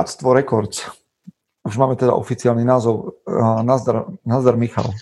Bratstvo 0.00 0.32
Records. 0.32 0.88
Už 1.60 1.76
máme 1.76 1.92
teda 1.92 2.16
oficiálny 2.16 2.64
názov. 2.64 3.20
Nazdar, 3.60 4.08
nazdar 4.24 4.56
Michal. 4.56 4.96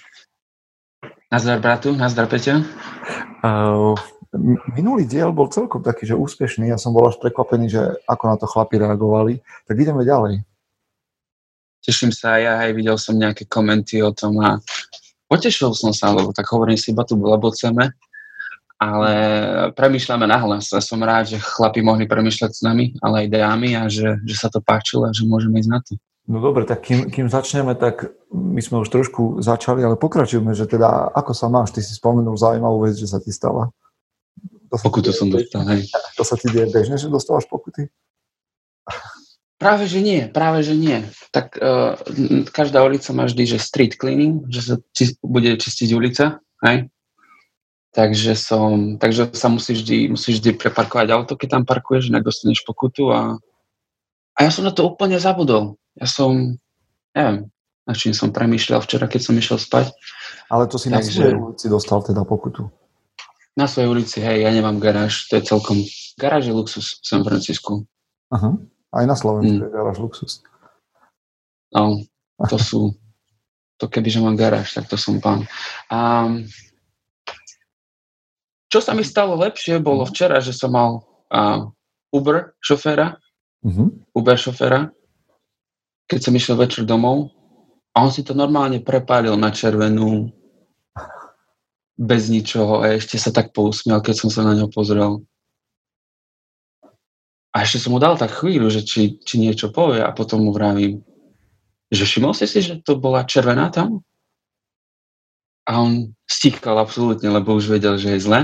Nazdar 1.31 1.63
bratu, 1.63 1.95
nazdar 1.95 2.27
Peťa. 2.27 2.67
Uh, 3.39 3.95
minulý 4.75 5.07
diel 5.07 5.31
bol 5.31 5.55
celkom 5.55 5.87
taký, 5.87 6.03
že 6.03 6.19
úspešný. 6.19 6.67
Ja 6.67 6.83
som 6.83 6.91
bol 6.91 7.07
až 7.07 7.15
prekvapený, 7.23 7.71
že 7.71 7.83
ako 8.11 8.25
na 8.27 8.37
to 8.43 8.51
chlapi 8.51 8.75
reagovali. 8.75 9.39
Tak 9.71 9.79
ideme 9.79 10.03
ďalej. 10.03 10.43
Teším 11.87 12.11
sa, 12.11 12.43
ja 12.43 12.59
aj 12.67 12.75
videl 12.75 12.99
som 12.99 13.15
nejaké 13.15 13.47
komenty 13.47 14.03
o 14.03 14.11
tom 14.11 14.35
a 14.43 14.59
potešil 15.31 15.79
som 15.79 15.95
sa, 15.95 16.11
lebo 16.11 16.35
tak 16.35 16.51
hovorím 16.51 16.75
si, 16.75 16.91
iba 16.91 17.07
tu 17.07 17.15
blaboceme, 17.15 17.95
ale 18.79 19.13
premýšľame 19.75 20.31
nahlas 20.31 20.71
a 20.71 20.79
som 20.79 21.03
rád, 21.03 21.35
že 21.35 21.43
chlapi 21.43 21.83
mohli 21.83 22.07
premýšľať 22.07 22.51
s 22.55 22.63
nami, 22.63 22.95
ale 23.03 23.27
aj 23.27 23.29
dámy 23.35 23.75
a 23.75 23.91
že, 23.91 24.23
že 24.23 24.37
sa 24.39 24.47
to 24.47 24.63
páčilo 24.63 25.11
a 25.11 25.15
že 25.15 25.27
môžeme 25.27 25.59
ísť 25.59 25.71
na 25.71 25.83
to. 25.83 25.99
No 26.29 26.39
dobre, 26.45 26.69
tak 26.69 26.85
kým, 26.85 27.09
kým 27.09 27.27
začneme, 27.27 27.73
tak 27.75 28.13
my 28.31 28.61
sme 28.61 28.85
už 28.85 28.93
trošku 28.93 29.41
začali, 29.41 29.81
ale 29.81 29.97
pokračujeme, 29.97 30.53
že 30.53 30.69
teda 30.69 31.11
ako 31.11 31.33
sa 31.33 31.49
máš, 31.49 31.73
ty 31.73 31.81
si 31.81 31.97
spomenul 31.97 32.37
zaujímavú 32.37 32.85
vec, 32.85 32.95
že 32.95 33.09
sa 33.09 33.19
ti 33.19 33.33
stala. 33.33 33.73
To 34.69 34.77
pokutu 34.77 35.11
som 35.11 35.33
dostal, 35.33 35.65
hej. 35.73 35.89
To 36.21 36.23
sa 36.23 36.37
ti 36.37 36.53
deje 36.53 36.69
bežne, 36.69 37.01
že 37.01 37.09
dostávaš 37.09 37.49
pokuty? 37.49 37.89
Práve, 39.57 39.89
že 39.89 40.05
nie, 40.05 40.29
práve, 40.29 40.63
že 40.63 40.77
nie. 40.77 41.03
Tak 41.33 41.57
uh, 41.59 41.97
každá 42.53 42.85
ulica 42.85 43.11
má 43.17 43.25
vždy, 43.25 43.57
že 43.57 43.65
street 43.65 43.97
cleaning, 43.97 44.45
že 44.53 44.61
sa 44.63 44.75
či, 44.93 45.17
bude 45.25 45.57
čistiť 45.57 45.89
ulica, 45.97 46.45
hej. 46.69 46.93
Takže, 47.99 48.39
som, 48.39 48.95
takže 48.95 49.35
sa 49.35 49.51
musíš 49.51 49.83
vždy, 49.83 50.15
musíš 50.15 50.39
vždy 50.39 50.55
preparkovať 50.55 51.11
auto, 51.11 51.35
keď 51.35 51.59
tam 51.59 51.65
parkuješ, 51.67 52.15
inak 52.15 52.23
dostaneš 52.23 52.63
pokutu 52.63 53.11
a, 53.11 53.43
a 54.35 54.39
ja 54.39 54.51
som 54.55 54.63
na 54.63 54.71
to 54.71 54.87
úplne 54.87 55.19
zabudol 55.19 55.75
ja 55.99 56.07
som, 56.07 56.55
neviem, 57.13 57.51
na 57.85 57.93
čím 57.95 58.15
som 58.15 58.31
premýšľal 58.31 58.81
včera, 58.87 59.11
keď 59.11 59.21
som 59.21 59.35
išiel 59.35 59.59
spať. 59.59 59.91
Ale 60.47 60.71
to 60.71 60.79
si 60.79 60.89
Takže, 60.89 60.95
na 60.95 61.03
svojej 61.03 61.37
ulici 61.37 61.67
dostal 61.67 61.99
teda 62.07 62.23
pokutu. 62.23 62.71
Na 63.59 63.67
svojej 63.67 63.91
ulici, 63.91 64.23
hej, 64.23 64.47
ja 64.47 64.51
nemám 64.55 64.79
garáž, 64.79 65.27
to 65.27 65.37
je 65.37 65.43
celkom, 65.43 65.83
garáž 66.15 66.47
je 66.47 66.55
luxus 66.55 67.03
v 67.03 67.05
San 67.05 67.23
Francisku. 67.27 67.83
Aha, 68.31 68.55
aj 68.95 69.05
na 69.05 69.17
Slovensku 69.19 69.59
mm. 69.59 69.65
je 69.67 69.71
garáž 69.75 69.99
luxus. 69.99 70.33
No, 71.75 72.07
to 72.47 72.57
sú, 72.57 72.81
to 73.77 73.91
kebyže 73.91 74.23
mám 74.23 74.39
garáž, 74.39 74.73
tak 74.73 74.87
to 74.87 74.95
som 74.95 75.19
pán. 75.19 75.45
A, 75.91 76.31
čo 78.69 78.79
sa 78.85 78.93
mi 78.93 79.05
stalo 79.05 79.37
lepšie, 79.41 79.81
bolo 79.81 80.05
mhm. 80.05 80.11
včera, 80.13 80.37
že 80.41 80.53
som 80.53 80.73
mal 80.73 81.05
uh, 81.33 81.69
Uber 82.13 82.57
šoféra, 82.65 83.17
uh-huh. 83.65 83.89
Uber 84.17 84.39
šoféra, 84.39 84.89
keď 86.09 86.21
som 86.25 86.33
išiel 86.33 86.57
večer 86.57 86.89
domov 86.89 87.33
a 87.93 88.01
on 88.01 88.09
si 88.09 88.25
to 88.25 88.33
normálne 88.33 88.81
prepálil 88.81 89.37
na 89.37 89.53
červenú 89.53 90.33
bez 91.99 92.33
ničoho 92.33 92.81
a 92.81 92.97
ešte 92.97 93.21
sa 93.21 93.29
tak 93.35 93.53
pousmial, 93.53 94.01
keď 94.01 94.15
som 94.15 94.31
sa 94.33 94.47
na 94.47 94.55
ňo 94.57 94.73
pozrel. 94.73 95.21
A 97.53 97.67
ešte 97.67 97.83
som 97.83 97.93
mu 97.93 97.99
dal 97.99 98.15
tak 98.15 98.31
chvíľu, 98.31 98.71
že 98.71 98.87
či, 98.87 99.19
či 99.19 99.35
niečo 99.37 99.75
povie 99.75 100.01
a 100.01 100.15
potom 100.15 100.47
mu 100.47 100.55
vravím, 100.55 101.03
že 101.91 102.07
všimol 102.07 102.33
si 102.37 102.47
si, 102.47 102.63
že 102.63 102.81
to 102.87 103.01
bola 103.01 103.27
červená 103.27 103.69
tam? 103.73 104.05
A 105.69 105.85
on 105.85 106.15
stíkal 106.25 106.79
absolútne, 106.81 107.29
lebo 107.29 107.53
už 107.53 107.69
vedel, 107.69 108.01
že 108.01 108.17
je 108.17 108.25
zle. 108.25 108.41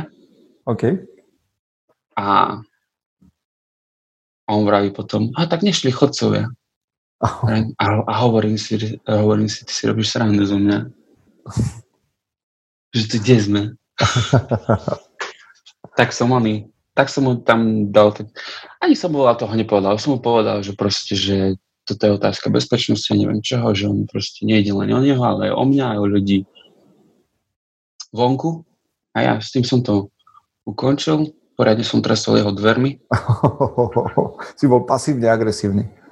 OK. 0.64 0.82
A 2.16 2.56
on 4.44 4.60
vraví 4.64 4.91
potom, 4.91 5.32
a 5.36 5.47
tak 5.47 5.62
nešli 5.62 5.92
chodcovia. 5.92 6.48
A, 7.80 7.86
a 8.04 8.12
hovorím, 8.20 8.60
si, 8.60 9.00
hovorím 9.08 9.48
si, 9.48 9.64
ty 9.64 9.72
si 9.72 9.88
robíš 9.88 10.12
srandu 10.12 10.44
zo 10.44 10.60
mňa. 10.60 10.78
že 12.94 13.04
tu 13.10 13.16
kde 13.19 13.36
sme? 13.41 13.62
tak 15.98 16.12
som 16.14 16.30
oni, 16.30 16.70
tak 16.94 17.10
som 17.10 17.26
mu 17.26 17.42
tam 17.42 17.91
dal, 17.91 18.14
tak, 18.14 18.31
ani 18.78 18.94
som 18.94 19.10
mu 19.10 19.26
toho 19.34 19.54
nepovedal, 19.54 19.98
som 19.98 20.16
mu 20.16 20.20
povedal, 20.22 20.62
že 20.62 20.78
proste, 20.78 21.19
že 21.19 21.58
toto 21.84 22.00
je 22.06 22.16
otázka 22.16 22.48
bezpečnosti 22.48 23.10
a 23.12 23.19
neviem 23.19 23.44
čoho, 23.44 23.75
že 23.76 23.91
on 23.91 24.08
proste 24.08 24.46
nejde 24.46 24.72
len 24.72 24.88
o 24.94 25.00
neho, 25.02 25.20
ale 25.20 25.50
aj 25.50 25.52
o 25.52 25.64
mňa, 25.69 25.84
aj 25.94 25.98
o 26.00 26.06
ľudí 26.06 26.38
vonku. 28.14 28.64
A 29.14 29.19
ja 29.20 29.32
s 29.38 29.52
tým 29.52 29.62
som 29.66 29.84
to 29.84 30.13
ukončil, 30.64 31.32
poriadne 31.54 31.84
som 31.86 32.02
tresol 32.02 32.41
jeho 32.41 32.52
dvermi. 32.52 33.00
si 34.58 34.64
bol 34.69 34.84
pasívne 34.84 35.28
agresívny 35.30 36.04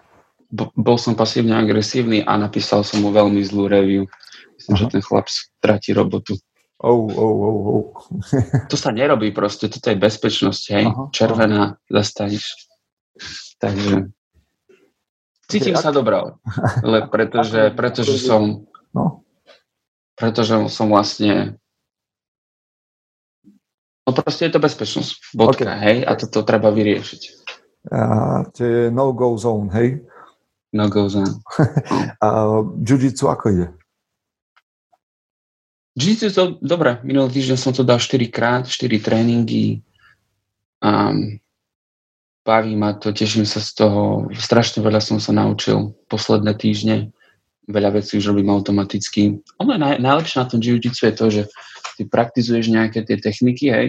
bol 0.52 1.00
som 1.00 1.16
pasívne 1.16 1.56
agresívny 1.56 2.20
a 2.28 2.36
napísal 2.36 2.84
som 2.84 3.00
mu 3.00 3.08
veľmi 3.08 3.40
zlú 3.40 3.72
review. 3.72 4.04
Myslím, 4.60 4.74
Aha. 4.76 4.80
že 4.84 4.92
ten 4.92 5.02
chlap 5.02 5.26
stratí 5.32 5.96
robotu. 5.96 6.36
Oh, 6.82 7.08
oh, 7.08 7.36
oh, 7.40 7.58
oh. 7.72 7.86
to 8.70 8.76
sa 8.76 8.92
nerobí 8.92 9.32
proste, 9.32 9.70
toto 9.70 9.88
je 9.88 9.96
bezpečnosť, 9.96 10.62
hej. 10.76 10.84
Aha, 10.90 11.02
Červená, 11.14 11.62
aha. 11.72 11.76
zastavíš. 11.88 12.69
Takže 13.62 14.12
cítim 15.46 15.78
sa 15.78 15.94
dobro, 15.94 16.42
le, 16.82 17.06
pretože, 17.08 17.70
pretože 17.78 18.19
som 18.19 18.66
no. 18.92 19.22
pretože 20.19 20.58
som 20.69 20.90
vlastne 20.90 21.56
no 24.02 24.10
proste 24.12 24.48
je 24.48 24.52
to 24.52 24.60
bezpečnosť, 24.60 25.36
bodka, 25.36 25.70
okay. 25.70 25.82
hej, 25.82 25.98
a 26.06 26.12
toto 26.18 26.42
treba 26.42 26.74
vyriešiť. 26.74 27.22
A 27.90 28.00
to 28.54 28.60
je 28.62 28.80
no-go 28.94 29.34
zone, 29.34 29.70
hej? 29.74 30.02
No 30.72 30.88
goes 30.88 31.14
on. 31.20 31.28
a 32.20 32.28
jiu-jitsu 32.80 33.28
ako 33.28 33.44
ide? 33.52 33.66
Jiu-jitsu 35.92 36.32
to 36.32 36.44
dobre. 36.64 36.96
Minulý 37.04 37.36
týždeň 37.36 37.58
som 37.60 37.72
to 37.76 37.84
dal 37.84 38.00
4 38.00 38.16
krát, 38.32 38.64
4 38.64 38.88
tréningy. 39.04 39.84
Um, 40.80 41.36
baví 42.40 42.72
ma 42.72 42.96
to, 42.96 43.12
teším 43.12 43.44
sa 43.44 43.60
z 43.60 43.84
toho. 43.84 44.32
Strašne 44.32 44.80
veľa 44.80 45.04
som 45.04 45.20
sa 45.20 45.36
naučil 45.36 45.92
posledné 46.08 46.56
týždne. 46.56 47.12
Veľa 47.72 47.96
vecí 47.96 48.20
už 48.20 48.36
robím 48.36 48.52
automaticky. 48.52 49.40
Ono 49.56 49.72
je 49.72 49.80
naj, 49.80 49.96
najlepšie 50.04 50.36
na 50.38 50.46
tom 50.46 50.60
jiu-jitsu 50.60 51.08
je 51.08 51.14
to, 51.16 51.26
že 51.32 51.42
ty 51.96 52.04
praktizuješ 52.04 52.68
nejaké 52.68 53.00
tie 53.08 53.16
techniky, 53.16 53.72
hej, 53.72 53.86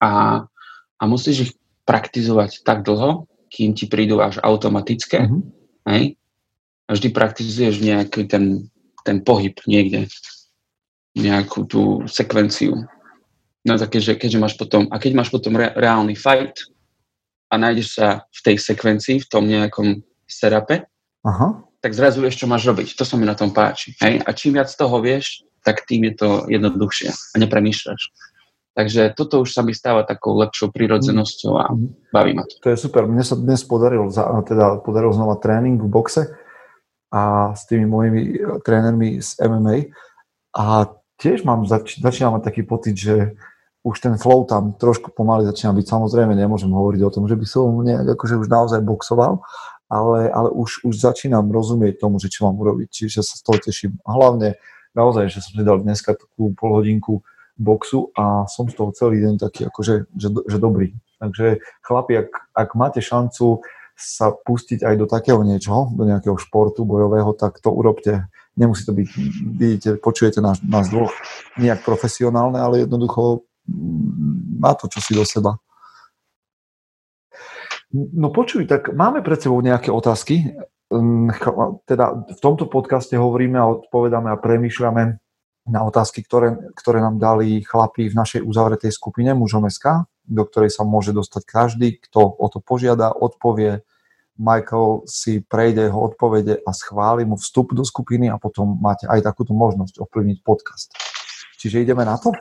a, 0.00 0.42
a 0.96 1.02
musíš 1.06 1.36
ich 1.38 1.52
praktizovať 1.84 2.64
tak 2.64 2.82
dlho, 2.82 3.28
kým 3.52 3.76
ti 3.76 3.86
prídu 3.86 4.18
až 4.18 4.40
automatické, 4.40 5.28
mm-hmm. 5.28 5.42
hej? 5.92 6.04
A 6.88 6.90
vždy 6.96 7.08
praktizuješ 7.14 7.78
nejaký 7.84 8.26
ten, 8.26 8.66
ten 9.06 9.22
pohyb 9.22 9.54
niekde, 9.68 10.10
nejakú 11.14 11.68
tú 11.68 12.02
sekvenciu. 12.10 12.88
No 13.62 13.76
také, 13.76 14.00
že 14.00 14.16
keďže 14.16 14.40
máš 14.40 14.54
potom, 14.56 14.88
a 14.90 14.96
keď 14.98 15.12
máš 15.14 15.30
potom 15.30 15.54
re, 15.54 15.70
reálny 15.76 16.16
fight 16.16 16.66
a 17.52 17.54
nájdeš 17.60 18.00
sa 18.00 18.24
v 18.32 18.40
tej 18.42 18.56
sekvencii, 18.56 19.22
v 19.22 19.30
tom 19.30 19.44
nejakom 19.46 20.00
serape, 20.24 20.88
Aha. 21.20 21.69
Tak 21.80 21.96
zrazu 21.96 22.20
vieš, 22.20 22.40
čo 22.40 22.46
máš 22.46 22.68
robiť. 22.68 22.92
To 22.96 23.04
sa 23.08 23.16
mi 23.16 23.24
na 23.24 23.32
tom 23.32 23.50
páči. 23.56 23.96
Hej? 24.04 24.20
A 24.24 24.30
čím 24.36 24.60
viac 24.60 24.68
toho 24.68 25.00
vieš, 25.00 25.44
tak 25.64 25.84
tým 25.88 26.08
je 26.12 26.14
to 26.16 26.28
jednoduchšie 26.48 27.08
a 27.12 27.36
nepremýšľaš. 27.40 28.02
Takže 28.70 29.12
toto 29.18 29.42
už 29.42 29.50
sa 29.50 29.66
mi 29.66 29.74
stáva 29.74 30.06
takou 30.06 30.38
lepšou 30.38 30.70
prirodzenosťou 30.70 31.52
a 31.58 31.74
baví 32.14 32.32
ma 32.38 32.46
to. 32.46 32.54
To 32.62 32.70
je 32.70 32.78
super. 32.78 33.04
Mne 33.04 33.26
sa 33.26 33.34
dnes 33.34 33.60
podaril, 33.66 34.06
teda 34.46 34.80
podaril 34.80 35.10
znova 35.10 35.36
tréning 35.42 35.76
v 35.76 35.90
boxe 35.90 36.30
a 37.10 37.52
s 37.58 37.66
tými 37.66 37.84
mojimi 37.90 38.38
trénermi 38.62 39.18
z 39.18 39.36
MMA 39.42 39.90
a 40.54 40.86
tiež 41.18 41.42
mám, 41.42 41.66
zač- 41.66 41.98
začínam 41.98 42.38
mať 42.38 42.46
taký 42.46 42.62
pocit, 42.62 42.94
že 42.94 43.34
už 43.82 43.96
ten 43.98 44.14
flow 44.20 44.44
tam 44.44 44.76
trošku 44.76 45.10
pomaly 45.16 45.48
začína 45.48 45.72
byť. 45.72 45.86
Samozrejme 45.88 46.36
nemôžem 46.36 46.68
hovoriť 46.68 47.00
o 47.04 47.12
tom, 47.12 47.24
že 47.26 47.34
by 47.34 47.46
som 47.48 47.80
nejak 47.80 48.14
akože 48.16 48.38
už 48.38 48.48
naozaj 48.48 48.80
boxoval, 48.84 49.40
ale, 49.90 50.30
ale 50.30 50.54
už, 50.54 50.86
už 50.86 50.94
začínam 50.94 51.50
rozumieť 51.50 51.98
tomu, 51.98 52.22
že 52.22 52.30
čo 52.30 52.46
mám 52.46 52.56
urobiť. 52.62 52.88
Čiže 52.88 53.26
sa 53.26 53.34
z 53.34 53.42
toho 53.42 53.58
teším. 53.58 53.98
A 54.06 54.14
hlavne 54.14 54.54
naozaj, 54.94 55.26
že 55.34 55.42
som 55.42 55.58
si 55.58 55.66
dal 55.66 55.82
dneska 55.82 56.14
takú 56.14 56.54
pol 56.54 56.78
hodinku 56.78 57.26
boxu 57.58 58.14
a 58.14 58.46
som 58.46 58.70
z 58.70 58.78
toho 58.78 58.94
celý 58.94 59.20
deň 59.20 59.34
taký 59.42 59.66
akože, 59.66 60.08
že, 60.14 60.28
že 60.30 60.56
dobrý. 60.62 60.94
Takže 61.20 61.60
chlapi, 61.84 62.24
ak, 62.24 62.30
ak 62.56 62.68
máte 62.78 63.02
šancu 63.04 63.60
sa 64.00 64.32
pustiť 64.32 64.80
aj 64.80 64.94
do 64.96 65.04
takého 65.04 65.44
niečoho, 65.44 65.92
do 65.92 66.08
nejakého 66.08 66.38
športu 66.40 66.88
bojového, 66.88 67.36
tak 67.36 67.60
to 67.60 67.68
urobte. 67.68 68.24
Nemusí 68.56 68.88
to 68.88 68.96
byť, 68.96 69.08
vidíte, 69.58 69.88
počujete 70.00 70.40
nás, 70.40 70.64
nás 70.64 70.88
dvoch, 70.88 71.12
nejak 71.60 71.84
profesionálne, 71.84 72.56
ale 72.56 72.88
jednoducho 72.88 73.44
mm, 73.68 74.56
má 74.56 74.72
to 74.72 74.88
čosi 74.88 75.12
do 75.12 75.28
seba. 75.28 75.60
No 77.90 78.30
počuj, 78.30 78.70
tak 78.70 78.94
máme 78.94 79.18
pred 79.22 79.42
sebou 79.42 79.58
nejaké 79.58 79.90
otázky. 79.90 80.54
Mm, 80.90 81.34
teda 81.86 82.26
v 82.26 82.40
tomto 82.42 82.70
podcaste 82.70 83.14
hovoríme 83.18 83.58
a 83.58 83.70
odpovedáme 83.70 84.30
a 84.30 84.38
premýšľame 84.38 85.18
na 85.70 85.80
otázky, 85.86 86.22
ktoré, 86.22 86.54
ktoré 86.74 86.98
nám 87.02 87.18
dali 87.18 87.62
chlapí 87.62 88.10
v 88.10 88.18
našej 88.18 88.42
uzavretej 88.42 88.90
skupine 88.90 89.34
mužom 89.34 89.66
do 90.30 90.42
ktorej 90.46 90.70
sa 90.70 90.86
môže 90.86 91.10
dostať 91.10 91.42
každý, 91.46 91.88
kto 91.98 92.22
o 92.22 92.46
to 92.46 92.62
požiada, 92.62 93.10
odpovie, 93.10 93.82
Michael 94.40 95.04
si 95.04 95.44
prejde 95.44 95.92
jeho 95.92 96.00
odpovede 96.00 96.64
a 96.64 96.70
schváli 96.72 97.28
mu 97.28 97.36
vstup 97.36 97.76
do 97.76 97.84
skupiny 97.84 98.32
a 98.32 98.40
potom 98.40 98.80
máte 98.80 99.04
aj 99.04 99.20
takúto 99.20 99.52
možnosť 99.52 100.00
ovplyvniť 100.00 100.38
podcast. 100.40 100.96
Čiže 101.60 101.84
ideme 101.84 102.08
na 102.08 102.16
to? 102.16 102.32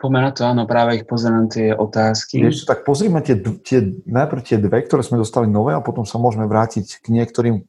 Poďme 0.00 0.24
na 0.24 0.32
to, 0.32 0.48
áno, 0.48 0.64
práve 0.64 0.96
ich 0.96 1.04
pozerám 1.04 1.52
tie 1.52 1.76
otázky. 1.76 2.40
Ešte 2.40 2.72
tak 2.72 2.88
pozrime 2.88 3.20
tie, 3.20 3.36
tie, 3.36 4.00
najprv 4.08 4.40
tie 4.40 4.56
dve, 4.56 4.80
ktoré 4.80 5.04
sme 5.04 5.20
dostali 5.20 5.44
nové 5.44 5.76
a 5.76 5.84
potom 5.84 6.08
sa 6.08 6.16
môžeme 6.16 6.48
vrátiť 6.48 7.04
k 7.04 7.06
niektorým, 7.12 7.60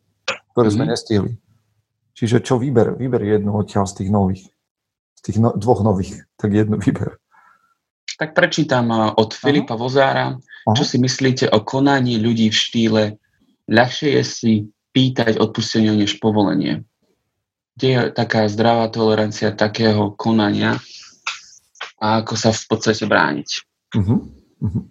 ktoré 0.55 0.71
mm-hmm. 0.71 0.71
sme 0.71 0.85
mhm. 0.87 0.91
nestihli. 0.95 1.31
Čiže 2.15 2.39
čo 2.39 2.55
vyber? 2.55 2.95
Vyber 2.95 3.19
jednu 3.27 3.51
odtiaľ 3.51 3.83
z 3.83 4.03
tých 4.03 4.09
nových. 4.15 4.47
Z 5.19 5.21
tých 5.27 5.37
no, 5.43 5.51
dvoch 5.51 5.83
nových, 5.83 6.23
tak 6.39 6.55
jednu 6.55 6.79
vyber. 6.79 7.19
Tak 8.15 8.31
prečítam 8.31 8.87
eh, 8.95 9.11
od 9.11 9.35
Filipa 9.35 9.75
Aha. 9.75 9.81
Vozára. 9.81 10.27
Aha. 10.39 10.75
Čo 10.77 10.87
si 10.87 11.03
myslíte 11.03 11.51
o 11.51 11.59
konaní 11.67 12.15
ľudí 12.15 12.47
v 12.47 12.55
štýle 12.55 13.03
ľahšie 13.67 14.21
je 14.21 14.23
si 14.23 14.53
pýtať 14.95 15.35
odpustenie 15.35 15.91
než 15.99 16.15
povolenie? 16.23 16.87
Kde 17.75 17.87
je 17.91 18.01
taká 18.15 18.47
zdravá 18.47 18.87
tolerancia 18.87 19.51
takého 19.51 20.15
konania, 20.15 20.79
a 22.01 22.25
ako 22.25 22.33
sa 22.33 22.49
v 22.49 22.65
podstate 22.65 23.05
brániť. 23.05 23.49
Uh-huh. 23.93 24.25
Uh-huh. 24.65 24.83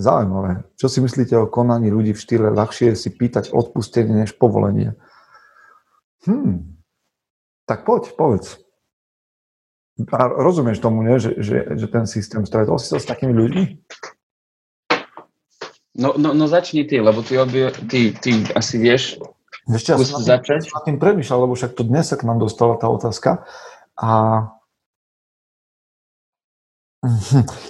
Zaujímavé. 0.00 0.64
Čo 0.80 0.88
si 0.88 1.04
myslíte 1.04 1.36
o 1.36 1.52
konaní 1.52 1.92
ľudí 1.92 2.16
v 2.16 2.22
štýle 2.24 2.48
ľahšie 2.56 2.96
si 2.96 3.12
pýtať 3.12 3.52
odpustenie 3.52 4.24
než 4.24 4.32
povolenie? 4.40 4.96
Hm. 6.24 6.80
Tak 7.68 7.84
poď, 7.84 8.16
povedz. 8.16 8.56
A 10.08 10.32
rozumieš 10.32 10.80
tomu, 10.80 11.04
nie? 11.04 11.20
Že, 11.20 11.30
že, 11.44 11.56
že 11.76 11.86
ten 11.92 12.08
systém 12.08 12.42
stretol 12.48 12.80
si 12.80 12.88
sa 12.88 12.96
s 12.96 13.04
takými 13.04 13.36
ľuďmi? 13.36 13.64
No, 16.00 16.16
no, 16.16 16.32
no 16.32 16.44
začni 16.48 16.88
ty, 16.88 17.04
lebo 17.04 17.20
ty, 17.20 17.36
obie, 17.36 17.68
ty, 17.84 18.16
ty 18.16 18.48
asi 18.56 18.80
vieš, 18.80 19.20
ešte 19.68 19.94
ja 19.94 20.00
som 20.00 20.24
na 20.26 20.42
tým, 20.42 20.58
na 20.58 20.80
tým 20.82 20.96
premýšľal, 20.98 21.46
lebo 21.46 21.54
však 21.54 21.78
to 21.78 21.86
dnes 21.86 22.10
sa 22.10 22.18
k 22.18 22.26
nám 22.26 22.42
dostala 22.42 22.74
tá 22.80 22.90
otázka. 22.90 23.46
A. 23.94 24.10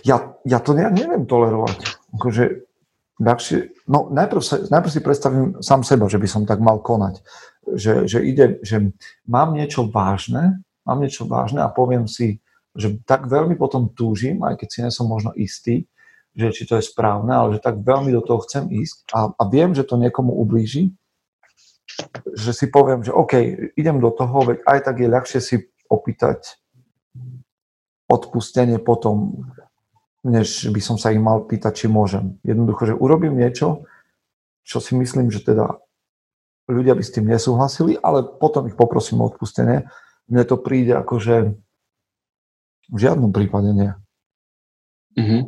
Ja, 0.04 0.36
ja 0.44 0.58
to 0.60 0.76
ne, 0.76 0.92
neviem 0.92 1.24
tolerovať. 1.24 1.78
Akože, 2.12 2.68
ľahšie, 3.16 3.72
no 3.88 4.12
najprv, 4.12 4.42
sa, 4.44 4.60
najprv 4.68 4.92
si 4.92 5.00
predstavím 5.00 5.46
sám 5.64 5.82
seba, 5.88 6.04
že 6.12 6.20
by 6.20 6.28
som 6.28 6.42
tak 6.44 6.60
mal 6.60 6.84
konať. 6.84 7.24
Že, 7.64 7.92
že 8.10 8.18
ide, 8.20 8.60
že 8.60 8.92
mám 9.24 9.56
niečo 9.56 9.88
vážne, 9.88 10.60
mám 10.84 11.00
niečo 11.00 11.24
vážne 11.24 11.64
a 11.64 11.72
poviem 11.72 12.04
si, 12.04 12.42
že 12.76 13.00
tak 13.04 13.28
veľmi 13.28 13.56
potom 13.56 13.88
túžim, 13.92 14.42
aj 14.44 14.60
keď 14.60 14.68
si 14.68 14.78
nie 14.84 14.92
som 14.92 15.06
možno 15.08 15.32
istý, 15.36 15.88
že 16.32 16.48
či 16.52 16.64
to 16.64 16.80
je 16.80 16.84
správne, 16.84 17.32
ale 17.32 17.56
že 17.56 17.64
tak 17.64 17.84
veľmi 17.84 18.08
do 18.12 18.24
toho 18.24 18.40
chcem 18.48 18.68
ísť 18.72 19.04
a, 19.12 19.32
a 19.36 19.42
viem, 19.52 19.76
že 19.76 19.84
to 19.84 20.00
niekomu 20.00 20.32
ublíži, 20.32 20.92
že 22.32 22.52
si 22.56 22.72
poviem, 22.72 23.04
že 23.04 23.12
OK, 23.12 23.36
idem 23.76 24.00
do 24.00 24.08
toho, 24.12 24.48
veď 24.48 24.64
aj 24.64 24.78
tak 24.88 24.96
je 24.96 25.08
ľahšie 25.12 25.40
si 25.44 25.56
opýtať 25.92 26.61
odpustenie 28.12 28.76
potom, 28.76 29.48
než 30.22 30.68
by 30.68 30.80
som 30.84 31.00
sa 31.00 31.10
im 31.10 31.24
mal 31.24 31.48
pýtať, 31.48 31.84
či 31.84 31.86
môžem. 31.88 32.36
Jednoducho, 32.44 32.92
že 32.92 33.00
urobím 33.00 33.40
niečo, 33.40 33.88
čo 34.62 34.78
si 34.78 34.94
myslím, 34.94 35.32
že 35.32 35.42
teda 35.42 35.80
ľudia 36.70 36.94
by 36.94 37.02
s 37.02 37.14
tým 37.14 37.26
nesúhlasili, 37.26 37.98
ale 37.98 38.22
potom 38.22 38.68
ich 38.68 38.78
poprosím 38.78 39.24
o 39.24 39.28
odpustenie. 39.32 39.88
Mne 40.30 40.44
to 40.46 40.60
príde 40.60 40.94
ako, 40.94 41.18
že 41.18 41.36
v 42.92 42.98
žiadnom 42.98 43.32
prípade 43.34 43.72
nie. 43.72 43.90
Mm-hmm. 45.18 45.42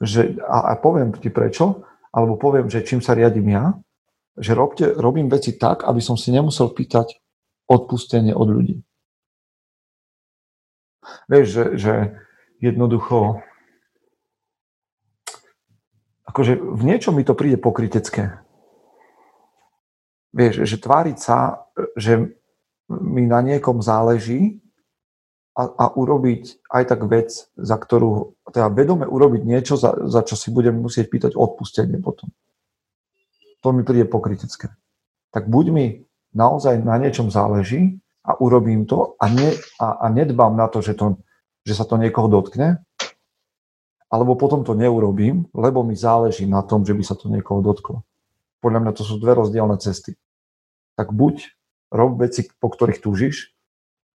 Že, 0.00 0.20
a, 0.42 0.58
a 0.70 0.80
poviem 0.80 1.12
ti 1.14 1.28
prečo, 1.28 1.84
alebo 2.14 2.38
poviem, 2.38 2.70
že 2.70 2.86
čím 2.86 3.02
sa 3.02 3.14
riadím 3.18 3.52
ja, 3.52 3.74
že 4.34 4.54
robte, 4.54 4.90
robím 4.94 5.30
veci 5.30 5.54
tak, 5.54 5.86
aby 5.86 6.02
som 6.02 6.18
si 6.18 6.34
nemusel 6.34 6.70
pýtať 6.74 7.18
odpustenie 7.70 8.34
od 8.34 8.48
ľudí. 8.50 8.76
Vieš, 11.28 11.46
že, 11.48 11.64
že 11.76 11.94
jednoducho 12.60 13.44
akože 16.34 16.58
v 16.58 16.82
niečom 16.82 17.14
mi 17.14 17.22
to 17.22 17.38
príde 17.38 17.62
pokrytecké. 17.62 18.42
Vieš, 20.34 20.66
že 20.66 20.82
tváriť 20.82 21.16
sa, 21.22 21.70
že 21.94 22.34
mi 22.90 23.22
na 23.22 23.38
niekom 23.38 23.78
záleží 23.78 24.58
a, 25.54 25.70
a 25.70 25.84
urobiť 25.94 26.66
aj 26.66 26.82
tak 26.90 27.00
vec, 27.06 27.30
za 27.54 27.78
ktorú, 27.78 28.34
teda 28.50 28.66
vedome 28.74 29.06
urobiť 29.06 29.42
niečo, 29.46 29.78
za, 29.78 29.94
za 30.10 30.26
čo 30.26 30.34
si 30.34 30.50
budem 30.50 30.74
musieť 30.74 31.06
pýtať 31.06 31.32
odpustenie 31.38 32.02
potom. 32.02 32.34
To 33.62 33.70
mi 33.70 33.86
príde 33.86 34.10
pokrytecké. 34.10 34.74
Tak 35.30 35.46
buď 35.46 35.64
mi 35.70 35.86
naozaj 36.34 36.82
na 36.82 36.98
niečom 36.98 37.30
záleží 37.30 38.02
a 38.24 38.40
urobím 38.40 38.88
to 38.88 39.20
a, 39.20 39.28
ne, 39.28 39.52
a, 39.76 39.86
a 40.00 40.06
nedbám 40.08 40.56
na 40.56 40.66
to 40.72 40.80
že, 40.80 40.96
to, 40.96 41.20
že 41.68 41.76
sa 41.76 41.84
to 41.84 42.00
niekoho 42.00 42.26
dotkne, 42.26 42.80
alebo 44.08 44.38
potom 44.38 44.64
to 44.64 44.72
neurobím, 44.72 45.50
lebo 45.52 45.84
mi 45.84 45.92
záleží 45.92 46.48
na 46.48 46.64
tom, 46.64 46.86
že 46.88 46.96
by 46.96 47.02
sa 47.04 47.18
to 47.18 47.28
niekoho 47.28 47.60
dotklo. 47.60 48.06
Podľa 48.64 48.80
mňa 48.80 48.92
to 48.96 49.02
sú 49.04 49.20
dve 49.20 49.36
rozdielne 49.36 49.76
cesty. 49.76 50.16
Tak 50.96 51.12
buď 51.12 51.52
rob 51.92 52.16
veci, 52.16 52.48
po 52.62 52.70
ktorých 52.72 53.02
túžiš 53.02 53.52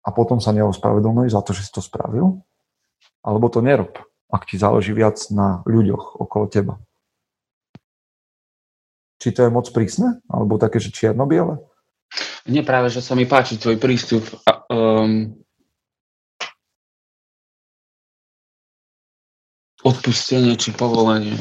a 0.06 0.14
potom 0.14 0.38
sa 0.38 0.54
neospravedlňuj 0.54 1.34
za 1.34 1.42
to, 1.42 1.50
že 1.50 1.66
si 1.66 1.72
to 1.74 1.82
spravil, 1.82 2.46
alebo 3.26 3.50
to 3.50 3.58
nerob, 3.58 3.98
ak 4.30 4.46
ti 4.46 4.54
záleží 4.54 4.94
viac 4.94 5.18
na 5.34 5.66
ľuďoch 5.66 6.22
okolo 6.22 6.46
teba. 6.46 6.78
Či 9.18 9.32
to 9.32 9.48
je 9.48 9.50
moc 9.50 9.66
prísne, 9.72 10.20
alebo 10.28 10.60
také, 10.60 10.78
že 10.78 10.92
čierno-biele? 10.92 11.58
Nie 12.46 12.62
práve, 12.62 12.94
že 12.94 13.02
sa 13.02 13.18
mi 13.18 13.26
páči 13.26 13.58
tvoj 13.58 13.78
prístup. 13.78 14.22
Um, 14.70 15.34
odpustenie 19.82 20.54
či 20.58 20.70
povolenie. 20.74 21.34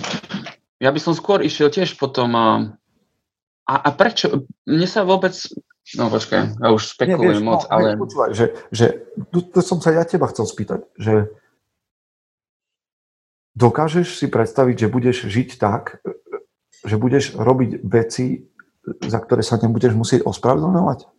Ja 0.81 0.89
by 0.89 0.99
som 1.01 1.13
skôr 1.17 1.41
išiel 1.45 1.69
tiež 1.73 1.97
potom... 1.97 2.33
A, 2.33 3.73
a 3.73 3.89
prečo? 3.93 4.45
Mne 4.69 4.85
sa 4.85 5.01
vôbec... 5.05 5.33
No 5.93 6.09
počkaj, 6.09 6.57
ja 6.57 6.69
už 6.73 6.97
spekulujem 6.97 7.45
moc, 7.45 7.65
no, 7.65 7.69
ale... 7.69 7.93
Počúvaj, 7.97 8.33
že, 8.33 8.57
že 8.73 9.05
tu, 9.29 9.45
tu 9.45 9.61
som 9.61 9.77
sa 9.77 9.93
ja 9.93 10.01
teba 10.01 10.25
chcel 10.33 10.49
spýtať, 10.49 10.81
že 10.97 11.29
dokážeš 13.53 14.17
si 14.17 14.25
predstaviť, 14.25 14.85
že 14.85 14.87
budeš 14.89 15.17
žiť 15.29 15.49
tak, 15.61 16.01
že 16.81 16.97
budeš 16.97 17.37
robiť 17.37 17.85
veci 17.85 18.49
za 18.85 19.19
ktoré 19.19 19.41
sa 19.41 19.57
nebudeš 19.57 19.97
musieť 19.97 20.21
ospravedlňovať? 20.25 21.09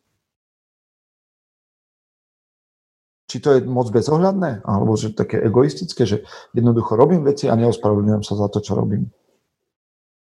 Či 3.27 3.37
to 3.43 3.49
je 3.59 3.61
moc 3.67 3.91
bezohľadné? 3.91 4.63
Alebo 4.63 4.95
že 4.95 5.11
také 5.11 5.43
egoistické, 5.43 6.07
že 6.07 6.23
jednoducho 6.55 6.95
robím 6.95 7.27
veci 7.27 7.51
a 7.51 7.59
neospravedlňujem 7.59 8.23
sa 8.23 8.39
za 8.39 8.47
to, 8.47 8.63
čo 8.63 8.79
robím? 8.79 9.11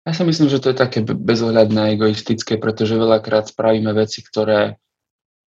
Ja 0.03 0.13
si 0.13 0.27
myslím, 0.27 0.51
že 0.51 0.59
to 0.59 0.75
je 0.75 0.83
také 0.83 1.01
bezohľadné 1.07 1.79
a 1.79 1.93
egoistické, 1.95 2.59
pretože 2.59 2.99
veľakrát 2.99 3.49
spravíme 3.49 3.95
veci, 3.95 4.21
ktoré 4.21 4.83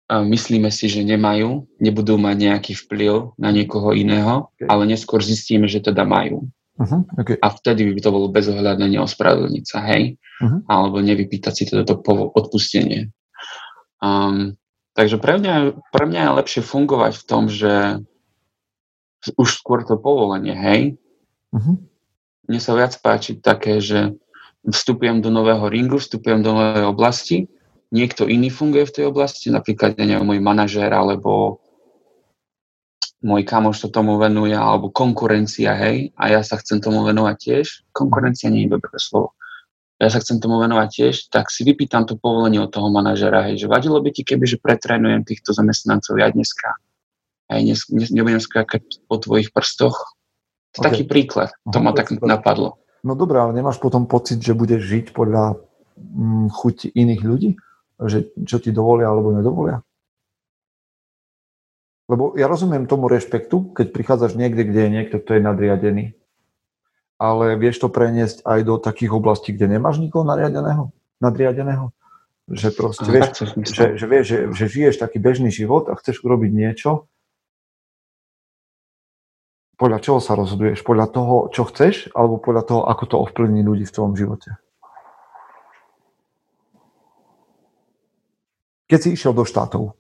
myslíme 0.09 0.69
si, 0.69 0.85
že 0.87 1.01
nemajú, 1.01 1.65
nebudú 1.81 2.15
mať 2.15 2.37
nejaký 2.37 2.73
vplyv 2.85 3.35
na 3.41 3.49
niekoho 3.49 3.91
iného, 3.91 4.53
okay. 4.53 4.69
ale 4.69 4.85
neskôr 4.85 5.19
zistíme, 5.19 5.65
že 5.65 5.81
teda 5.81 6.05
majú. 6.05 6.45
Uh-huh, 6.75 7.08
okay. 7.15 7.39
A 7.39 7.48
vtedy 7.55 7.88
by 7.88 8.01
to 8.03 8.12
bolo 8.12 8.27
bezohľadné 8.27 9.00
neospravedlniť 9.00 9.63
sa, 9.63 9.79
hej? 9.96 10.20
Uh-huh. 10.44 10.60
Alebo 10.67 11.00
nevypýtať 11.00 11.53
si 11.55 11.63
teda 11.72 11.88
to 11.88 11.96
odpustenie. 12.36 13.15
Um, 14.03 14.60
takže 14.91 15.15
pre 15.24 15.39
mňa, 15.39 15.79
pre 15.96 16.05
mňa 16.05 16.20
je 16.20 16.38
lepšie 16.44 16.62
fungovať 16.67 17.13
v 17.15 17.24
tom, 17.24 17.44
že 17.48 18.03
už 19.39 19.50
skôr 19.55 19.88
to 19.88 19.96
povolenie, 19.96 20.51
hej? 20.51 20.82
Uh-huh. 21.55 21.79
Mne 22.46 22.60
sa 22.60 22.75
viac 22.75 22.94
páči 23.00 23.39
také, 23.39 23.79
že 23.79 24.20
vstupujem 24.67 25.24
do 25.24 25.32
nového 25.32 25.65
ringu, 25.72 25.98
vstupujem 25.98 26.44
do 26.44 26.53
novej 26.53 26.86
oblasti, 26.86 27.48
niekto 27.94 28.27
iný 28.27 28.51
funguje 28.51 28.86
v 28.89 28.96
tej 29.01 29.05
oblasti, 29.08 29.48
napríklad 29.53 29.96
ja 29.96 30.05
neviem, 30.05 30.25
môj 30.25 30.41
manažér 30.41 30.91
alebo 30.91 31.63
môj 33.25 33.41
kamoš 33.41 33.82
sa 33.82 33.89
tomu 33.89 34.22
venuje, 34.22 34.53
alebo 34.53 34.94
konkurencia, 34.94 35.74
hej, 35.74 36.13
a 36.13 36.29
ja 36.29 36.46
sa 36.46 36.62
chcem 36.62 36.77
tomu 36.77 37.01
venovať 37.01 37.36
tiež. 37.41 37.65
Konkurencia 37.89 38.53
nie 38.53 38.70
je 38.70 38.77
dobré 38.77 38.94
slovo. 39.01 39.34
Ja 39.98 40.13
sa 40.13 40.22
chcem 40.22 40.38
tomu 40.38 40.62
venovať 40.62 40.89
tiež, 40.94 41.15
tak 41.34 41.50
si 41.50 41.65
vypýtam 41.65 42.05
to 42.05 42.20
povolenie 42.22 42.62
od 42.62 42.70
toho 42.70 42.94
manažera, 42.94 43.50
hej, 43.50 43.65
že 43.65 43.72
vadilo 43.72 43.98
by 43.98 44.13
ti, 44.13 44.22
keby, 44.22 44.46
že 44.46 44.62
pretrénujem 44.62 45.25
týchto 45.25 45.58
zamestnancov 45.58 46.22
ja 46.22 46.29
dneska. 46.29 46.77
Hej, 47.50 47.62
dnes, 47.65 47.79
dnes 47.89 48.10
nebudem 48.13 48.41
skákať 48.44 49.01
po 49.10 49.17
tvojich 49.17 49.50
prstoch. 49.50 50.13
To 50.77 50.84
okay. 50.84 50.86
taký 50.91 51.03
príklad, 51.08 51.50
to 51.72 51.79
Aha, 51.82 51.86
ma 51.88 51.91
tak 51.96 52.13
napadlo. 52.22 52.77
No 53.01 53.15
dobré, 53.15 53.39
ale 53.41 53.55
nemáš 53.55 53.79
potom 53.79 54.05
pocit, 54.05 54.44
že 54.44 54.58
budeš 54.58 54.84
žiť 54.84 55.05
podľa 55.15 55.58
mm, 55.98 56.51
chuti 56.51 56.91
iných 56.91 57.22
ľudí? 57.24 57.50
Že, 57.96 58.44
čo 58.44 58.60
ti 58.60 58.75
dovolia 58.75 59.08
alebo 59.08 59.32
nedovolia? 59.32 59.79
Lebo 62.05 62.38
ja 62.38 62.45
rozumiem 62.45 62.85
tomu 62.85 63.09
rešpektu, 63.09 63.74
keď 63.74 63.89
prichádzaš 63.89 64.38
niekde, 64.38 64.62
kde 64.67 64.81
je 64.85 64.93
niekto, 64.93 65.15
kto 65.17 65.38
je 65.38 65.41
nadriadený. 65.41 66.05
ale 67.15 67.55
vieš 67.55 67.79
to 67.79 67.88
preniesť 67.88 68.43
aj 68.43 68.59
do 68.67 68.75
takých 68.75 69.15
oblastí, 69.15 69.55
kde 69.55 69.79
nemáš 69.79 70.03
nikoho 70.03 70.27
nariadeného, 70.27 70.91
nadriadeného. 71.24 71.95
Že 72.45 72.69
proste, 72.77 73.09
vieš, 73.09 73.55
že, 73.74 73.97
že, 73.97 74.05
vieš 74.05 74.25
že, 74.27 74.38
že 74.53 74.65
žiješ 74.69 74.95
taký 75.01 75.17
bežný 75.17 75.50
život 75.50 75.89
a 75.89 75.97
chceš 75.97 76.21
urobiť 76.21 76.51
niečo, 76.53 77.09
podľa 79.75 80.00
čoho 80.00 80.19
sa 80.24 80.39
rozhoduješ? 80.39 80.88
Podľa 80.88 81.07
toho, 81.12 81.35
čo 81.51 81.67
chceš, 81.67 82.07
alebo 82.15 82.39
podľa 82.39 82.63
toho, 82.63 82.81
ako 82.88 83.03
to 83.12 83.15
ovplyvní 83.19 83.59
ľudí 83.59 83.83
v 83.83 83.91
tvojom 83.95 84.15
živote? 84.15 84.55
Keď 88.88 89.00
si 89.01 89.09
išiel 89.17 89.33
do 89.35 89.43
štátov, 89.43 89.97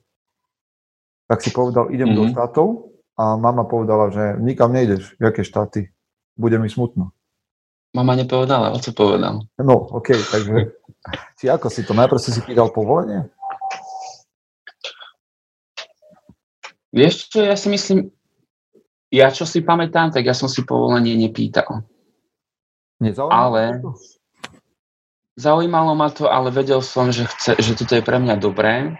tak 1.25 1.41
si 1.41 1.49
povedal, 1.49 1.89
idem 1.89 2.13
mm-hmm. 2.13 2.19
do 2.19 2.23
mhm. 2.29 2.31
štátov 2.33 2.67
a 3.15 3.23
mama 3.39 3.63
povedala, 3.65 4.11
že 4.11 4.37
nikam 4.41 4.75
nejdeš. 4.75 5.15
Jaké 5.17 5.41
štáty? 5.41 5.89
Bude 6.35 6.59
mi 6.59 6.67
smutno. 6.67 7.15
Mama 7.95 8.19
nepovedala, 8.19 8.75
oco 8.75 8.91
povedal. 8.91 9.47
No, 9.55 9.75
OK, 9.95 10.11
takže 10.11 10.75
si 11.39 11.45
ako 11.47 11.71
si 11.71 11.87
to? 11.87 11.95
Najprv 11.95 12.19
si 12.19 12.35
si 12.35 12.41
pýtal 12.43 12.69
povolenie? 12.75 13.31
Vieš 16.91 17.31
čo, 17.31 17.39
ja 17.43 17.55
si 17.55 17.67
myslím, 17.71 18.11
ja 19.11 19.31
čo 19.31 19.47
si 19.47 19.63
pamätám, 19.63 20.11
tak 20.11 20.27
ja 20.27 20.35
som 20.35 20.51
si 20.51 20.63
povolenie 20.63 21.15
nepýtal. 21.15 21.87
Nezaujímalo 22.99 23.31
ale 23.31 23.61
zaujímalo 25.35 25.95
ma 25.95 26.07
to, 26.09 26.31
ale 26.31 26.51
vedel 26.51 26.79
som, 26.79 27.11
že, 27.11 27.27
chce, 27.27 27.59
že 27.59 27.75
toto 27.75 27.99
je 27.99 28.03
pre 28.03 28.17
mňa 28.19 28.35
dobré 28.39 28.95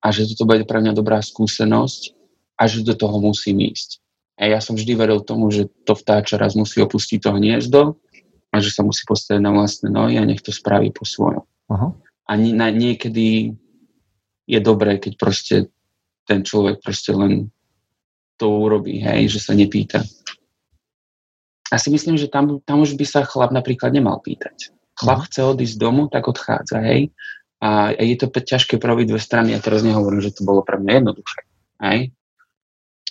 a 0.00 0.06
že 0.10 0.28
toto 0.32 0.48
bude 0.48 0.64
pre 0.64 0.80
mňa 0.80 0.96
dobrá 0.96 1.20
skúsenosť 1.20 2.16
a 2.56 2.68
že 2.68 2.84
do 2.84 2.96
toho 2.96 3.20
musím 3.20 3.60
ísť. 3.60 4.00
A 4.40 4.48
ja 4.48 4.60
som 4.64 4.72
vždy 4.72 4.96
veril 4.96 5.20
tomu, 5.20 5.52
že 5.52 5.68
to 5.84 5.92
vtáča 5.92 6.40
raz 6.40 6.56
musí 6.56 6.80
opustiť 6.80 7.20
to 7.20 7.30
hniezdo 7.36 8.00
a 8.48 8.56
že 8.58 8.72
sa 8.72 8.80
musí 8.80 9.04
postaviť 9.04 9.40
na 9.44 9.52
vlastné 9.52 9.92
nohy 9.92 10.16
a 10.16 10.24
nech 10.24 10.40
to 10.40 10.48
spraví 10.48 10.88
po 10.96 11.04
svojom. 11.04 11.44
Uh-huh. 11.44 11.92
A 12.24 12.32
nie, 12.40 12.56
na, 12.56 12.72
niekedy 12.72 13.52
je 14.48 14.60
dobré, 14.64 14.96
keď 14.96 15.12
proste 15.20 15.56
ten 16.24 16.40
človek 16.40 16.80
proste 16.80 17.12
len 17.12 17.52
to 18.40 18.48
urobí, 18.48 19.04
hej, 19.04 19.28
že 19.28 19.44
sa 19.44 19.52
nepýta. 19.52 20.00
A 21.70 21.76
si 21.76 21.92
myslím, 21.92 22.16
že 22.16 22.32
tam, 22.32 22.64
tam 22.64 22.80
už 22.80 22.96
by 22.96 23.04
sa 23.04 23.22
chlap 23.22 23.52
napríklad 23.52 23.92
nemal 23.92 24.24
pýtať. 24.24 24.72
Chlap 24.96 25.20
uh-huh. 25.20 25.28
chce 25.28 25.40
odísť 25.44 25.76
z 25.76 25.80
domu, 25.80 26.08
tak 26.08 26.24
odchádza, 26.24 26.80
hej. 26.80 27.12
A 27.60 27.92
je 27.92 28.16
to 28.16 28.32
ťažké 28.32 28.80
pro 28.80 28.96
dve 28.96 29.20
strany. 29.20 29.52
Ja 29.52 29.60
teraz 29.60 29.84
nehovorím, 29.84 30.24
že 30.24 30.32
to 30.32 30.48
bolo 30.48 30.64
pre 30.64 30.80
mňa 30.80 30.92
jednoduché. 31.04 31.40
Hej? 31.84 32.16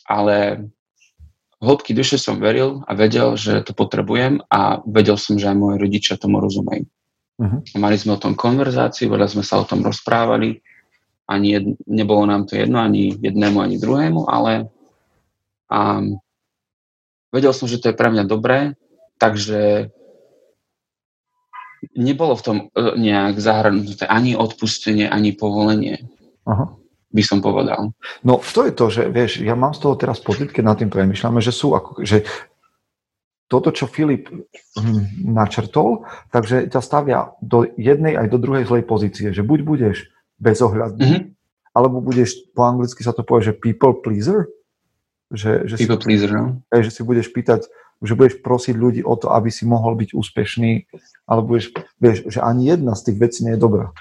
Ale 0.10 0.66
v 1.60 1.64
hĺbky 1.64 1.94
duše 1.94 2.18
som 2.18 2.42
veril 2.42 2.82
a 2.90 2.98
vedel, 2.98 3.38
že 3.38 3.62
to 3.62 3.78
potrebujem 3.78 4.42
a 4.50 4.82
vedel 4.90 5.22
som, 5.22 5.38
že 5.38 5.54
aj 5.54 5.58
moji 5.60 5.78
rodičia 5.78 6.18
tomu 6.18 6.42
rozumejú. 6.42 6.90
Uh-huh. 7.40 7.60
Mali 7.78 7.96
sme 8.00 8.16
o 8.16 8.22
tom 8.22 8.34
konverzáciu, 8.34 9.12
veľa 9.12 9.28
sme 9.30 9.44
sa 9.46 9.62
o 9.62 9.68
tom 9.68 9.86
rozprávali. 9.86 10.60
Ani 11.30 11.48
jed, 11.54 11.66
nebolo 11.86 12.26
nám 12.26 12.50
to 12.50 12.58
jedno, 12.58 12.82
ani 12.82 13.14
jednému, 13.22 13.62
ani 13.62 13.78
druhému, 13.78 14.26
ale 14.26 14.74
um, 15.70 16.18
vedel 17.30 17.54
som, 17.54 17.70
že 17.70 17.78
to 17.78 17.94
je 17.94 18.00
pre 18.00 18.10
mňa 18.10 18.26
dobré, 18.26 18.74
takže 19.22 19.94
nebolo 21.96 22.36
v 22.36 22.44
tom 22.46 22.58
e, 22.60 22.64
nejak 23.00 23.40
zahrnuté 23.40 24.06
ani 24.08 24.36
odpustenie, 24.36 25.08
ani 25.08 25.36
povolenie. 25.36 26.04
Aha. 26.50 26.74
by 27.10 27.24
som 27.26 27.42
povedal. 27.42 27.94
No 28.26 28.42
to 28.42 28.66
je 28.66 28.74
to, 28.74 28.86
že 28.90 29.04
vieš, 29.10 29.42
ja 29.42 29.54
mám 29.54 29.74
z 29.74 29.86
toho 29.86 29.98
teraz 29.98 30.22
pocit, 30.22 30.54
keď 30.54 30.64
nad 30.66 30.78
tým 30.78 30.90
premyšľame, 30.94 31.42
že 31.42 31.54
sú 31.54 31.74
ako, 31.74 32.06
že 32.06 32.26
toto, 33.50 33.74
čo 33.74 33.90
Filip 33.90 34.30
hm, 34.30 35.26
načrtol, 35.26 36.06
takže 36.30 36.70
ťa 36.70 36.82
stavia 36.86 37.34
do 37.42 37.66
jednej 37.82 38.14
aj 38.14 38.30
do 38.30 38.38
druhej 38.38 38.70
zlej 38.70 38.86
pozície, 38.86 39.34
že 39.34 39.42
buď 39.42 39.60
budeš 39.66 39.98
bezohľadný, 40.38 41.10
mm-hmm. 41.10 41.74
alebo 41.74 41.98
budeš, 41.98 42.46
po 42.54 42.70
anglicky 42.70 43.02
sa 43.02 43.12
to 43.12 43.26
povie, 43.26 43.50
že 43.50 43.58
people 43.58 43.98
pleaser, 44.06 44.46
že, 45.34 45.66
že, 45.66 45.82
people 45.82 45.98
si, 45.98 46.06
pleaser, 46.06 46.30
no? 46.30 46.62
že 46.70 46.94
si 46.94 47.02
budeš 47.02 47.34
pýtať 47.34 47.66
že 48.00 48.16
budeš 48.16 48.40
prosiť 48.40 48.76
ľudí 48.80 49.02
o 49.04 49.16
to, 49.20 49.32
aby 49.36 49.52
si 49.52 49.68
mohol 49.68 50.00
byť 50.00 50.16
úspešný, 50.16 50.72
ale 51.28 51.40
budeš, 51.44 51.76
vieš, 52.00 52.18
že 52.32 52.40
ani 52.40 52.72
jedna 52.72 52.96
z 52.96 53.12
tých 53.12 53.18
vecí 53.20 53.40
nie 53.44 53.60
je 53.60 53.62
dobrá. 53.62 53.92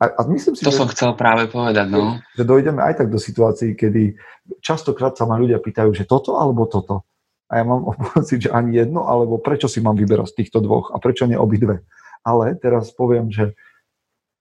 A, 0.00 0.04
a 0.16 0.20
myslím 0.32 0.56
si, 0.56 0.64
to 0.64 0.72
že, 0.72 0.80
som 0.80 0.88
chcel 0.88 1.12
práve 1.12 1.48
povedať, 1.48 1.92
no. 1.92 2.20
Že 2.36 2.44
dojdeme 2.48 2.80
aj 2.80 3.04
tak 3.04 3.08
do 3.12 3.20
situácií, 3.20 3.76
kedy 3.76 4.16
častokrát 4.64 5.12
sa 5.16 5.28
ma 5.28 5.36
ľudia 5.36 5.60
pýtajú, 5.60 5.92
že 5.92 6.08
toto 6.08 6.40
alebo 6.40 6.64
toto. 6.64 7.04
A 7.52 7.60
ja 7.60 7.64
mám 7.68 7.84
pocit, 8.16 8.48
že 8.48 8.50
ani 8.52 8.76
jedno, 8.80 9.08
alebo 9.08 9.40
prečo 9.40 9.68
si 9.68 9.80
mám 9.84 9.96
vyberať 9.96 10.32
z 10.32 10.36
týchto 10.44 10.64
dvoch 10.64 10.92
a 10.92 11.00
prečo 11.00 11.28
nie 11.28 11.36
obidve. 11.36 11.84
Ale 12.24 12.56
teraz 12.56 12.92
poviem, 12.92 13.32
že 13.32 13.56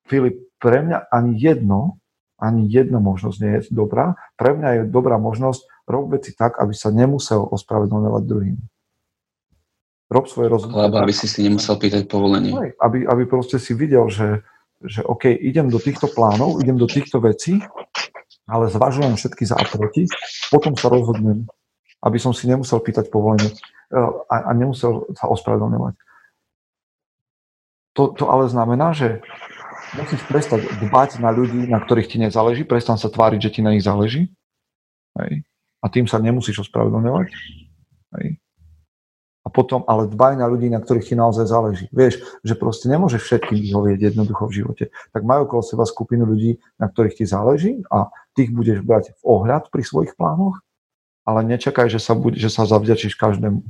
Filip, 0.08 0.48
pre 0.60 0.84
mňa 0.84 1.12
ani 1.12 1.40
jedno, 1.40 2.00
ani 2.40 2.68
jedna 2.72 3.04
možnosť 3.04 3.38
nie 3.44 3.52
je 3.60 3.62
dobrá. 3.72 4.16
Pre 4.40 4.56
mňa 4.56 4.70
je 4.72 4.82
dobrá 4.88 5.20
možnosť 5.20 5.68
robiť 5.88 6.10
veci 6.20 6.32
tak, 6.36 6.56
aby 6.56 6.72
sa 6.72 6.92
nemusel 6.92 7.44
ospravedlňovať 7.44 8.24
druhým 8.24 8.58
rob 10.10 10.26
svoje 10.26 10.50
rozhodnutie. 10.50 10.90
Lebo 10.90 10.98
aby 11.06 11.14
si 11.14 11.30
si 11.30 11.46
nemusel 11.46 11.78
pýtať 11.78 12.10
povolenie. 12.10 12.74
Aby, 12.82 13.06
aby 13.06 13.24
proste 13.30 13.62
si 13.62 13.78
videl, 13.78 14.10
že, 14.10 14.42
že 14.82 15.06
OK, 15.06 15.30
idem 15.30 15.70
do 15.70 15.78
týchto 15.78 16.10
plánov, 16.10 16.60
idem 16.60 16.76
do 16.76 16.90
týchto 16.90 17.22
vecí, 17.22 17.62
ale 18.50 18.74
zvažujem 18.74 19.14
všetky 19.14 19.44
za 19.46 19.56
a 19.56 19.64
proti, 19.70 20.10
potom 20.50 20.74
sa 20.74 20.90
rozhodnem, 20.90 21.46
aby 22.02 22.18
som 22.18 22.34
si 22.34 22.50
nemusel 22.50 22.82
pýtať 22.82 23.14
povolenie 23.14 23.54
eh, 23.54 24.10
a, 24.34 24.50
a 24.50 24.52
nemusel 24.58 25.06
sa 25.14 25.30
ospravedlňovať. 25.30 25.96
To, 27.98 28.04
to 28.18 28.26
ale 28.26 28.50
znamená, 28.50 28.98
že 28.98 29.22
musíš 29.94 30.22
prestať 30.26 30.66
dbať 30.82 31.22
na 31.22 31.30
ľudí, 31.30 31.70
na 31.70 31.82
ktorých 31.82 32.10
ti 32.10 32.18
nezáleží, 32.18 32.66
prestan 32.66 32.98
sa 32.98 33.10
tváriť, 33.10 33.50
že 33.50 33.54
ti 33.54 33.62
na 33.62 33.74
nich 33.74 33.86
záleží. 33.86 34.30
Hej. 35.22 35.46
A 35.82 35.86
tým 35.90 36.06
sa 36.06 36.22
nemusíš 36.22 36.66
ospravedlňovať. 36.66 37.28
Hej 38.18 38.40
a 39.50 39.52
potom 39.52 39.82
ale 39.90 40.06
dbaj 40.06 40.38
na 40.38 40.46
ľudí, 40.46 40.70
na 40.70 40.78
ktorých 40.78 41.10
ti 41.10 41.16
naozaj 41.18 41.50
záleží. 41.50 41.90
Vieš, 41.90 42.22
že 42.46 42.54
proste 42.54 42.86
nemôžeš 42.86 43.26
všetkým 43.26 43.58
vyhovieť 43.58 44.14
jednoducho 44.14 44.46
v 44.46 44.56
živote. 44.62 44.86
Tak 45.10 45.26
majú 45.26 45.50
okolo 45.50 45.66
seba 45.66 45.90
skupinu 45.90 46.30
ľudí, 46.30 46.62
na 46.78 46.86
ktorých 46.86 47.18
ti 47.18 47.26
záleží 47.26 47.82
a 47.90 48.14
tých 48.38 48.54
budeš 48.54 48.86
brať 48.86 49.18
v 49.18 49.22
ohľad 49.26 49.74
pri 49.74 49.82
svojich 49.82 50.14
plánoch, 50.14 50.62
ale 51.26 51.50
nečakaj, 51.50 51.90
že 51.90 51.98
sa, 51.98 52.14
bude, 52.14 52.38
že 52.38 52.54
sa 52.54 52.70
zavďačíš 52.70 53.18
každému. 53.18 53.66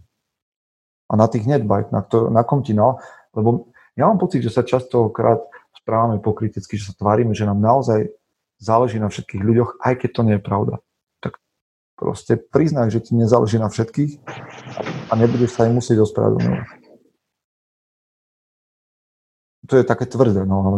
A 1.09 1.13
na 1.15 1.31
tých 1.31 1.48
nedbaj, 1.48 1.95
na, 1.95 2.03
to, 2.03 2.27
na 2.27 2.43
kom 2.43 2.59
ti 2.59 2.75
no, 2.75 3.00
lebo 3.31 3.71
ja 3.95 4.03
mám 4.12 4.19
pocit, 4.19 4.43
že 4.43 4.51
sa 4.51 4.67
častokrát 4.67 5.39
správame 5.79 6.19
pokriticky, 6.19 6.75
že 6.75 6.91
sa 6.91 6.93
tvárime, 7.00 7.31
že 7.31 7.48
nám 7.48 7.63
naozaj 7.63 8.12
záleží 8.59 9.00
na 9.00 9.07
všetkých 9.07 9.41
ľuďoch, 9.48 9.79
aj 9.79 9.93
keď 10.03 10.09
to 10.12 10.21
nie 10.27 10.36
je 10.36 10.43
pravda. 10.43 10.75
Proste 12.00 12.39
priznaj, 12.39 12.96
že 12.96 13.03
ti 13.03 13.12
nezáleží 13.12 13.60
na 13.60 13.68
všetkých 13.68 14.24
a 15.12 15.13
nebudeš 15.20 15.51
sa 15.60 15.68
im 15.68 15.84
musieť 15.84 16.08
ospravedlňovať. 16.08 16.79
To 19.68 19.74
je 19.75 19.84
také 19.84 20.08
tvrdé, 20.08 20.48
no 20.48 20.58
ale... 20.63 20.77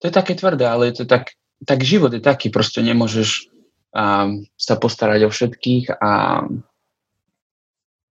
To 0.00 0.04
je 0.08 0.14
také 0.16 0.32
tvrdé, 0.34 0.64
ale 0.64 0.88
je 0.88 1.04
to 1.04 1.04
tak, 1.04 1.36
tak 1.68 1.84
život 1.84 2.16
je 2.16 2.24
taký, 2.24 2.48
proste 2.48 2.80
nemôžeš 2.80 3.52
um, 3.92 4.48
sa 4.56 4.74
postarať 4.80 5.28
o 5.28 5.30
všetkých 5.30 6.00
a 6.00 6.42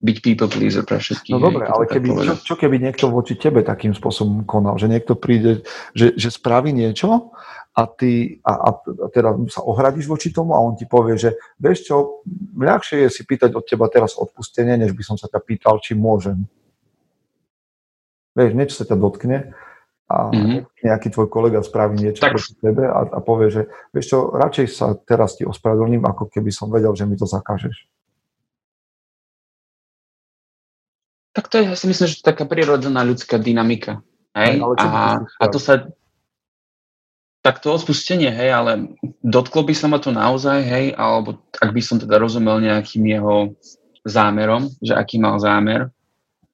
byť 0.03 0.17
people 0.19 0.51
pleaser 0.51 0.85
pre 0.85 1.01
všetkých. 1.01 1.33
No 1.33 1.41
dobre, 1.41 1.65
ale 1.65 1.89
keby, 1.89 2.07
čo, 2.21 2.33
čo 2.53 2.55
keby 2.59 2.75
niekto 2.77 3.07
voči 3.09 3.33
tebe 3.39 3.65
takým 3.65 3.95
spôsobom 3.95 4.45
konal, 4.45 4.75
že 4.75 4.91
niekto 4.91 5.15
príde, 5.15 5.63
že, 5.95 6.13
že 6.19 6.29
spraví 6.29 6.69
niečo 6.69 7.33
a 7.73 7.89
ty 7.89 8.37
a, 8.45 8.53
a, 8.53 8.69
a 8.77 9.07
teda 9.09 9.33
sa 9.49 9.65
ohradíš 9.65 10.05
voči 10.05 10.29
tomu 10.29 10.53
a 10.53 10.61
on 10.61 10.77
ti 10.77 10.85
povie, 10.85 11.17
že 11.17 11.33
vieš 11.57 11.89
čo, 11.89 12.21
ľahšie 12.53 13.05
je 13.05 13.09
si 13.09 13.21
pýtať 13.25 13.57
od 13.57 13.65
teba 13.65 13.89
teraz 13.89 14.13
odpustenie, 14.13 14.77
než 14.77 14.93
by 14.93 15.01
som 15.01 15.17
sa 15.17 15.25
ťa 15.25 15.41
pýtal, 15.41 15.81
či 15.81 15.97
môžem. 15.97 16.45
Vieš, 18.37 18.51
niečo 18.53 18.77
sa 18.77 18.85
ťa 18.85 18.97
dotkne 18.97 19.57
a 20.05 20.29
mm-hmm. 20.29 20.85
nejaký 20.85 21.07
tvoj 21.09 21.27
kolega 21.33 21.65
spraví 21.65 21.97
niečo 21.97 22.21
tak. 22.21 22.37
proti 22.37 22.53
tebe 22.61 22.85
a, 22.85 23.09
a 23.09 23.19
povie, 23.25 23.49
že 23.49 23.61
vieš 23.89 24.13
čo, 24.13 24.17
radšej 24.29 24.65
sa 24.69 24.93
teraz 24.93 25.41
ti 25.41 25.43
ospravedlním, 25.45 26.05
ako 26.05 26.29
keby 26.29 26.53
som 26.53 26.69
vedel, 26.69 26.93
že 26.93 27.09
mi 27.09 27.17
to 27.17 27.25
zakážeš. 27.25 27.89
Tak 31.33 31.49
to 31.49 31.57
je, 31.57 31.73
ja 31.73 31.73
si 31.73 31.89
myslím, 31.89 32.05
že 32.05 32.21
to 32.21 32.21
je 32.21 32.29
taká 32.29 32.45
prirodzená 32.45 33.01
ľudská 33.01 33.41
dynamika. 33.41 34.05
Hej? 34.37 34.61
A, 34.77 35.25
a 35.25 35.43
to 35.49 35.57
sa 35.57 35.89
tak 37.43 37.59
to 37.59 37.75
odpustenie, 37.75 38.31
hej, 38.31 38.55
ale 38.55 38.95
dotklo 39.19 39.67
by 39.67 39.75
sa 39.75 39.91
ma 39.91 39.99
to 39.99 40.15
naozaj, 40.15 40.63
hej, 40.63 40.95
alebo 40.95 41.43
ak 41.59 41.75
by 41.75 41.81
som 41.83 41.99
teda 41.99 42.15
rozumel 42.15 42.63
nejakým 42.63 43.03
jeho 43.03 43.51
zámerom, 44.07 44.71
že 44.79 44.95
aký 44.95 45.19
mal 45.19 45.35
zámer 45.43 45.91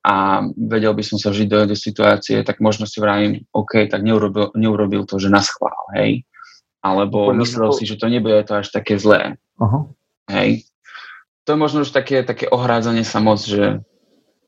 a 0.02 0.42
vedel 0.58 0.98
by 0.98 1.06
som 1.06 1.22
sa 1.22 1.30
vžiť 1.30 1.46
do, 1.46 1.60
do 1.70 1.78
situácie, 1.78 2.42
tak 2.42 2.58
možno 2.58 2.90
si 2.90 2.98
vravím, 2.98 3.46
OK, 3.54 3.86
tak 3.86 4.02
neurobil, 4.02 4.50
neurobil 4.58 5.06
to, 5.06 5.22
že 5.22 5.30
na 5.30 5.46
schvál, 5.46 5.78
hej, 5.94 6.26
alebo 6.82 7.30
Poďme 7.30 7.46
myslel 7.46 7.70
to... 7.70 7.78
si, 7.78 7.84
že 7.86 8.02
to 8.02 8.10
nebude 8.10 8.42
to 8.50 8.58
až 8.58 8.74
také 8.74 8.98
zlé, 8.98 9.38
uh-huh. 9.62 9.94
hej. 10.34 10.66
To 11.46 11.54
je 11.54 11.62
možno 11.62 11.86
už 11.86 11.94
také, 11.94 12.26
také 12.26 12.50
ohrádzanie 12.50 13.06
sa 13.06 13.22
moc, 13.22 13.46
že 13.46 13.86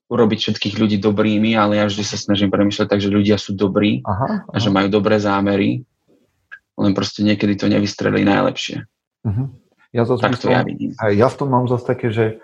urobiť 0.09 0.39
všetkých 0.41 0.75
ľudí 0.75 0.97
dobrými, 0.97 1.53
ale 1.53 1.77
ja 1.77 1.85
vždy 1.85 2.03
sa 2.03 2.17
snažím 2.17 2.49
premyšľať 2.49 2.87
tak, 2.89 2.99
že 2.99 3.13
ľudia 3.13 3.37
sú 3.37 3.53
dobrí 3.53 4.01
aha, 4.03 4.25
aha. 4.25 4.37
a 4.51 4.55
že 4.57 4.73
majú 4.73 4.89
dobré 4.89 5.21
zámery, 5.21 5.85
len 6.77 6.91
proste 6.95 7.25
niekedy 7.25 7.57
to 7.59 7.67
nevystrelí 7.67 8.23
najlepšie. 8.23 8.85
Uh-huh. 9.27 9.47
Ja 9.91 10.07
tak 10.07 10.39
to 10.39 10.47
ja 10.47 10.63
vidím. 10.63 10.95
Aj 10.97 11.11
ja 11.11 11.27
v 11.27 11.37
tom 11.37 11.51
mám 11.51 11.67
zase 11.67 11.83
také, 11.83 12.15
že 12.15 12.39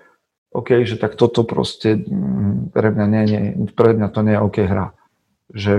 OK, 0.52 0.84
že 0.84 1.00
tak 1.00 1.16
toto 1.16 1.48
proste 1.48 1.96
mm, 1.96 2.76
pre 2.76 2.92
mňa, 2.92 3.06
nie, 3.08 3.24
nie, 3.28 3.42
pre 3.72 3.96
mňa 3.96 4.08
to 4.12 4.20
nie 4.24 4.36
je 4.36 4.44
OK 4.44 4.58
hra. 4.64 4.88
Že 5.56 5.74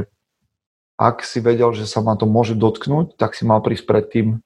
ak 0.97 1.23
si 1.25 1.39
vedel, 1.45 1.71
že 1.77 1.85
sa 1.85 2.01
ma 2.01 2.17
to 2.17 2.25
môže 2.25 2.57
dotknúť, 2.57 3.21
tak 3.21 3.37
si 3.37 3.45
mal 3.45 3.61
prísť 3.61 3.85
predtým 3.85 4.41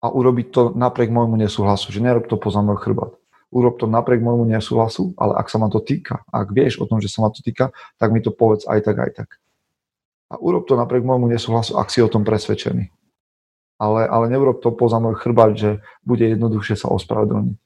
a 0.00 0.06
urobiť 0.08 0.46
to 0.52 0.62
napriek 0.76 1.12
môjmu 1.12 1.40
nesúhlasu. 1.40 1.92
Že 1.92 2.04
nerob 2.04 2.24
to 2.28 2.36
poza 2.36 2.60
môj 2.60 2.80
chrbát 2.80 3.20
urob 3.50 3.82
to 3.82 3.90
napriek 3.90 4.22
môjmu 4.22 4.46
nesúhlasu, 4.46 5.12
ale 5.18 5.34
ak 5.34 5.50
sa 5.50 5.58
ma 5.58 5.66
to 5.66 5.82
týka, 5.82 6.22
ak 6.30 6.54
vieš 6.54 6.78
o 6.78 6.86
tom, 6.86 7.02
že 7.02 7.10
sa 7.10 7.26
ma 7.26 7.34
to 7.34 7.42
týka, 7.42 7.74
tak 7.98 8.14
mi 8.14 8.22
to 8.22 8.30
povedz 8.30 8.64
aj 8.70 8.86
tak, 8.86 8.96
aj 8.96 9.10
tak. 9.22 9.28
A 10.30 10.38
urob 10.38 10.64
to 10.70 10.78
napriek 10.78 11.02
môjmu 11.02 11.26
nesúhlasu, 11.26 11.74
ak 11.74 11.90
si 11.90 11.98
o 11.98 12.08
tom 12.08 12.22
presvedčený. 12.22 12.86
Ale, 13.80 14.06
ale 14.06 14.24
neurob 14.30 14.62
to 14.62 14.70
poza 14.70 15.02
môj 15.02 15.18
chrbát, 15.18 15.58
že 15.58 15.82
bude 16.06 16.22
jednoduchšie 16.22 16.78
sa 16.78 16.92
ospravedlniť. 16.92 17.58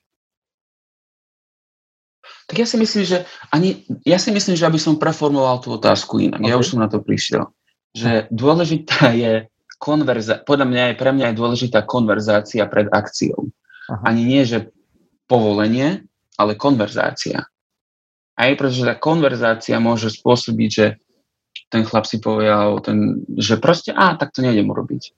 Tak 2.45 2.57
ja 2.61 2.67
si 2.69 2.77
myslím, 2.77 3.05
že 3.09 3.25
ani, 3.53 3.89
ja 4.05 4.21
si 4.21 4.29
myslím, 4.29 4.57
že 4.57 4.69
aby 4.69 4.77
som 4.77 5.01
preformoval 5.01 5.65
tú 5.65 5.77
otázku 5.77 6.21
inak. 6.21 6.41
Okay. 6.41 6.53
Ja 6.53 6.61
už 6.61 6.77
som 6.77 6.81
na 6.81 6.89
to 6.93 7.01
prišiel. 7.01 7.53
Že 7.97 8.29
dôležitá 8.29 9.13
je 9.17 9.49
konverza, 9.81 10.41
podľa 10.45 10.67
mňa 10.69 10.83
je 10.93 10.95
pre 10.97 11.11
mňa 11.13 11.27
je 11.33 11.39
dôležitá 11.41 11.85
konverzácia 11.85 12.65
pred 12.69 12.89
akciou. 12.89 13.49
Aha. 13.89 14.13
Ani 14.13 14.25
nie, 14.25 14.45
že 14.45 14.73
povolenie, 15.29 16.05
ale 16.37 16.57
konverzácia. 16.57 17.49
Aj 18.35 18.51
pretože 18.59 18.85
tá 18.85 18.97
konverzácia 18.99 19.77
môže 19.81 20.11
spôsobiť, 20.13 20.71
že 20.71 20.87
ten 21.71 21.83
chlap 21.83 22.07
si 22.07 22.23
povedal, 22.23 22.79
ten, 22.85 23.27
že 23.35 23.59
proste, 23.59 23.91
a 23.91 24.15
tak 24.15 24.31
to 24.31 24.43
nejdem 24.43 24.71
urobiť. 24.71 25.11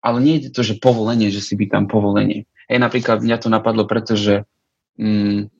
Ale 0.00 0.20
nie 0.24 0.40
je 0.40 0.48
to, 0.48 0.64
že 0.64 0.80
povolenie, 0.80 1.28
že 1.28 1.44
si 1.44 1.56
by 1.56 1.68
tam 1.68 1.84
povolenie. 1.84 2.48
Hej, 2.72 2.78
napríklad 2.80 3.20
mňa 3.20 3.36
to 3.36 3.48
napadlo, 3.52 3.84
pretože 3.84 4.48
mm, 4.96 5.52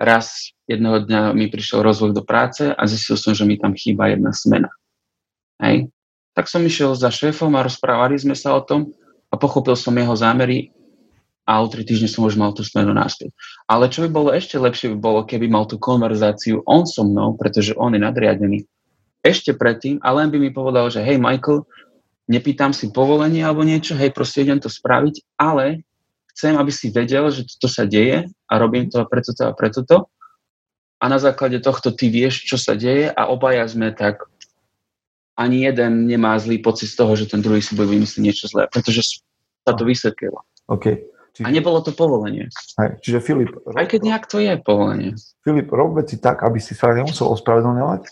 raz 0.00 0.54
jedného 0.64 1.04
dňa 1.04 1.36
mi 1.36 1.52
prišiel 1.52 1.84
rozvoj 1.84 2.16
do 2.16 2.24
práce 2.24 2.72
a 2.72 2.82
zistil 2.88 3.20
som, 3.20 3.36
že 3.36 3.44
mi 3.44 3.60
tam 3.60 3.76
chýba 3.76 4.08
jedna 4.10 4.32
smena. 4.32 4.72
Hej. 5.60 5.92
Tak 6.32 6.48
som 6.48 6.64
išiel 6.64 6.96
za 6.96 7.12
šéfom 7.12 7.52
a 7.54 7.66
rozprávali 7.66 8.16
sme 8.16 8.32
sa 8.32 8.56
o 8.56 8.64
tom 8.64 8.96
a 9.28 9.36
pochopil 9.36 9.76
som 9.76 9.92
jeho 9.92 10.16
zámery 10.16 10.72
a 11.44 11.60
o 11.60 11.66
tri 11.68 11.84
týždne 11.84 12.08
som 12.08 12.24
už 12.24 12.38
mal 12.38 12.54
tú 12.56 12.64
smenu 12.64 12.94
naspäť. 12.94 13.34
Ale 13.68 13.90
čo 13.92 14.06
by 14.06 14.08
bolo 14.08 14.30
ešte 14.32 14.56
lepšie, 14.56 14.94
by 14.96 14.98
bolo, 14.98 15.20
keby 15.26 15.50
mal 15.50 15.68
tú 15.68 15.76
konverzáciu 15.76 16.62
on 16.64 16.86
so 16.86 17.04
mnou, 17.04 17.34
pretože 17.34 17.76
on 17.76 17.92
je 17.92 18.00
nadriadený, 18.00 18.64
ešte 19.22 19.54
predtým 19.54 20.02
a 20.02 20.10
len 20.14 20.28
by 20.28 20.38
mi 20.42 20.50
povedal, 20.50 20.90
že 20.90 21.00
hej 21.02 21.16
Michael, 21.16 21.62
nepýtam 22.26 22.74
si 22.74 22.90
povolenie 22.90 23.42
alebo 23.42 23.62
niečo, 23.62 23.94
hej, 23.94 24.10
proste 24.10 24.42
idem 24.42 24.58
to 24.58 24.70
spraviť, 24.70 25.38
ale 25.38 25.86
chcem, 26.34 26.58
aby 26.58 26.70
si 26.74 26.90
vedel, 26.90 27.30
že 27.30 27.46
toto 27.46 27.70
sa 27.70 27.86
deje 27.86 28.26
a 28.28 28.52
robím 28.58 28.90
to 28.90 29.02
a 29.02 29.06
preto 29.06 29.30
to 29.34 29.42
a 29.46 29.52
preto 29.54 29.86
to. 29.86 30.06
A 31.02 31.10
na 31.10 31.18
základe 31.18 31.58
tohto 31.58 31.90
ty 31.90 32.10
vieš, 32.10 32.46
čo 32.46 32.54
sa 32.54 32.78
deje 32.78 33.10
a 33.10 33.26
obaja 33.26 33.66
sme 33.66 33.90
tak 33.90 34.22
ani 35.34 35.66
jeden 35.66 36.06
nemá 36.06 36.38
zlý 36.38 36.62
pocit 36.62 36.92
z 36.92 36.98
toho, 37.02 37.16
že 37.18 37.26
ten 37.26 37.42
druhý 37.42 37.58
si 37.58 37.74
bude 37.74 37.90
vymyslieť 37.90 38.22
niečo 38.22 38.46
zlé, 38.46 38.70
pretože 38.70 39.24
sa 39.66 39.72
to 39.74 39.82
vysvetlilo. 39.82 40.38
Okay. 40.70 41.02
Čiže, 41.32 41.48
a 41.48 41.50
nebolo 41.50 41.80
to 41.80 41.96
povolenie. 41.96 42.52
Hej, 42.76 42.90
čiže 43.00 43.18
Filip... 43.24 43.56
Aj 43.72 43.88
keď 43.88 44.00
nejak 44.04 44.28
to 44.28 44.36
je 44.36 44.52
povolenie. 44.60 45.16
Filip, 45.40 45.72
rob 45.72 45.96
veci 45.96 46.20
tak, 46.20 46.44
aby 46.44 46.60
si 46.60 46.76
sa 46.76 46.92
nemusel 46.92 47.24
ospravedlňovať. 47.32 48.04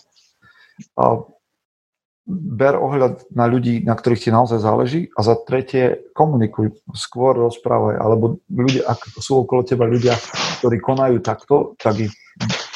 Ber 2.31 2.77
ohľad 2.77 3.33
na 3.33 3.49
ľudí, 3.49 3.81
na 3.81 3.97
ktorých 3.97 4.29
ti 4.29 4.31
naozaj 4.31 4.61
záleží 4.61 5.09
a 5.17 5.25
za 5.25 5.35
tretie 5.41 6.05
komunikuj, 6.13 6.69
skôr 6.93 7.33
rozprávaj, 7.33 7.97
alebo 7.97 8.37
ľudia, 8.45 8.85
ak 8.85 9.17
sú 9.17 9.41
okolo 9.41 9.65
teba 9.65 9.89
ľudia, 9.89 10.13
ktorí 10.61 10.77
konajú 10.79 11.17
takto, 11.25 11.73
tak 11.81 11.97
ich 11.97 12.13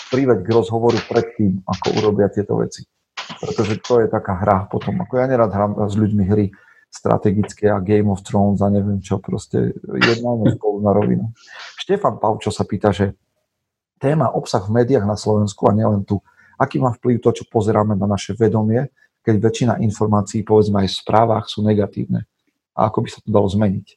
priveď 0.10 0.42
k 0.42 0.50
rozhovoru 0.50 0.98
predtým, 1.06 1.62
ako 1.62 1.86
urobia 2.02 2.28
tieto 2.34 2.58
veci. 2.58 2.90
Pretože 3.16 3.78
to 3.86 4.02
je 4.02 4.08
taká 4.10 4.34
hra 4.34 4.66
potom. 4.66 4.98
Ako 5.06 5.22
ja 5.22 5.30
nerad 5.30 5.54
hrám 5.54 5.78
s 5.78 5.94
ľuďmi 5.94 6.26
hry, 6.26 6.50
strategické 6.90 7.70
a 7.70 7.84
Game 7.84 8.10
of 8.10 8.26
Thrones 8.26 8.66
a 8.66 8.72
neviem 8.74 8.98
čo, 9.04 9.22
proste 9.22 9.78
jednáme 9.84 10.58
spolu 10.58 10.82
na 10.82 10.92
rovinu. 10.96 11.36
Štefan 11.76 12.18
Pavčo 12.18 12.50
sa 12.50 12.66
pýta, 12.66 12.90
že 12.96 13.14
téma 14.00 14.32
obsah 14.32 14.64
v 14.64 14.82
médiách 14.82 15.06
na 15.06 15.20
Slovensku 15.20 15.68
a 15.70 15.76
nielen 15.76 16.08
tu, 16.08 16.24
aký 16.60 16.82
má 16.82 16.92
vplyv 16.96 17.22
to, 17.22 17.32
čo 17.32 17.44
pozeráme 17.48 17.96
na 17.96 18.08
naše 18.08 18.34
vedomie, 18.36 18.90
keď 19.26 19.36
väčšina 19.42 19.74
informácií, 19.82 20.46
povedzme 20.46 20.86
aj 20.86 20.90
v 20.94 21.00
správach, 21.02 21.46
sú 21.50 21.66
negatívne. 21.66 22.30
A 22.78 22.92
ako 22.92 23.06
by 23.06 23.10
sa 23.10 23.20
to 23.26 23.30
dalo 23.34 23.50
zmeniť? 23.50 23.88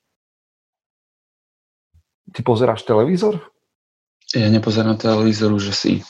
Ty 2.33 2.41
pozeráš 2.45 2.85
televízor? 2.85 3.41
Ja 4.33 4.49
nepozerám 4.53 5.01
televízor 5.01 5.53
už 5.57 5.73
asi 5.73 6.05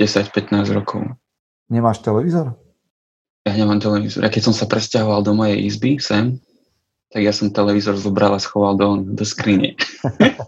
10-15 0.00 0.72
rokov. 0.72 1.04
Nemáš 1.68 2.00
televízor? 2.00 2.56
Ja 3.44 3.52
nemám 3.56 3.80
televízor. 3.80 4.24
Ja 4.24 4.32
keď 4.32 4.52
som 4.52 4.54
sa 4.56 4.64
presťahoval 4.64 5.20
do 5.24 5.36
mojej 5.36 5.68
izby 5.68 6.00
sem, 6.00 6.40
tak 7.08 7.24
ja 7.24 7.32
som 7.32 7.48
televízor 7.48 7.96
zobral 7.96 8.36
a 8.36 8.40
schoval 8.40 8.76
do, 8.76 9.00
do 9.00 9.24
skrine. 9.24 9.80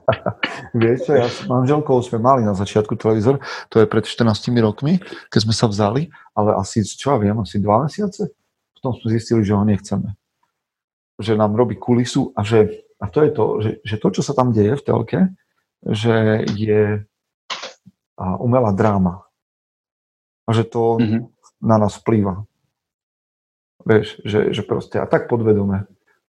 Vieš 0.81 1.09
čo, 1.09 1.13
ja 1.17 1.29
s 1.29 1.49
manželkou 1.49 1.97
sme 2.05 2.21
mali 2.21 2.45
na 2.45 2.53
začiatku 2.53 3.01
televízor, 3.01 3.41
to 3.73 3.81
je 3.81 3.89
pred 3.89 4.05
14 4.05 4.29
rokmi, 4.61 5.01
keď 5.33 5.41
sme 5.49 5.55
sa 5.57 5.67
vzali, 5.73 6.13
ale 6.37 6.53
asi, 6.61 6.85
čo 6.85 7.17
ja 7.17 7.19
viem, 7.19 7.37
asi 7.41 7.57
dva 7.65 7.89
mesiace. 7.89 8.29
Potom 8.77 8.93
sme 9.01 9.09
zistili, 9.17 9.41
že 9.41 9.57
ho 9.57 9.65
nechceme. 9.65 10.13
Že 11.17 11.41
nám 11.41 11.57
robí 11.57 11.81
kulisu 11.81 12.37
a 12.37 12.45
že, 12.45 12.85
a 13.01 13.09
to 13.09 13.25
je 13.25 13.31
to, 13.33 13.45
že, 13.65 13.71
že 13.81 13.97
to, 13.97 14.09
čo 14.21 14.23
sa 14.25 14.37
tam 14.37 14.53
deje 14.53 14.77
v 14.77 14.85
telke, 14.85 15.21
že 15.81 16.45
je 16.61 17.09
umelá 18.21 18.77
dráma. 18.77 19.25
A 20.45 20.53
že 20.53 20.69
to 20.69 21.01
mm-hmm. 21.01 21.21
na 21.65 21.77
nás 21.81 21.97
vplýva. 21.97 22.45
Vieš, 23.81 24.21
že, 24.29 24.53
že 24.53 24.61
proste 24.61 25.01
a 25.01 25.09
tak 25.09 25.25
podvedome. 25.25 25.89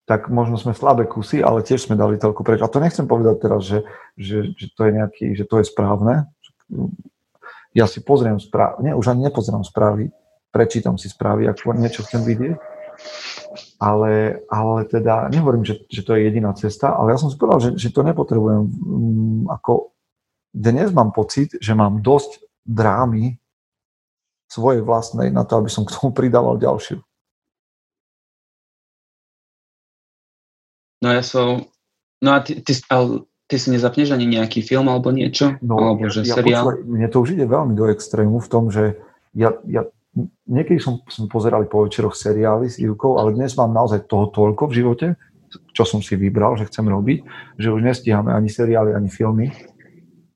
Tak 0.09 0.33
možno 0.33 0.57
sme 0.57 0.73
slabé 0.73 1.05
kusy, 1.05 1.44
ale 1.44 1.61
tiež 1.61 1.85
sme 1.85 2.01
dali 2.01 2.16
toľko 2.16 2.40
preč. 2.40 2.64
A 2.64 2.73
to 2.73 2.81
nechcem 2.81 3.05
povedať 3.05 3.44
teraz, 3.44 3.61
že, 3.68 3.85
že, 4.16 4.57
že 4.57 4.66
to 4.73 4.88
je 4.88 4.92
nejaký, 4.97 5.27
že 5.37 5.44
to 5.44 5.61
je 5.61 5.68
správne. 5.68 6.25
Ja 7.77 7.85
si 7.85 8.01
pozriem 8.01 8.40
správy, 8.40 8.88
nie, 8.88 8.97
už 8.97 9.12
ani 9.12 9.29
nepozerám 9.29 9.68
správy, 9.68 10.09
prečítam 10.49 10.97
si 10.97 11.12
správy, 11.12 11.44
ak 11.44 11.61
niečo 11.77 12.03
chcem 12.09 12.25
vidieť. 12.25 12.57
Ale, 13.79 14.42
ale 14.51 14.79
teda 14.90 15.31
nehovorím, 15.31 15.62
že, 15.62 15.87
že 15.87 16.03
to 16.03 16.18
je 16.18 16.27
jediná 16.27 16.51
cesta, 16.59 16.90
ale 16.90 17.14
ja 17.14 17.18
som 17.21 17.31
si 17.31 17.38
povedal, 17.38 17.62
že, 17.62 17.71
že 17.79 17.94
to 17.94 18.03
nepotrebujem. 18.03 18.66
Mm, 18.66 19.42
ako 19.55 19.94
dnes 20.51 20.90
mám 20.90 21.14
pocit, 21.14 21.55
že 21.62 21.79
mám 21.79 22.03
dosť 22.03 22.42
drámy 22.66 23.38
svojej 24.49 24.83
vlastnej 24.83 25.29
na 25.31 25.44
to, 25.44 25.61
aby 25.61 25.71
som 25.71 25.85
k 25.85 25.94
tomu 25.94 26.11
pridával 26.11 26.59
ďalšiu. 26.59 26.99
No 31.03 31.15
ja 31.15 31.23
som... 31.23 31.71
No 32.19 32.35
a 32.35 32.43
ty, 32.43 32.59
ty, 32.59 32.75
ale 32.91 33.23
ty 33.47 33.57
si 33.57 33.71
nezapneš 33.71 34.11
ani 34.11 34.27
nejaký 34.27 34.61
film 34.61 34.91
alebo 34.91 35.15
niečo? 35.15 35.55
No, 35.63 35.79
alebo 35.79 36.11
že 36.11 36.27
ja, 36.27 36.37
seriál? 36.37 36.67
Počúvaj, 36.67 36.79
mne 36.85 37.09
to 37.09 37.19
už 37.23 37.29
ide 37.39 37.47
veľmi 37.47 37.75
do 37.79 37.87
extrému 37.87 38.43
v 38.43 38.49
tom, 38.51 38.69
že 38.69 38.99
ja, 39.33 39.55
ja 39.71 39.87
niekedy 40.49 40.83
som, 40.83 41.01
som 41.07 41.31
pozerali 41.31 41.71
po 41.71 41.87
večeroch 41.87 42.19
seriály 42.19 42.67
s 42.67 42.83
Ivkou, 42.83 43.23
ale 43.23 43.39
dnes 43.39 43.55
mám 43.55 43.71
naozaj 43.71 44.11
toho 44.11 44.35
toľko 44.35 44.69
v 44.69 44.77
živote, 44.77 45.07
čo 45.73 45.83
som 45.87 46.03
si 46.05 46.19
vybral, 46.19 46.59
že 46.59 46.69
chcem 46.69 46.85
robiť, 46.85 47.19
že 47.57 47.73
už 47.73 47.81
nestíhame 47.81 48.35
ani 48.35 48.51
seriály, 48.51 48.93
ani 48.93 49.09
filmy. 49.09 49.55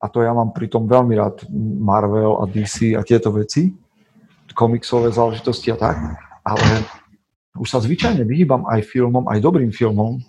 A 0.02 0.10
to 0.10 0.22
ja 0.24 0.34
mám 0.34 0.50
pritom 0.50 0.86
veľmi 0.86 1.14
rád 1.14 1.46
Marvel 1.78 2.42
a 2.42 2.44
DC 2.46 2.98
a 2.98 3.06
tieto 3.06 3.30
veci, 3.30 3.70
komiksové 4.52 5.08
záležitosti 5.14 5.72
a 5.72 5.76
tak, 5.78 5.96
ale 6.44 6.84
už 7.56 7.68
sa 7.68 7.78
zvyčajne 7.80 8.24
vyhýbam 8.24 8.68
aj 8.68 8.84
filmom, 8.88 9.24
aj 9.28 9.38
dobrým 9.40 9.72
filmom, 9.72 10.20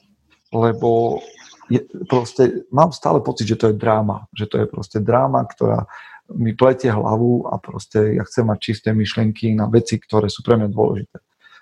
lebo 0.54 1.20
je, 1.68 1.82
proste 2.06 2.68
mám 2.70 2.94
stále 2.94 3.20
pocit, 3.20 3.50
že 3.50 3.58
to 3.58 3.74
je 3.74 3.76
dráma. 3.76 4.30
Že 4.38 4.46
to 4.46 4.56
je 4.62 4.66
proste 4.70 4.98
dráma, 5.02 5.42
ktorá 5.50 5.90
mi 6.32 6.56
pletie 6.56 6.94
hlavu 6.94 7.50
a 7.52 7.60
proste 7.60 8.16
ja 8.16 8.24
chcem 8.24 8.48
mať 8.48 8.60
čisté 8.62 8.90
myšlienky 8.96 9.52
na 9.58 9.68
veci, 9.68 10.00
ktoré 10.00 10.32
sú 10.32 10.46
pre 10.46 10.56
mňa 10.56 10.70
dôležité. 10.72 11.18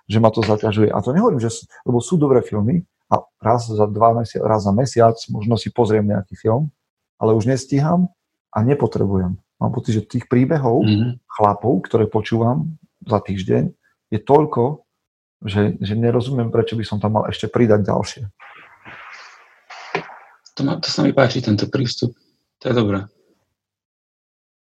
Že 0.06 0.18
ma 0.22 0.30
to 0.30 0.42
zaťažuje. 0.46 0.90
A 0.92 1.00
to 1.02 1.16
nehovorím, 1.16 1.42
že, 1.42 1.66
lebo 1.88 2.04
sú 2.04 2.20
dobré 2.20 2.44
filmy 2.46 2.86
a 3.10 3.26
raz 3.42 3.68
za, 3.68 3.88
dva 3.90 4.16
mesiac, 4.16 4.42
raz 4.46 4.64
za 4.64 4.74
mesiac 4.76 5.18
možno 5.34 5.58
si 5.58 5.74
pozriem 5.74 6.06
nejaký 6.06 6.38
film, 6.38 6.70
ale 7.18 7.36
už 7.36 7.50
nestíham 7.50 8.12
a 8.54 8.64
nepotrebujem. 8.64 9.40
Mám 9.62 9.72
pocit, 9.78 10.02
že 10.02 10.10
tých 10.10 10.26
príbehov 10.26 10.82
mm-hmm. 10.82 11.12
chlapov, 11.30 11.86
ktoré 11.86 12.10
počúvam 12.10 12.82
za 13.06 13.22
týždeň, 13.22 13.70
je 14.10 14.20
toľko, 14.20 14.84
že, 15.46 15.78
že 15.82 15.94
nerozumiem, 15.98 16.50
prečo 16.50 16.78
by 16.78 16.86
som 16.86 16.98
tam 16.98 17.18
mal 17.18 17.30
ešte 17.30 17.50
pridať 17.50 17.86
ďalšie. 17.86 18.24
To, 20.62 20.70
ma, 20.70 20.78
to 20.78 20.94
sa 20.94 21.02
mi 21.02 21.10
páči, 21.10 21.42
tento 21.42 21.66
prístup. 21.74 22.14
To 22.62 22.70
je 22.70 22.74
dobré. 22.78 23.10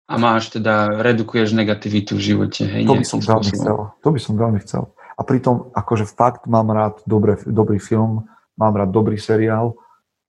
A 0.08 0.16
máš 0.16 0.48
teda, 0.48 1.04
redukuješ 1.04 1.52
negativitu 1.52 2.16
v 2.16 2.24
živote, 2.24 2.64
hej? 2.64 2.88
To 2.88 2.96
by 2.96 3.04
som 3.04 3.20
veľmi 3.20 3.52
chcel. 3.52 3.76
To 4.00 4.08
by 4.08 4.20
som 4.20 4.34
veľmi 4.40 4.58
chcel. 4.64 4.82
A 4.96 5.20
pritom, 5.28 5.68
akože 5.76 6.08
fakt 6.08 6.48
mám 6.48 6.72
rád 6.72 7.04
dobré, 7.04 7.36
dobrý 7.44 7.76
film, 7.76 8.24
mám 8.56 8.80
rád 8.80 8.96
dobrý 8.96 9.20
seriál, 9.20 9.76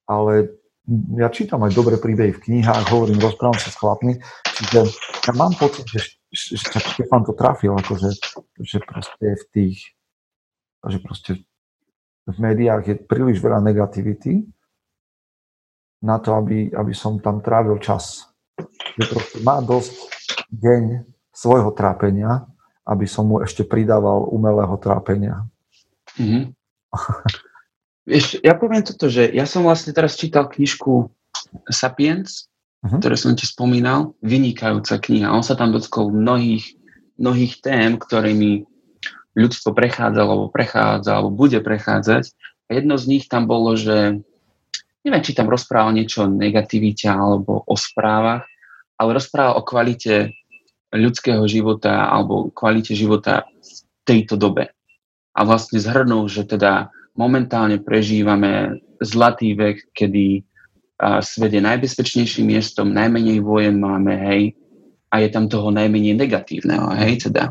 ale 0.03 0.59
ja 1.15 1.31
čítam 1.31 1.63
aj 1.63 1.71
dobré 1.71 1.95
príbehy 1.95 2.35
v 2.35 2.43
knihách, 2.51 2.91
hovorím, 2.91 3.23
rozprávam 3.23 3.55
sa 3.55 3.71
s 3.71 3.79
chlapmi, 3.79 4.19
čiže 4.59 4.91
ja 5.23 5.31
mám 5.31 5.55
pocit, 5.55 5.87
že, 5.87 6.19
že, 6.27 6.59
že 6.59 6.77
Štefan 6.99 7.23
to 7.23 7.31
trafil, 7.31 7.79
akože, 7.79 8.11
že 8.59 8.77
proste 8.83 9.39
v 9.39 9.43
tých, 9.55 9.95
že 10.83 10.99
proste 10.99 11.31
v 12.27 12.37
médiách 12.43 12.83
je 12.91 12.95
príliš 12.99 13.39
veľa 13.39 13.63
negativity 13.63 14.51
na 16.01 16.17
to, 16.17 16.33
aby, 16.33 16.73
aby 16.73 16.93
som 16.97 17.21
tam 17.21 17.39
trávil 17.39 17.77
čas. 17.77 18.25
Že 18.97 19.05
proste 19.07 19.37
má 19.45 19.61
dosť 19.61 19.93
deň 20.49 20.83
svojho 21.31 21.71
trápenia, 21.71 22.45
aby 22.85 23.05
som 23.05 23.29
mu 23.29 23.39
ešte 23.39 23.63
pridával 23.63 24.27
umelého 24.29 24.75
trápenia. 24.81 25.45
Mm-hmm. 26.17 26.43
Vieš, 28.11 28.41
ja 28.41 28.57
poviem 28.57 28.81
toto, 28.81 29.07
že 29.07 29.29
ja 29.29 29.45
som 29.45 29.61
vlastne 29.63 29.93
teraz 29.93 30.17
čítal 30.17 30.49
knižku 30.49 31.13
Sapiens, 31.69 32.49
uh-huh. 32.81 32.97
ktoré 32.97 33.15
som 33.15 33.37
ti 33.37 33.45
spomínal, 33.45 34.17
vynikajúca 34.25 34.97
kniha. 34.97 35.29
On 35.31 35.45
sa 35.45 35.53
tam 35.53 35.69
dotkol 35.69 36.09
mnohých, 36.09 36.75
mnohých 37.21 37.61
tém, 37.61 37.95
ktorými 38.01 38.65
ľudstvo 39.37 39.71
prechádzalo, 39.71 40.29
alebo 40.33 40.49
prechádza, 40.51 41.11
alebo 41.13 41.31
bude 41.31 41.61
prechádzať. 41.61 42.33
A 42.67 42.69
jedno 42.75 42.97
z 42.97 43.05
nich 43.07 43.25
tam 43.29 43.47
bolo, 43.47 43.77
že 43.77 44.25
neviem, 45.05 45.23
či 45.25 45.37
tam 45.37 45.49
rozprával 45.49 45.93
niečo 45.93 46.25
o 46.25 46.31
negativite 46.31 47.09
alebo 47.09 47.65
o 47.65 47.75
správach, 47.77 48.45
ale 48.97 49.17
rozprával 49.17 49.57
o 49.57 49.65
kvalite 49.65 50.33
ľudského 50.93 51.41
života 51.49 52.11
alebo 52.11 52.51
kvalite 52.53 52.93
života 52.93 53.47
v 53.47 53.69
tejto 54.03 54.35
dobe. 54.37 54.69
A 55.31 55.39
vlastne 55.47 55.79
zhrnul, 55.79 56.27
že 56.27 56.43
teda 56.43 56.91
momentálne 57.15 57.79
prežívame 57.79 58.83
zlatý 58.99 59.55
vek, 59.55 59.95
kedy 59.95 60.43
svet 61.25 61.51
je 61.55 61.61
najbezpečnejším 61.65 62.53
miestom, 62.53 62.93
najmenej 62.93 63.41
vojen 63.41 63.81
máme, 63.81 64.13
hej, 64.13 64.53
a 65.09 65.17
je 65.17 65.33
tam 65.33 65.49
toho 65.49 65.73
najmenej 65.73 66.13
negatívneho, 66.13 66.93
hej, 67.01 67.25
teda. 67.25 67.49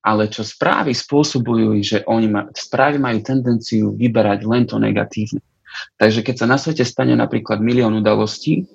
Ale 0.00 0.32
čo 0.32 0.40
správy 0.40 0.96
spôsobujú, 0.96 1.76
že 1.84 2.00
oni 2.08 2.32
ma, 2.32 2.48
správy 2.54 2.96
majú 2.96 3.20
tendenciu 3.20 3.92
vyberať 3.92 4.40
len 4.48 4.64
to 4.64 4.80
negatívne. 4.80 5.44
Takže 6.00 6.20
keď 6.24 6.34
sa 6.44 6.46
na 6.48 6.58
svete 6.60 6.84
stane 6.86 7.14
napríklad 7.14 7.60
milión 7.60 7.94
udalostí 7.96 8.68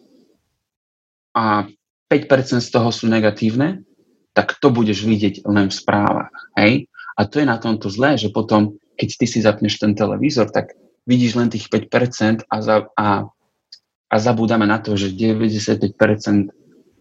a 1.33 1.65
5% 2.07 2.61
z 2.61 2.69
toho 2.69 2.89
sú 2.93 3.09
negatívne, 3.09 3.81
tak 4.33 4.57
to 4.61 4.69
budeš 4.73 5.05
vidieť 5.05 5.45
len 5.45 5.69
v 5.69 5.77
správach. 5.77 6.33
Hej? 6.57 6.89
A 7.17 7.25
to 7.29 7.41
je 7.41 7.45
na 7.45 7.57
tomto 7.61 7.89
zlé, 7.89 8.17
že 8.17 8.33
potom 8.33 8.77
keď 8.97 9.09
ty 9.17 9.25
si 9.25 9.39
zapneš 9.41 9.81
ten 9.81 9.97
televízor, 9.97 10.53
tak 10.53 10.77
vidíš 11.09 11.37
len 11.37 11.49
tých 11.49 11.69
5% 11.69 12.45
a, 12.45 12.55
za, 12.61 12.87
a, 12.93 13.07
a 14.09 14.15
zabúdame 14.17 14.69
na 14.69 14.77
to, 14.79 14.93
že 14.93 15.13
95% 15.13 15.97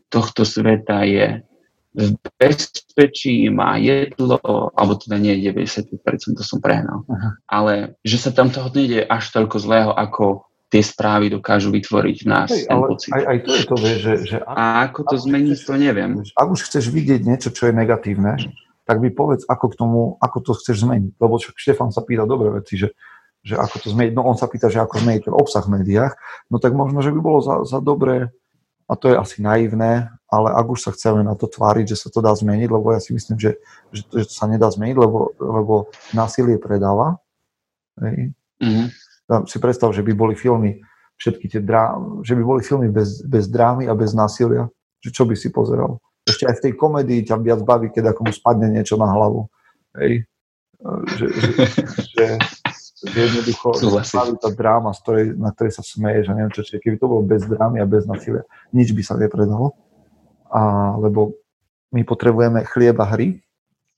tohto 0.08 0.42
sveta 0.44 1.04
je 1.08 1.40
v 1.92 2.16
bezpečí, 2.40 3.52
má 3.52 3.76
jedlo, 3.76 4.40
alebo 4.72 4.96
teda 4.96 5.20
nie 5.20 5.36
95%, 5.44 6.40
to 6.40 6.44
som 6.44 6.58
prehnal, 6.58 7.04
Aha. 7.04 7.36
ale 7.44 8.00
že 8.00 8.16
sa 8.16 8.30
tam 8.32 8.48
toho 8.48 8.72
nejde 8.72 9.04
až 9.04 9.28
toľko 9.28 9.56
zlého, 9.60 9.92
ako 9.92 10.48
tie 10.72 10.80
správy 10.80 11.28
dokážu 11.28 11.68
vytvoriť 11.68 12.18
nás 12.24 12.48
Hej, 12.48 12.64
ale 12.72 12.96
pocit. 12.96 13.12
Aj, 13.12 13.24
aj 13.28 13.38
to 13.44 13.50
je 13.52 13.64
to, 13.68 13.76
vieš, 13.76 13.98
že... 14.00 14.14
že 14.24 14.38
ak, 14.40 14.56
a 14.56 14.64
ako 14.88 15.00
to 15.04 15.16
zmeniť, 15.20 15.58
to 15.68 15.74
neviem. 15.76 16.10
Ak 16.32 16.48
už 16.48 16.64
chceš 16.64 16.88
vidieť 16.88 17.20
niečo, 17.28 17.52
čo 17.52 17.68
je 17.68 17.76
negatívne, 17.76 18.40
tak 18.88 18.96
mi 19.04 19.12
povedz, 19.12 19.44
ako 19.44 19.68
k 19.68 19.74
tomu, 19.76 20.00
ako 20.16 20.38
to 20.40 20.52
chceš 20.56 20.88
zmeniť. 20.88 21.20
Lebo 21.20 21.36
však 21.36 21.60
Štefan 21.60 21.92
sa 21.92 22.00
pýta 22.00 22.24
dobré 22.24 22.56
veci, 22.56 22.80
že, 22.80 22.96
že 23.44 23.60
ako 23.60 23.84
to 23.84 23.88
zmeniť. 23.92 24.16
No 24.16 24.24
on 24.24 24.40
sa 24.40 24.48
pýta, 24.48 24.72
že 24.72 24.80
ako 24.80 24.96
zmeniť 24.96 25.28
ten 25.28 25.34
obsah 25.36 25.60
v 25.60 25.76
médiách. 25.76 26.16
No 26.48 26.56
tak 26.56 26.72
možno, 26.72 27.04
že 27.04 27.12
by 27.12 27.20
bolo 27.20 27.44
za, 27.44 27.68
za 27.68 27.78
dobré, 27.84 28.32
a 28.88 28.92
to 28.96 29.12
je 29.12 29.16
asi 29.20 29.44
naivné, 29.44 30.08
ale 30.32 30.48
ak 30.56 30.66
už 30.72 30.80
sa 30.80 30.90
chceme 30.96 31.20
na 31.20 31.36
to 31.36 31.44
tváriť, 31.44 31.92
že 31.92 32.00
sa 32.00 32.08
to 32.08 32.24
dá 32.24 32.32
zmeniť, 32.32 32.72
lebo 32.72 32.88
ja 32.96 33.00
si 33.04 33.12
myslím, 33.12 33.36
že, 33.36 33.60
že, 33.92 34.02
to, 34.08 34.24
že 34.24 34.32
to 34.32 34.34
sa 34.34 34.48
nedá 34.48 34.72
zmeniť, 34.72 34.96
lebo, 34.96 35.36
lebo 35.36 35.92
násilie 36.16 36.56
predáva. 36.56 37.20
Hej. 38.00 38.32
Mm-hmm. 38.64 38.86
Si 39.44 39.60
predstav, 39.60 39.92
že 39.92 40.00
by 40.00 40.12
boli 40.16 40.32
filmy, 40.32 40.80
všetky 41.20 41.52
tie 41.52 41.60
drá, 41.60 41.92
že 42.24 42.32
by 42.32 42.42
boli 42.42 42.64
filmy 42.64 42.88
bez, 42.88 43.20
bez 43.28 43.44
drámy 43.52 43.86
a 43.86 43.94
bez 43.94 44.16
násilia. 44.16 44.72
Že 45.04 45.10
čo 45.12 45.22
by 45.28 45.34
si 45.36 45.52
pozeral? 45.52 46.00
ešte 46.26 46.44
aj 46.46 46.54
v 46.58 46.62
tej 46.68 46.72
komédii 46.78 47.20
ťa 47.26 47.36
viac 47.42 47.60
baví, 47.66 47.90
keď 47.90 48.14
ako 48.14 48.30
mu 48.30 48.32
spadne 48.32 48.70
niečo 48.70 48.94
na 48.94 49.10
hlavu. 49.10 49.50
Hej? 49.98 50.26
Že, 50.82 51.26
že, 51.30 51.50
že, 52.14 52.24
že 53.06 53.18
jednoducho 53.18 53.68
baví 54.18 54.34
tá 54.38 54.50
dráma, 54.50 54.90
z 54.94 55.00
ktorej, 55.02 55.26
na 55.34 55.50
ktorej 55.50 55.72
sa 55.74 55.82
smeje, 55.82 56.26
že 56.26 56.32
neviem 56.34 56.54
čo, 56.54 56.62
čiže 56.62 56.82
keby 56.82 56.96
to 56.98 57.10
bolo 57.10 57.22
bez 57.26 57.42
drámy 57.46 57.82
a 57.82 57.86
bez 57.86 58.06
nasilia, 58.06 58.46
nič 58.70 58.94
by 58.94 59.02
sa 59.02 59.14
nepredalo. 59.18 59.74
A, 60.52 60.94
lebo 61.00 61.32
my 61.96 62.04
potrebujeme 62.04 62.64
chlieb 62.68 62.96
a 63.00 63.08
hry, 63.08 63.40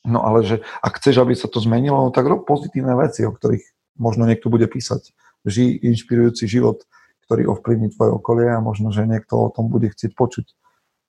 no 0.07 0.23
ale 0.23 0.47
že 0.47 0.57
ak 0.83 1.03
chceš, 1.03 1.19
aby 1.19 1.35
sa 1.35 1.51
to 1.51 1.59
zmenilo, 1.59 1.99
no 1.99 2.11
tak 2.15 2.31
rob 2.31 2.47
pozitívne 2.47 2.95
veci, 2.95 3.27
o 3.27 3.35
ktorých 3.35 3.65
možno 3.99 4.27
niekto 4.27 4.51
bude 4.51 4.71
písať. 4.71 5.11
Žij 5.45 5.83
inšpirujúci 5.83 6.47
život, 6.47 6.87
ktorý 7.27 7.51
ovplyvní 7.51 7.93
tvoje 7.95 8.11
okolie 8.15 8.49
a 8.53 8.63
možno, 8.63 8.95
že 8.95 9.09
niekto 9.09 9.49
o 9.49 9.53
tom 9.53 9.73
bude 9.73 9.91
chcieť 9.91 10.15
počuť. 10.15 10.47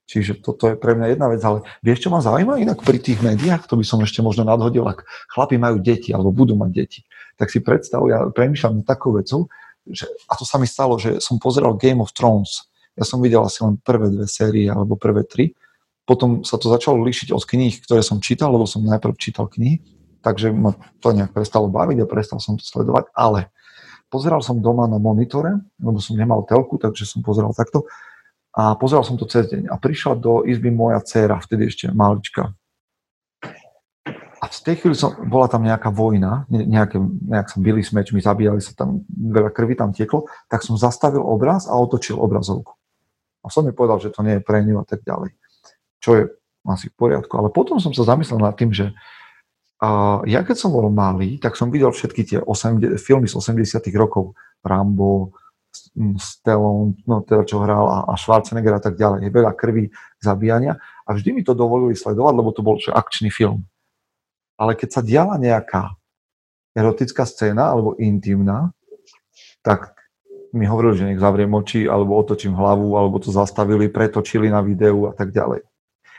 Čiže 0.06 0.38
toto 0.38 0.70
je 0.70 0.78
pre 0.78 0.94
mňa 0.94 1.18
jedna 1.18 1.26
vec, 1.26 1.42
ale 1.42 1.66
vieš, 1.82 2.06
čo 2.06 2.14
ma 2.14 2.22
zaujíma 2.22 2.62
inak 2.62 2.78
pri 2.86 3.02
tých 3.02 3.18
médiách, 3.26 3.66
to 3.66 3.74
by 3.74 3.82
som 3.82 3.98
ešte 4.06 4.22
možno 4.22 4.46
nadhodil, 4.46 4.86
ak 4.86 5.02
chlapi 5.34 5.58
majú 5.58 5.82
deti 5.82 6.14
alebo 6.14 6.30
budú 6.30 6.54
mať 6.54 6.70
deti, 6.70 7.00
tak 7.34 7.50
si 7.50 7.58
predstav, 7.58 8.06
ja 8.06 8.22
premýšľam 8.30 8.86
takou 8.86 9.18
vecou, 9.18 9.50
že, 9.82 10.06
a 10.30 10.38
to 10.38 10.46
sa 10.46 10.62
mi 10.62 10.70
stalo, 10.70 10.94
že 10.94 11.18
som 11.18 11.42
pozeral 11.42 11.74
Game 11.74 11.98
of 11.98 12.14
Thrones, 12.14 12.70
ja 12.96 13.04
som 13.04 13.20
videl 13.20 13.44
asi 13.44 13.60
len 13.62 13.76
prvé 13.76 14.08
dve 14.08 14.26
série 14.26 14.66
alebo 14.66 14.96
prvé 14.96 15.22
tri, 15.22 15.52
potom 16.06 16.46
sa 16.46 16.56
to 16.56 16.72
začalo 16.72 17.02
líšiť 17.02 17.34
od 17.34 17.42
kníh, 17.42 17.82
ktoré 17.82 18.00
som 18.00 18.22
čítal, 18.22 18.54
lebo 18.54 18.64
som 18.64 18.80
najprv 18.80 19.14
čítal 19.20 19.50
knihy, 19.50 19.82
takže 20.24 20.54
ma 20.54 20.72
to 21.02 21.12
nejak 21.12 21.34
prestalo 21.34 21.66
baviť 21.66 22.02
a 22.02 22.10
prestal 22.10 22.38
som 22.38 22.54
to 22.54 22.64
sledovať, 22.64 23.10
ale 23.12 23.50
pozeral 24.06 24.40
som 24.40 24.62
doma 24.62 24.86
na 24.86 25.02
monitore, 25.02 25.58
lebo 25.82 25.98
som 25.98 26.14
nemal 26.14 26.46
telku, 26.46 26.78
takže 26.78 27.04
som 27.04 27.26
pozeral 27.26 27.50
takto 27.52 27.84
a 28.56 28.78
pozeral 28.78 29.04
som 29.04 29.20
to 29.20 29.28
cez 29.28 29.50
deň 29.52 29.68
a 29.68 29.76
prišla 29.76 30.16
do 30.16 30.46
izby 30.48 30.72
moja 30.72 31.02
dcéra, 31.04 31.42
vtedy 31.42 31.68
ešte 31.68 31.92
malička. 31.92 32.56
A 34.36 34.52
v 34.52 34.62
tej 34.62 34.78
chvíli 34.78 34.94
som, 34.94 35.16
bola 35.26 35.50
tam 35.50 35.66
nejaká 35.66 35.90
vojna, 35.90 36.46
nejaké, 36.48 37.02
nejak 37.02 37.50
sa 37.50 37.58
byli 37.58 37.82
s 37.82 37.90
mečmi, 37.90 38.22
zabíjali 38.22 38.62
sa 38.62 38.78
tam, 38.78 39.02
veľa 39.10 39.50
krvi 39.50 39.74
tam 39.74 39.90
tieklo, 39.90 40.30
tak 40.46 40.62
som 40.62 40.78
zastavil 40.78 41.24
obraz 41.24 41.66
a 41.66 41.74
otočil 41.74 42.14
obrazovku. 42.14 42.78
A 43.46 43.48
som 43.48 43.62
mi 43.62 43.70
povedal, 43.70 44.02
že 44.02 44.10
to 44.10 44.26
nie 44.26 44.36
je 44.38 44.42
pre 44.42 44.58
ňu 44.66 44.82
a 44.82 44.86
tak 44.86 45.06
ďalej. 45.06 45.38
Čo 46.02 46.10
je 46.18 46.22
asi 46.66 46.90
v 46.90 46.98
poriadku. 46.98 47.30
Ale 47.38 47.54
potom 47.54 47.78
som 47.78 47.94
sa 47.94 48.02
zamyslel 48.02 48.42
nad 48.42 48.58
tým, 48.58 48.74
že 48.74 48.90
a 49.76 50.20
ja 50.24 50.40
keď 50.40 50.56
som 50.56 50.72
bol 50.72 50.88
malý, 50.88 51.36
tak 51.36 51.52
som 51.52 51.68
videl 51.68 51.92
všetky 51.92 52.22
tie 52.24 52.38
80, 52.40 52.96
filmy 52.96 53.28
z 53.28 53.36
80 53.36 53.84
rokov. 53.94 54.32
Rambo, 54.64 55.36
Stallone, 56.16 56.96
no 57.04 57.20
teda 57.20 57.44
čo 57.44 57.60
hral 57.60 57.84
a, 57.84 57.98
a 58.08 58.14
Schwarzenegger 58.16 58.76
a 58.76 58.82
tak 58.82 58.96
ďalej. 58.96 59.28
Je 59.28 59.30
veľa 59.32 59.52
krvi, 59.52 59.92
zabíjania 60.20 60.80
a 61.04 61.12
vždy 61.12 61.36
mi 61.36 61.42
to 61.44 61.52
dovolili 61.52 61.92
sledovať, 61.92 62.34
lebo 62.34 62.50
to 62.56 62.64
bol 62.64 62.80
akčný 62.80 63.28
film. 63.28 63.68
Ale 64.56 64.72
keď 64.72 64.88
sa 64.88 65.00
diala 65.04 65.36
nejaká 65.36 65.92
erotická 66.72 67.28
scéna 67.28 67.72
alebo 67.72 67.96
intimná, 68.00 68.72
tak 69.60 69.95
mi 70.52 70.66
hovorili, 70.66 70.94
že 70.98 71.08
nech 71.08 71.22
zavriem 71.22 71.50
oči, 71.50 71.88
alebo 71.88 72.18
otočím 72.18 72.54
hlavu, 72.54 72.94
alebo 72.94 73.18
to 73.18 73.32
zastavili, 73.32 73.90
pretočili 73.90 74.50
na 74.50 74.62
videu 74.62 75.08
a 75.08 75.12
tak 75.16 75.30
ďalej. 75.32 75.64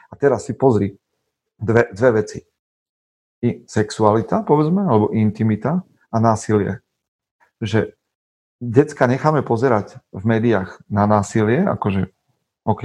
A 0.07 0.13
teraz 0.15 0.47
si 0.47 0.55
pozri 0.55 0.95
dve, 1.59 1.91
dve 1.91 2.23
veci. 2.23 2.39
I 3.43 3.63
sexualita, 3.69 4.41
povedzme, 4.41 4.81
alebo 4.81 5.13
intimita 5.13 5.85
a 6.09 6.17
násilie. 6.17 6.81
Že 7.61 7.93
decka 8.57 9.05
necháme 9.05 9.45
pozerať 9.45 10.01
v 10.09 10.23
médiách 10.25 10.81
na 10.89 11.05
násilie, 11.05 11.61
akože 11.61 12.09
OK, 12.65 12.83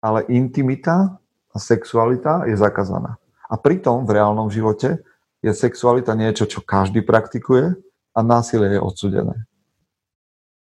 ale 0.00 0.20
intimita 0.30 1.18
a 1.50 1.56
sexualita 1.58 2.46
je 2.46 2.54
zakázaná. 2.54 3.18
A 3.50 3.58
pritom 3.58 4.06
v 4.06 4.14
reálnom 4.14 4.46
živote 4.46 5.02
je 5.42 5.50
sexualita 5.50 6.14
niečo, 6.14 6.46
čo 6.46 6.62
každý 6.62 7.02
praktikuje 7.02 7.74
a 8.14 8.20
násilie 8.22 8.78
je 8.78 8.80
odsudené. 8.80 9.49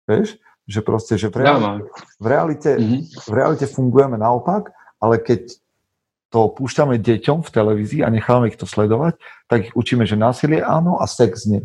Vieš? 0.07 0.39
Že 0.67 0.81
proste, 0.83 1.15
že 1.15 1.31
v 1.31 1.47
realite, 1.47 1.87
v 2.19 2.27
realite, 2.27 2.71
mm-hmm. 2.75 3.01
v 3.23 3.33
realite 3.35 3.67
fungujeme 3.71 4.19
naopak, 4.19 4.75
ale 4.99 5.23
keď 5.23 5.55
to 6.35 6.51
púšťame 6.51 6.99
deťom 6.99 7.47
v 7.47 7.55
televízii 7.55 8.03
a 8.03 8.11
necháme 8.11 8.51
ich 8.51 8.59
to 8.59 8.67
sledovať, 8.67 9.15
tak 9.47 9.71
ich 9.71 9.75
učíme, 9.79 10.03
že 10.03 10.19
násilie 10.19 10.59
áno 10.59 10.99
a 10.99 11.07
sex 11.07 11.47
nie. 11.47 11.63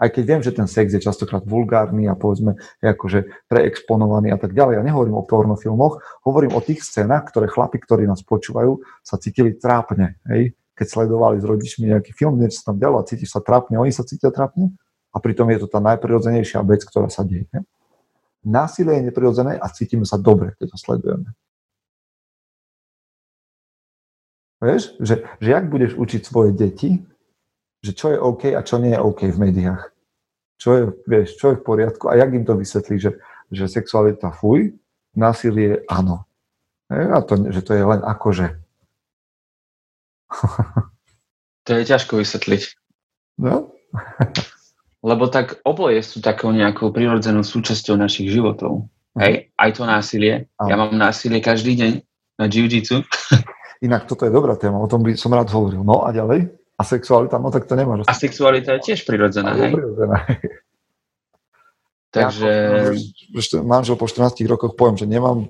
Aj 0.00 0.08
keď 0.08 0.24
viem, 0.24 0.40
že 0.40 0.56
ten 0.56 0.64
sex 0.64 0.96
je 0.96 1.00
častokrát 1.00 1.44
vulgárny 1.44 2.08
a 2.08 2.16
povedzme 2.16 2.56
je 2.80 2.88
akože 2.88 3.48
preexponovaný 3.52 4.32
a 4.32 4.40
tak 4.40 4.56
ďalej. 4.56 4.80
Ja 4.80 4.84
nehovorím 4.84 5.20
o 5.20 5.28
pornofilmoch, 5.28 6.24
hovorím 6.24 6.56
o 6.56 6.64
tých 6.64 6.80
scénach, 6.80 7.28
ktoré 7.28 7.52
chlapi, 7.52 7.76
ktorí 7.84 8.08
nás 8.08 8.24
počúvajú, 8.24 8.80
sa 9.04 9.20
cítili 9.20 9.56
trápne. 9.56 10.16
Hej? 10.32 10.56
Keď 10.72 10.86
sledovali 10.88 11.36
s 11.40 11.44
rodičmi 11.44 11.92
nejaký 11.92 12.16
film, 12.16 12.40
niečo 12.40 12.64
sa 12.64 12.72
tam 12.72 12.80
dialo 12.80 12.96
a 12.96 13.04
cítiš 13.04 13.36
sa 13.36 13.44
trápne, 13.44 13.76
oni 13.76 13.92
sa 13.92 14.00
cítia 14.00 14.32
trápne 14.32 14.72
a 15.10 15.16
pritom 15.18 15.50
je 15.50 15.66
to 15.66 15.68
tá 15.68 15.82
najprirodzenejšia 15.82 16.62
vec, 16.62 16.86
ktorá 16.86 17.10
sa 17.10 17.26
deje. 17.26 17.50
Násilie 18.46 19.02
je 19.02 19.06
neprirodzené 19.10 19.58
a 19.58 19.66
cítime 19.68 20.06
sa 20.06 20.16
dobre, 20.16 20.56
keď 20.56 20.72
to 20.72 20.78
sledujeme. 20.80 21.28
Vieš, 24.60 24.96
že, 25.00 25.24
že 25.40 25.48
jak 25.50 25.66
budeš 25.72 25.96
učiť 25.96 26.20
svoje 26.24 26.52
deti, 26.52 27.00
že 27.80 27.96
čo 27.96 28.12
je 28.12 28.18
OK 28.20 28.52
a 28.52 28.60
čo 28.60 28.76
nie 28.76 28.92
je 28.92 29.00
OK 29.00 29.28
v 29.32 29.40
médiách. 29.40 29.88
Čo 30.60 30.68
je, 30.76 30.82
vieš, 31.08 31.40
čo 31.40 31.52
je 31.52 31.58
v 31.58 31.64
poriadku 31.64 32.12
a 32.12 32.20
jak 32.20 32.30
im 32.36 32.44
to 32.44 32.52
vysvetlí, 32.56 33.00
že, 33.00 33.16
že 33.48 33.72
sexualita 33.72 34.28
fuj, 34.28 34.76
násilie 35.16 35.80
áno. 35.88 36.28
A 36.92 37.24
to, 37.24 37.40
že 37.48 37.64
to 37.64 37.72
je 37.72 37.84
len 37.86 38.04
akože. 38.04 38.60
to 41.64 41.70
je 41.72 41.82
ťažko 41.88 42.20
vysvetliť. 42.20 42.62
No? 43.40 43.72
Lebo 45.00 45.32
tak 45.32 45.64
oboje 45.64 46.04
sú 46.04 46.20
takou 46.20 46.52
nejakou 46.52 46.92
prirodzenou 46.92 47.40
súčasťou 47.40 47.96
našich 47.96 48.28
životov. 48.28 48.84
Hej, 49.16 49.50
aj 49.56 49.70
to 49.74 49.82
násilie. 49.88 50.46
Ja 50.60 50.76
mám 50.76 50.94
násilie 50.94 51.40
každý 51.40 51.74
deň 51.74 51.92
na 52.38 52.46
jiu-jitsu. 52.46 53.02
Inak 53.86 54.04
toto 54.04 54.28
je 54.28 54.32
dobrá 54.32 54.60
téma, 54.60 54.76
o 54.76 54.88
tom 54.88 55.00
by 55.00 55.16
som 55.16 55.32
rád 55.32 55.48
hovoril. 55.56 55.80
No 55.80 56.04
a 56.04 56.12
ďalej? 56.12 56.52
A 56.76 56.82
sexualita, 56.84 57.40
no 57.40 57.48
tak 57.48 57.64
to 57.64 57.76
nemáš. 57.76 58.04
A 58.08 58.16
sexualita 58.16 58.76
je 58.76 58.92
tiež 58.92 59.04
prirodzená, 59.08 59.56
hej? 59.56 59.72
prirodzená. 59.72 60.24
Takže... 62.10 62.50
Ja, 63.30 63.60
manžel 63.62 63.94
po 63.94 64.10
14 64.10 64.42
rokoch 64.50 64.74
poviem, 64.74 64.98
že 64.98 65.06
nemám 65.06 65.46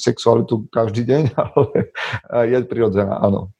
sexualitu 0.00 0.66
každý 0.72 1.04
deň, 1.04 1.22
ale 1.42 1.92
je 2.48 2.58
prirodzená, 2.66 3.20
áno. 3.22 3.52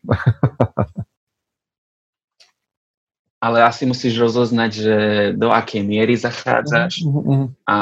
Ale 3.38 3.62
asi 3.62 3.86
musíš 3.86 4.18
rozoznať, 4.18 4.70
že 4.74 4.96
do 5.38 5.54
akej 5.54 5.86
miery 5.86 6.18
zachádzaš 6.18 7.06
mm-hmm. 7.06 7.42
a 7.70 7.76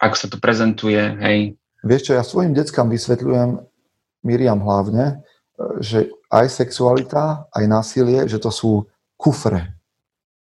ako 0.00 0.16
sa 0.16 0.26
to 0.26 0.36
prezentuje, 0.40 0.98
hej. 0.98 1.38
Vieš 1.84 2.02
čo, 2.10 2.12
ja 2.16 2.24
svojim 2.24 2.56
deckám 2.56 2.88
vysvetľujem, 2.90 3.60
Miriam 4.22 4.62
hlavne, 4.62 5.22
že 5.82 6.10
aj 6.30 6.46
sexualita, 6.48 7.50
aj 7.52 7.64
násilie, 7.66 8.26
že 8.26 8.38
to 8.38 8.50
sú 8.54 8.86
kufre. 9.18 9.78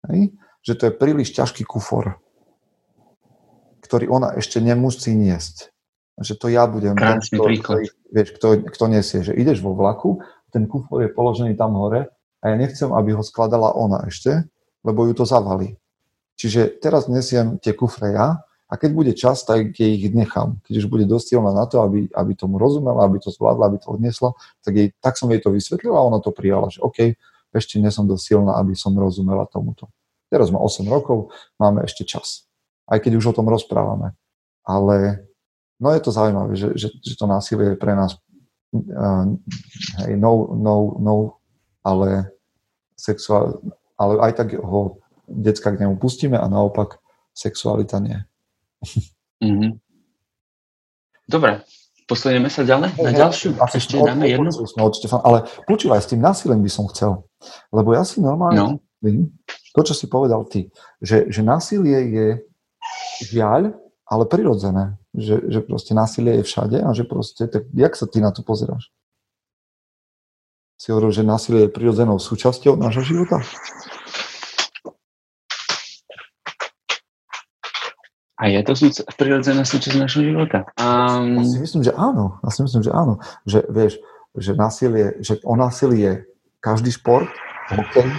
Hej? 0.09 0.33
Že 0.63 0.73
to 0.79 0.83
je 0.89 0.93
príliš 0.93 1.29
ťažký 1.35 1.65
kufor, 1.65 2.21
ktorý 3.83 4.13
ona 4.13 4.37
ešte 4.37 4.61
nemusí 4.61 5.17
niesť. 5.17 5.73
Že 6.21 6.35
to 6.37 6.47
ja 6.53 6.69
budem... 6.69 6.95
Ten, 6.95 7.19
príklad. 7.21 7.89
Vieš, 8.13 8.29
kto, 8.37 8.69
kto 8.69 8.85
nesie, 8.93 9.21
že 9.25 9.33
ideš 9.33 9.65
vo 9.65 9.73
vlaku, 9.73 10.21
ten 10.53 10.69
kufor 10.69 11.01
je 11.01 11.11
položený 11.11 11.57
tam 11.57 11.81
hore 11.81 12.13
a 12.43 12.51
ja 12.51 12.57
nechcem, 12.59 12.91
aby 12.91 13.15
ho 13.15 13.23
skladala 13.23 13.71
ona 13.71 14.03
ešte, 14.11 14.51
lebo 14.83 15.07
ju 15.07 15.15
to 15.15 15.25
zavali. 15.25 15.79
Čiže 16.35 16.83
teraz 16.83 17.07
nesiem 17.07 17.63
tie 17.63 17.71
kufre 17.71 18.11
ja 18.11 18.43
a 18.67 18.75
keď 18.75 18.91
bude 18.91 19.13
čas, 19.15 19.47
tak 19.47 19.79
jej 19.79 19.95
ich 19.95 20.11
nechám. 20.11 20.59
Keď 20.67 20.83
už 20.83 20.87
bude 20.91 21.07
dosť 21.07 21.39
silná 21.39 21.55
na 21.55 21.71
to, 21.71 21.87
aby, 21.87 22.11
aby 22.11 22.33
tomu 22.35 22.59
rozumela, 22.59 23.07
aby 23.07 23.23
to 23.23 23.31
zvládla, 23.31 23.71
aby 23.71 23.79
to 23.79 23.95
odniesla, 23.95 24.35
tak, 24.67 24.75
jej, 24.75 24.89
tak 24.99 25.15
som 25.15 25.31
jej 25.31 25.39
to 25.39 25.55
vysvetlil 25.55 25.95
a 25.95 26.03
ona 26.03 26.19
to 26.19 26.35
prijala, 26.35 26.67
že 26.67 26.83
OK, 26.83 27.15
ešte 27.55 27.79
nie 27.79 27.93
som 27.95 28.09
dosť 28.09 28.25
silná, 28.35 28.59
aby 28.59 28.75
som 28.75 28.97
rozumela 28.97 29.47
tomuto. 29.47 29.93
Teraz 30.33 30.49
má 30.49 30.59
8 30.59 30.89
rokov, 30.89 31.31
máme 31.61 31.85
ešte 31.85 32.09
čas. 32.09 32.49
Aj 32.89 32.97
keď 32.97 33.21
už 33.21 33.37
o 33.37 33.37
tom 33.37 33.47
rozprávame. 33.47 34.17
Ale 34.65 35.29
no 35.77 35.93
je 35.93 36.01
to 36.01 36.11
zaujímavé, 36.11 36.57
že, 36.57 36.73
že, 36.75 36.89
že 36.97 37.15
to 37.15 37.29
násilie 37.29 37.77
je 37.77 37.79
pre 37.79 37.93
nás 37.93 38.17
uh, 38.73 39.29
hej, 40.09 40.17
no, 40.17 40.57
no, 40.57 40.97
no 40.97 41.15
ale, 41.83 42.31
sexuál, 42.97 43.61
ale 43.99 44.19
aj 44.31 44.33
tak 44.39 44.49
ho 44.59 45.03
decka 45.27 45.75
k 45.75 45.81
nemu 45.83 45.99
pustíme 45.99 46.39
a 46.39 46.47
naopak 46.49 46.99
sexualita 47.35 47.99
nie. 47.99 48.19
Mm-hmm. 49.43 49.73
Dobre, 51.27 51.65
posunieme 52.07 52.53
sa 52.53 52.63
ďalej 52.67 52.95
na 52.99 53.11
ďalšiu. 53.11 53.59
Asi 53.59 53.81
ešte 53.81 53.99
dáme 53.99 54.29
jednu. 54.29 54.51
ale 55.23 55.49
počúvaj, 55.67 56.03
s 56.03 56.11
tým 56.13 56.21
násilím 56.23 56.63
by 56.63 56.71
som 56.71 56.87
chcel. 56.93 57.27
Lebo 57.75 57.95
ja 57.97 58.07
si 58.07 58.23
normálne... 58.23 58.79
No. 58.79 59.19
To, 59.75 59.81
čo 59.83 59.99
si 59.99 60.07
povedal 60.07 60.47
ty, 60.47 60.71
že, 61.03 61.27
že 61.27 61.43
násilie 61.43 61.99
je 62.13 62.29
žiaľ, 63.25 63.75
ale 64.07 64.25
prirodzené. 64.31 64.95
Že, 65.11 65.37
že 65.49 65.61
proste 65.67 65.93
násilie 65.93 66.41
je 66.41 66.45
všade 66.47 66.79
a 66.79 66.89
že 66.95 67.03
proste, 67.05 67.51
tak 67.51 67.67
jak 67.75 67.93
sa 67.99 68.07
ty 68.07 68.23
na 68.23 68.31
to 68.31 68.47
pozeráš? 68.47 68.95
Si 70.83 70.91
hovoril, 70.91 71.15
že 71.15 71.23
násilie 71.23 71.71
je 71.71 71.71
prirodzenou 71.71 72.19
súčasťou 72.19 72.75
nášho 72.75 73.07
života? 73.07 73.39
A 78.35 78.51
je 78.51 78.59
to 78.67 78.75
súč- 78.75 79.07
prirodzená 79.15 79.63
súčasť 79.63 79.95
nášho 79.95 80.27
života? 80.27 80.67
Um... 80.75 81.39
Ja 81.39 81.47
si 81.47 81.63
myslím, 81.63 81.87
že 81.87 81.95
áno. 81.95 82.43
Ja 82.43 82.51
si 82.51 82.67
myslím, 82.67 82.83
že 82.83 82.91
áno. 82.91 83.23
Že 83.47 83.59
vieš, 83.71 83.93
že 84.35 84.53
násilie, 84.59 85.23
že 85.23 85.39
o 85.47 85.55
násilie 85.55 86.27
každý 86.59 86.91
šport, 86.91 87.31
hokej, 87.71 88.11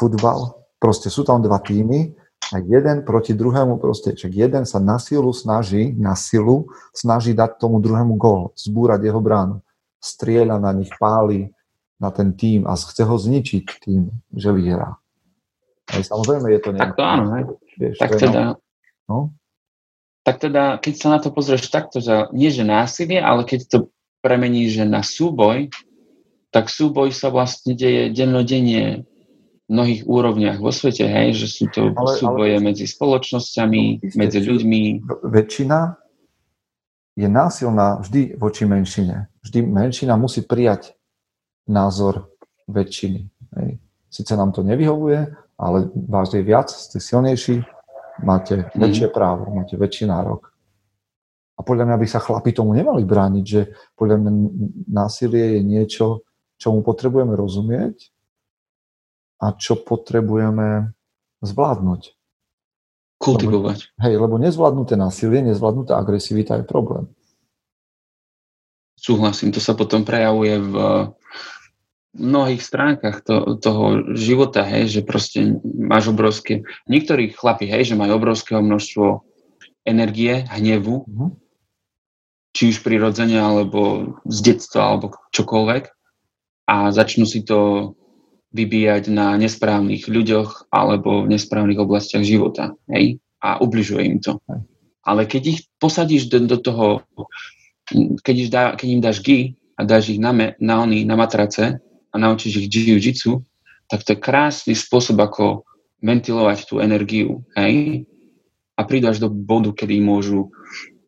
futbal, 0.00 0.56
proste 0.80 1.12
sú 1.12 1.28
tam 1.28 1.44
dva 1.44 1.60
týmy 1.60 2.16
a 2.48 2.64
jeden 2.64 3.04
proti 3.04 3.36
druhému 3.36 3.76
proste, 3.76 4.16
že 4.16 4.32
jeden 4.32 4.64
sa 4.64 4.80
na 4.80 4.96
silu 4.96 5.36
snaží, 5.36 5.92
na 6.00 6.16
silu 6.16 6.72
snaží 6.96 7.36
dať 7.36 7.60
tomu 7.60 7.76
druhému 7.76 8.16
gól, 8.16 8.56
zbúrať 8.56 9.04
jeho 9.04 9.20
bránu 9.20 9.60
strieľa 10.00 10.56
na 10.58 10.72
nich, 10.72 10.90
páli 10.96 11.52
na 12.00 12.08
ten 12.08 12.32
tým 12.32 12.64
a 12.64 12.74
chce 12.74 13.04
ho 13.04 13.16
zničiť 13.16 13.64
tým, 13.84 14.08
že 14.32 14.50
vyhrá. 14.56 14.96
Aj 15.92 16.02
samozrejme 16.02 16.48
je 16.56 16.60
to 16.64 16.70
nejaké... 16.72 16.96
Tak 16.96 16.98
to 16.98 17.04
áno, 17.04 17.24
hej. 17.36 17.44
Vieš, 17.76 17.96
tak 18.00 18.10
teda, 18.16 18.42
no? 19.06 19.36
tak 20.24 20.36
teda, 20.40 20.64
keď 20.80 20.94
sa 20.96 21.08
na 21.12 21.18
to 21.20 21.28
pozrieš 21.32 21.68
takto, 21.68 22.00
že 22.00 22.32
nie 22.32 22.48
že 22.48 22.64
násilie, 22.64 23.20
ale 23.20 23.44
keď 23.44 23.60
to 23.68 23.78
premeníš 24.24 24.80
že 24.80 24.84
na 24.88 25.04
súboj, 25.04 25.72
tak 26.50 26.68
súboj 26.68 27.14
sa 27.14 27.30
vlastne 27.30 27.76
deje 27.76 28.10
dennodenne 28.10 29.06
v 29.66 29.70
mnohých 29.70 30.02
úrovniach 30.02 30.58
vo 30.58 30.74
svete, 30.74 31.06
hej, 31.06 31.38
že 31.38 31.46
sú 31.46 31.64
to 31.70 31.94
ale, 31.94 32.18
súboje 32.18 32.58
ale, 32.58 32.64
medzi 32.72 32.90
spoločnosťami, 32.90 33.82
no, 34.02 34.16
medzi 34.18 34.38
ľuďmi. 34.42 34.82
Väčšina 35.30 35.78
je 37.20 37.28
násilná 37.28 38.00
vždy 38.00 38.40
voči 38.40 38.64
menšine. 38.64 39.28
Vždy 39.44 39.60
menšina 39.68 40.16
musí 40.16 40.40
prijať 40.40 40.96
názor 41.68 42.32
väčšiny. 42.64 43.28
Hej. 43.60 43.70
Sice 44.08 44.32
nám 44.34 44.56
to 44.56 44.64
nevyhovuje, 44.64 45.28
ale 45.60 45.78
vás 46.08 46.32
je 46.32 46.40
viac, 46.40 46.72
ste 46.72 46.96
silnejší, 46.96 47.60
máte 48.24 48.64
mm. 48.72 48.80
väčšie 48.80 49.08
právo, 49.12 49.52
máte 49.52 49.76
väčší 49.76 50.08
nárok. 50.08 50.48
A 51.54 51.60
podľa 51.60 51.92
mňa 51.92 51.96
by 52.00 52.06
sa 52.08 52.24
chlapi 52.24 52.56
tomu 52.56 52.72
nemali 52.72 53.04
brániť, 53.04 53.44
že 53.44 53.68
podľa 53.92 54.16
mňa 54.16 54.32
násilie 54.88 55.60
je 55.60 55.62
niečo, 55.62 56.06
čomu 56.56 56.80
potrebujeme 56.80 57.36
rozumieť 57.36 58.08
a 59.44 59.52
čo 59.52 59.76
potrebujeme 59.76 60.96
zvládnuť. 61.44 62.19
Kultivovať. 63.20 63.78
Lebo, 63.92 64.00
hej, 64.00 64.14
lebo 64.16 64.34
nezvládnuté 64.40 64.96
násilie, 64.96 65.44
nezvládnutá 65.44 66.00
agresivita 66.00 66.56
je 66.56 66.64
problém. 66.64 67.04
Súhlasím, 68.96 69.52
to 69.52 69.60
sa 69.60 69.76
potom 69.76 70.08
prejavuje 70.08 70.56
v 70.56 70.74
mnohých 72.16 72.64
stránkach 72.64 73.22
to, 73.22 73.60
toho 73.60 74.16
života, 74.18 74.64
hej, 74.66 74.88
že 74.88 75.00
proste 75.06 75.60
máš 75.62 76.10
obrovské, 76.10 76.64
niektorí 76.88 77.30
chlapi, 77.30 77.68
hej, 77.68 77.92
že 77.92 77.98
majú 78.00 78.18
obrovského 78.18 78.64
množstvo 78.64 79.22
energie, 79.86 80.42
hnevu, 80.48 81.06
mm-hmm. 81.06 81.30
či 82.56 82.62
už 82.74 82.82
prirodzene, 82.82 83.38
alebo 83.38 84.16
z 84.26 84.38
detstva, 84.52 84.96
alebo 84.96 85.16
čokoľvek 85.30 85.84
a 86.66 86.90
začnú 86.90 87.24
si 87.24 87.46
to 87.46 87.92
vybíjať 88.50 89.10
na 89.14 89.38
nesprávnych 89.38 90.10
ľuďoch 90.10 90.70
alebo 90.74 91.22
v 91.24 91.38
nesprávnych 91.38 91.78
oblastiach 91.78 92.26
života. 92.26 92.74
Hej? 92.90 93.22
A 93.40 93.62
ubližuje 93.62 94.02
im 94.04 94.18
to. 94.18 94.42
Ale 95.06 95.24
keď 95.24 95.42
ich 95.56 95.60
posadíš 95.80 96.28
do, 96.28 96.44
do 96.44 96.58
toho, 96.60 96.86
keď, 98.22 98.36
ich 98.36 98.50
dá, 98.50 98.74
keď 98.76 98.88
im 98.90 99.02
dáš 99.02 99.18
gi 99.22 99.54
a 99.78 99.86
dáš 99.86 100.12
ich 100.12 100.20
na, 100.20 100.34
me, 100.34 100.58
na, 100.60 100.82
oni, 100.82 101.06
na 101.06 101.16
matrace 101.16 101.80
a 102.10 102.14
naučíš 102.18 102.66
ich 102.66 102.68
jiu-jitsu, 102.68 103.40
tak 103.90 104.06
to 104.06 104.14
je 104.14 104.22
krásny 104.22 104.74
spôsob, 104.78 105.18
ako 105.18 105.66
ventilovať 105.98 106.58
tú 106.70 106.78
energiu, 106.78 107.42
hej? 107.58 108.06
A 108.78 108.86
prídu 108.86 109.10
až 109.10 109.20
do 109.20 109.28
bodu, 109.28 109.74
kedy 109.74 110.00
môžu 110.00 110.48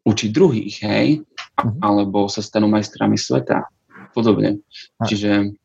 učiť 0.04 0.28
druhých, 0.34 0.82
hej? 0.82 1.06
Mm-hmm. 1.22 1.80
Alebo 1.80 2.26
sa 2.26 2.42
stanú 2.42 2.66
majstrami 2.68 3.16
sveta. 3.16 3.70
Podobne. 4.12 4.60
Čiže 5.08 5.56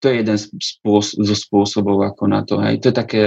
to 0.00 0.12
je 0.12 0.14
jeden 0.20 0.36
zo 0.36 1.34
spôsobov 1.36 2.04
ako 2.04 2.24
na 2.28 2.44
to. 2.44 2.60
Hej. 2.60 2.84
To 2.84 2.92
je 2.92 2.96
také, 2.96 3.22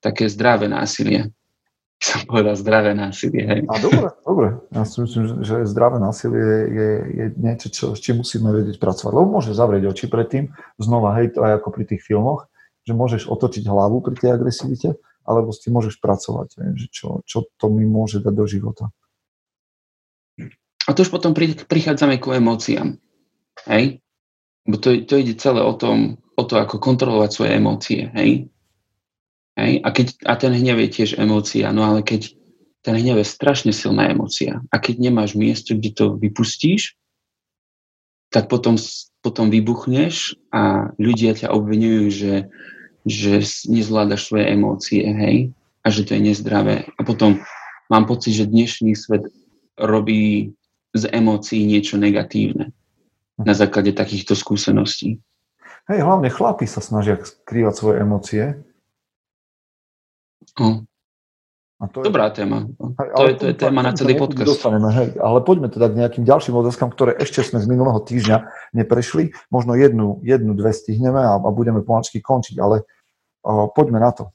také 0.00 0.28
zdravé 0.32 0.66
násilie. 0.66 1.28
Som 2.00 2.24
povedal 2.24 2.56
zdravé 2.56 2.96
násilie. 2.96 3.44
Hej. 3.44 3.60
A 3.68 3.74
dobre, 3.76 4.08
dobre. 4.24 4.48
Ja 4.72 4.88
si 4.88 5.04
myslím, 5.04 5.44
že 5.44 5.68
zdravé 5.68 6.00
násilie 6.00 6.40
je, 6.72 6.90
je 7.12 7.26
niečo, 7.36 7.68
čo, 7.68 7.84
s 7.92 8.00
čím 8.00 8.24
musíme 8.24 8.48
vedieť 8.48 8.80
pracovať. 8.80 9.12
Lebo 9.12 9.28
môže 9.28 9.52
zavrieť 9.52 9.92
oči 9.92 10.06
predtým, 10.08 10.48
znova, 10.80 11.12
hej, 11.20 11.36
to 11.36 11.44
aj 11.44 11.60
ako 11.60 11.68
pri 11.76 11.84
tých 11.84 12.00
filmoch, 12.00 12.48
že 12.88 12.96
môžeš 12.96 13.28
otočiť 13.28 13.68
hlavu 13.68 14.00
pri 14.00 14.16
tej 14.16 14.30
agresivite, 14.32 14.96
alebo 15.28 15.52
s 15.52 15.60
tým 15.60 15.76
môžeš 15.76 16.00
pracovať, 16.00 16.48
hej, 16.64 16.70
že 16.80 16.86
čo, 16.88 17.08
čo 17.28 17.44
to 17.60 17.68
mi 17.68 17.84
môže 17.84 18.24
dať 18.24 18.34
do 18.34 18.46
života. 18.48 18.88
A 20.88 20.96
to 20.96 21.04
už 21.04 21.12
potom 21.12 21.36
prichádzame 21.36 22.16
ku 22.18 22.32
emóciám. 22.32 22.96
Hej? 23.68 24.00
Bo 24.68 24.76
to, 24.76 24.92
to 25.08 25.14
ide 25.16 25.40
celé 25.40 25.64
o, 25.64 25.72
tom, 25.72 26.20
o 26.36 26.42
to, 26.44 26.60
ako 26.60 26.76
kontrolovať 26.76 27.30
svoje 27.32 27.50
emócie. 27.56 28.00
Hej? 28.12 28.30
Hej? 29.56 29.72
A, 29.80 29.88
keď, 29.92 30.06
a 30.28 30.34
ten 30.36 30.52
hnev 30.52 30.76
je 30.84 30.88
tiež 31.00 31.10
emócia, 31.16 31.72
no 31.72 31.84
ale 31.84 32.04
keď 32.04 32.36
ten 32.80 32.96
hnev 32.96 33.20
je 33.20 33.28
strašne 33.28 33.72
silná 33.76 34.08
emócia 34.08 34.64
a 34.72 34.76
keď 34.80 35.10
nemáš 35.10 35.36
miesto, 35.36 35.76
kde 35.76 35.90
to 35.92 36.04
vypustíš, 36.16 36.96
tak 38.32 38.48
potom, 38.48 38.80
potom 39.20 39.52
vybuchneš 39.52 40.38
a 40.54 40.94
ľudia 40.96 41.36
ťa 41.36 41.52
obvinujú, 41.52 42.04
že, 42.08 42.34
že 43.04 43.42
nezvládaš 43.68 44.30
svoje 44.30 44.44
emócie, 44.54 45.02
hej? 45.02 45.36
A 45.82 45.90
že 45.90 46.06
to 46.06 46.14
je 46.16 46.30
nezdravé. 46.30 46.88
A 46.94 47.00
potom 47.02 47.42
mám 47.90 48.04
pocit, 48.06 48.38
že 48.38 48.48
dnešný 48.48 48.94
svet 48.94 49.26
robí 49.74 50.54
z 50.94 51.02
emócií 51.10 51.66
niečo 51.66 51.98
negatívne 51.98 52.70
na 53.40 53.54
základe 53.56 53.96
takýchto 53.96 54.36
skúseností. 54.36 55.20
Hej, 55.88 56.04
hlavne 56.04 56.28
chlapi 56.28 56.68
sa 56.68 56.84
snažia 56.84 57.18
skrývať 57.18 57.74
svoje 57.74 57.96
emócie. 58.04 58.44
Oh. 60.60 60.84
A 61.80 61.88
to 61.88 62.04
Dobrá 62.04 62.28
je... 62.28 62.44
téma. 62.44 62.68
Hej, 62.76 63.08
to, 63.16 63.22
je, 63.24 63.34
to 63.40 63.44
je 63.48 63.54
téma 63.56 63.80
na 63.80 63.96
celý 63.96 64.12
podcast. 64.20 64.44
Dostaneme, 64.44 64.92
hej, 64.92 65.16
ale 65.16 65.40
poďme 65.40 65.72
teda 65.72 65.88
k 65.88 65.98
nejakým 66.04 66.24
ďalším 66.28 66.60
otázkam, 66.60 66.92
ktoré 66.92 67.16
ešte 67.16 67.40
sme 67.40 67.56
z 67.56 67.66
minulého 67.72 67.96
týždňa 68.04 68.44
neprešli. 68.76 69.32
Možno 69.48 69.72
jednu, 69.72 70.20
jednu 70.20 70.52
dve 70.52 70.76
stihneme 70.76 71.24
a, 71.24 71.40
a 71.40 71.48
budeme 71.48 71.80
pomačky 71.80 72.20
končiť, 72.20 72.60
ale 72.60 72.84
o, 73.40 73.72
poďme 73.72 73.96
na 73.96 74.12
to. 74.12 74.28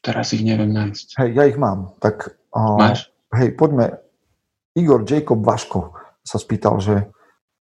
Teraz 0.00 0.32
ich 0.32 0.40
neviem 0.40 0.72
nájsť. 0.72 1.06
Hej, 1.20 1.30
ja 1.36 1.44
ich 1.52 1.60
mám. 1.60 2.00
Tak, 2.00 2.32
o, 2.56 2.80
Máš? 2.80 3.12
Hej, 3.36 3.60
poďme 3.60 4.00
Igor 4.72 5.04
Jacob 5.04 5.44
Vaško 5.44 6.03
sa 6.24 6.40
spýtal, 6.40 6.80
že 6.80 7.12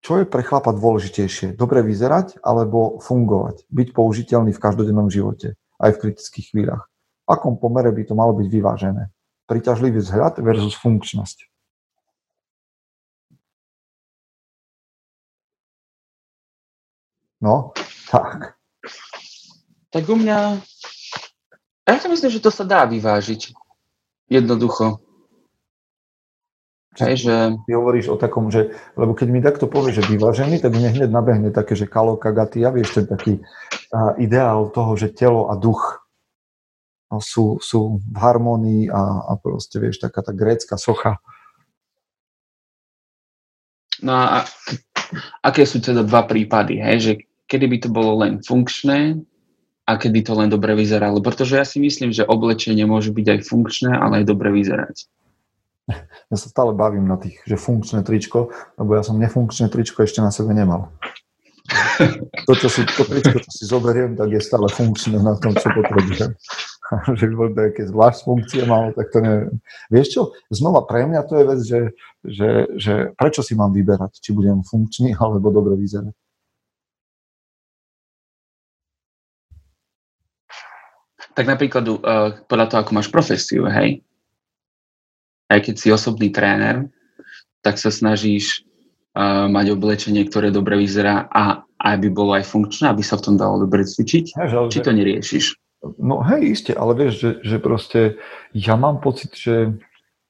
čo 0.06 0.22
je 0.22 0.24
pre 0.24 0.46
chlapa 0.46 0.70
dôležitejšie? 0.70 1.58
Dobre 1.58 1.82
vyzerať 1.82 2.38
alebo 2.38 3.02
fungovať? 3.02 3.66
Byť 3.66 3.88
použiteľný 3.90 4.54
v 4.54 4.62
každodennom 4.62 5.10
živote, 5.10 5.58
aj 5.82 5.98
v 5.98 6.00
kritických 6.06 6.54
chvíľach. 6.54 6.86
V 7.26 7.28
akom 7.34 7.58
pomere 7.58 7.90
by 7.90 8.06
to 8.06 8.14
malo 8.14 8.30
byť 8.38 8.46
vyvážené? 8.46 9.10
Priťažlivý 9.50 9.98
vzhľad 9.98 10.38
versus 10.46 10.78
funkčnosť. 10.78 11.50
No, 17.42 17.74
tak. 18.10 18.58
Tak 19.90 20.02
u 20.06 20.16
mňa... 20.16 20.62
Ja 21.86 21.98
si 21.98 22.06
myslím, 22.10 22.30
že 22.30 22.42
to 22.42 22.50
sa 22.50 22.66
dá 22.66 22.86
vyvážiť. 22.86 23.54
Jednoducho. 24.26 25.05
Hej, 26.96 27.28
že... 27.28 27.34
Ty 27.68 27.72
hovoríš 27.76 28.08
o 28.08 28.16
takom, 28.16 28.48
že, 28.48 28.72
lebo 28.96 29.12
keď 29.12 29.28
mi 29.28 29.44
takto 29.44 29.68
povieš, 29.68 30.00
že 30.00 30.10
vyvážený, 30.16 30.64
tak 30.64 30.72
mne 30.72 30.96
hneď 30.96 31.10
nabehne 31.12 31.50
také, 31.52 31.76
že 31.76 31.84
kalo 31.84 32.16
kagatia, 32.16 32.72
vieš, 32.72 32.96
ten 32.96 33.06
taký 33.06 33.44
uh, 33.92 34.16
ideál 34.16 34.72
toho, 34.72 34.96
že 34.96 35.12
telo 35.12 35.52
a 35.52 35.54
duch 35.60 36.00
no, 37.12 37.20
sú, 37.20 37.60
sú 37.60 38.00
v 38.00 38.16
harmonii 38.16 38.88
a, 38.88 39.28
a 39.28 39.32
proste, 39.36 39.76
vieš, 39.76 40.00
taká 40.00 40.24
tá 40.24 40.32
grécka 40.32 40.80
socha. 40.80 41.20
No 44.00 44.16
a 44.16 44.44
aké 45.44 45.68
sú 45.68 45.84
teda 45.84 46.00
dva 46.00 46.24
prípady, 46.24 46.80
hej, 46.80 46.98
že 47.00 47.12
kedy 47.44 47.66
by 47.68 47.78
to 47.84 47.88
bolo 47.92 48.24
len 48.24 48.40
funkčné 48.40 49.20
a 49.86 49.92
kedy 50.00 50.24
to 50.24 50.32
len 50.34 50.48
dobre 50.48 50.72
vyzeralo, 50.72 51.20
pretože 51.20 51.60
ja 51.60 51.64
si 51.64 51.78
myslím, 51.78 52.10
že 52.10 52.26
oblečenie 52.26 52.88
môže 52.88 53.12
byť 53.12 53.26
aj 53.36 53.40
funkčné, 53.46 53.92
ale 53.92 54.20
aj 54.20 54.24
dobre 54.32 54.50
vyzerať 54.50 55.06
ja 56.32 56.36
sa 56.36 56.48
stále 56.50 56.74
bavím 56.74 57.06
na 57.06 57.16
tých, 57.18 57.38
že 57.46 57.54
funkčné 57.54 58.02
tričko, 58.02 58.50
lebo 58.78 58.98
ja 58.98 59.02
som 59.06 59.18
nefunkčné 59.18 59.70
tričko 59.70 60.02
ešte 60.02 60.18
na 60.18 60.34
sebe 60.34 60.50
nemal. 60.50 60.90
To, 62.46 62.52
čo 62.54 62.70
si, 62.70 62.86
to 62.86 63.02
tričko, 63.02 63.42
čo 63.42 63.50
si 63.50 63.64
zoberiem, 63.66 64.14
tak 64.14 64.30
je 64.30 64.38
stále 64.38 64.70
funkčné 64.70 65.18
na 65.18 65.34
tom, 65.38 65.54
čo 65.54 65.66
potrebujem. 65.70 66.34
že 67.18 67.24
by 67.26 67.50
nejaké 67.50 67.82
zvlášť 67.90 68.20
funkcie 68.22 68.62
malo, 68.66 68.94
tak 68.94 69.10
to 69.10 69.18
neviem. 69.18 69.58
Vieš 69.90 70.06
čo, 70.14 70.20
znova 70.50 70.86
pre 70.86 71.06
mňa 71.06 71.20
to 71.26 71.34
je 71.34 71.44
vec, 71.44 71.60
že, 71.62 71.80
že, 72.22 72.50
že 72.78 72.92
prečo 73.18 73.42
si 73.42 73.58
mám 73.58 73.74
vyberať, 73.74 74.22
či 74.22 74.30
budem 74.30 74.62
funkčný 74.62 75.14
alebo 75.22 75.50
dobre 75.50 75.74
vyzerať. 75.78 76.14
Tak 81.36 81.44
napríklad 81.44 81.84
uh, 81.84 81.98
podľa 82.48 82.66
toho, 82.72 82.78
ako 82.80 82.92
máš 82.96 83.12
profesiu, 83.12 83.68
hej, 83.68 84.00
aj 85.50 85.58
keď 85.70 85.74
si 85.78 85.88
osobný 85.94 86.28
tréner, 86.34 86.90
tak 87.62 87.78
sa 87.78 87.90
snažíš 87.90 88.62
uh, 89.14 89.46
mať 89.50 89.74
oblečenie, 89.74 90.22
ktoré 90.26 90.54
dobre 90.54 90.78
vyzerá 90.78 91.26
a 91.30 91.66
aby 91.82 92.08
bolo 92.10 92.34
aj 92.34 92.46
funkčné, 92.46 92.90
aby 92.90 93.02
sa 93.02 93.18
v 93.20 93.24
tom 93.30 93.34
dalo 93.36 93.62
dobre 93.62 93.84
cvičiť? 93.84 94.38
Hej, 94.38 94.48
Či 94.72 94.80
to 94.82 94.92
neriešiš? 94.94 95.44
No 96.00 96.24
hej, 96.24 96.56
iste, 96.56 96.72
ale 96.74 96.96
vieš, 96.96 97.14
že, 97.20 97.30
že 97.44 97.56
proste 97.62 98.00
ja 98.50 98.74
mám 98.74 98.98
pocit, 98.98 99.36
že 99.36 99.76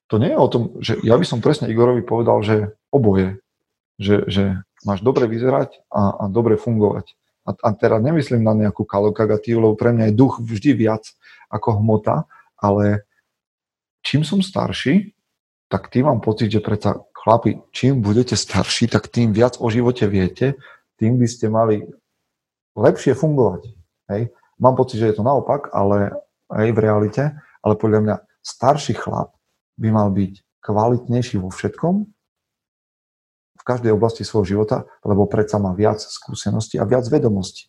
to 0.07 0.21
nie 0.21 0.35
je 0.35 0.39
o 0.39 0.49
tom, 0.51 0.63
že 0.79 0.99
ja 1.03 1.17
by 1.17 1.25
som 1.27 1.41
presne 1.43 1.71
Igorovi 1.71 2.03
povedal, 2.05 2.43
že 2.43 2.57
oboje. 2.93 3.41
Že, 3.97 4.17
že 4.29 4.45
máš 4.85 5.01
dobre 5.01 5.25
vyzerať 5.25 5.81
a, 5.89 6.21
a 6.21 6.25
dobre 6.29 6.61
fungovať. 6.61 7.17
A, 7.49 7.55
a 7.57 7.69
teraz 7.73 8.03
nemyslím 8.03 8.45
na 8.45 8.53
nejakú 8.53 8.85
kalokagatívu, 8.85 9.59
lebo 9.63 9.75
pre 9.79 9.95
mňa 9.97 10.11
je 10.11 10.19
duch 10.19 10.43
vždy 10.43 10.77
viac 10.77 11.07
ako 11.49 11.81
hmota, 11.81 12.29
ale 12.61 13.07
čím 14.07 14.23
som 14.23 14.39
starší, 14.39 15.11
tak 15.67 15.91
tým 15.91 16.07
mám 16.07 16.23
pocit, 16.23 16.47
že 16.47 16.63
predsa 16.63 17.03
chlapi, 17.11 17.59
čím 17.75 17.99
budete 17.99 18.39
starší, 18.39 18.87
tak 18.87 19.11
tým 19.11 19.35
viac 19.35 19.59
o 19.59 19.67
živote 19.67 20.07
viete, 20.07 20.55
tým 20.95 21.19
by 21.19 21.27
ste 21.27 21.51
mali 21.51 21.83
lepšie 22.79 23.19
fungovať. 23.19 23.75
Hej? 24.15 24.31
Mám 24.63 24.79
pocit, 24.79 25.03
že 25.03 25.11
je 25.11 25.17
to 25.19 25.27
naopak, 25.27 25.75
ale 25.75 26.15
aj 26.55 26.71
v 26.71 26.79
realite, 26.79 27.35
ale 27.67 27.75
podľa 27.75 28.01
mňa 28.07 28.17
starší 28.47 28.95
chlap 28.95 29.35
by 29.75 29.91
mal 29.91 30.15
byť 30.15 30.63
kvalitnejší 30.63 31.43
vo 31.43 31.51
všetkom, 31.51 32.07
v 33.57 33.63
každej 33.67 33.91
oblasti 33.91 34.23
svojho 34.23 34.47
života, 34.47 34.87
lebo 35.03 35.27
predsa 35.27 35.59
má 35.59 35.75
viac 35.75 35.99
skúseností 35.99 36.79
a 36.79 36.87
viac 36.87 37.03
vedomostí 37.11 37.67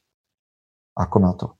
ako 0.93 1.17
na 1.17 1.33
to. 1.33 1.56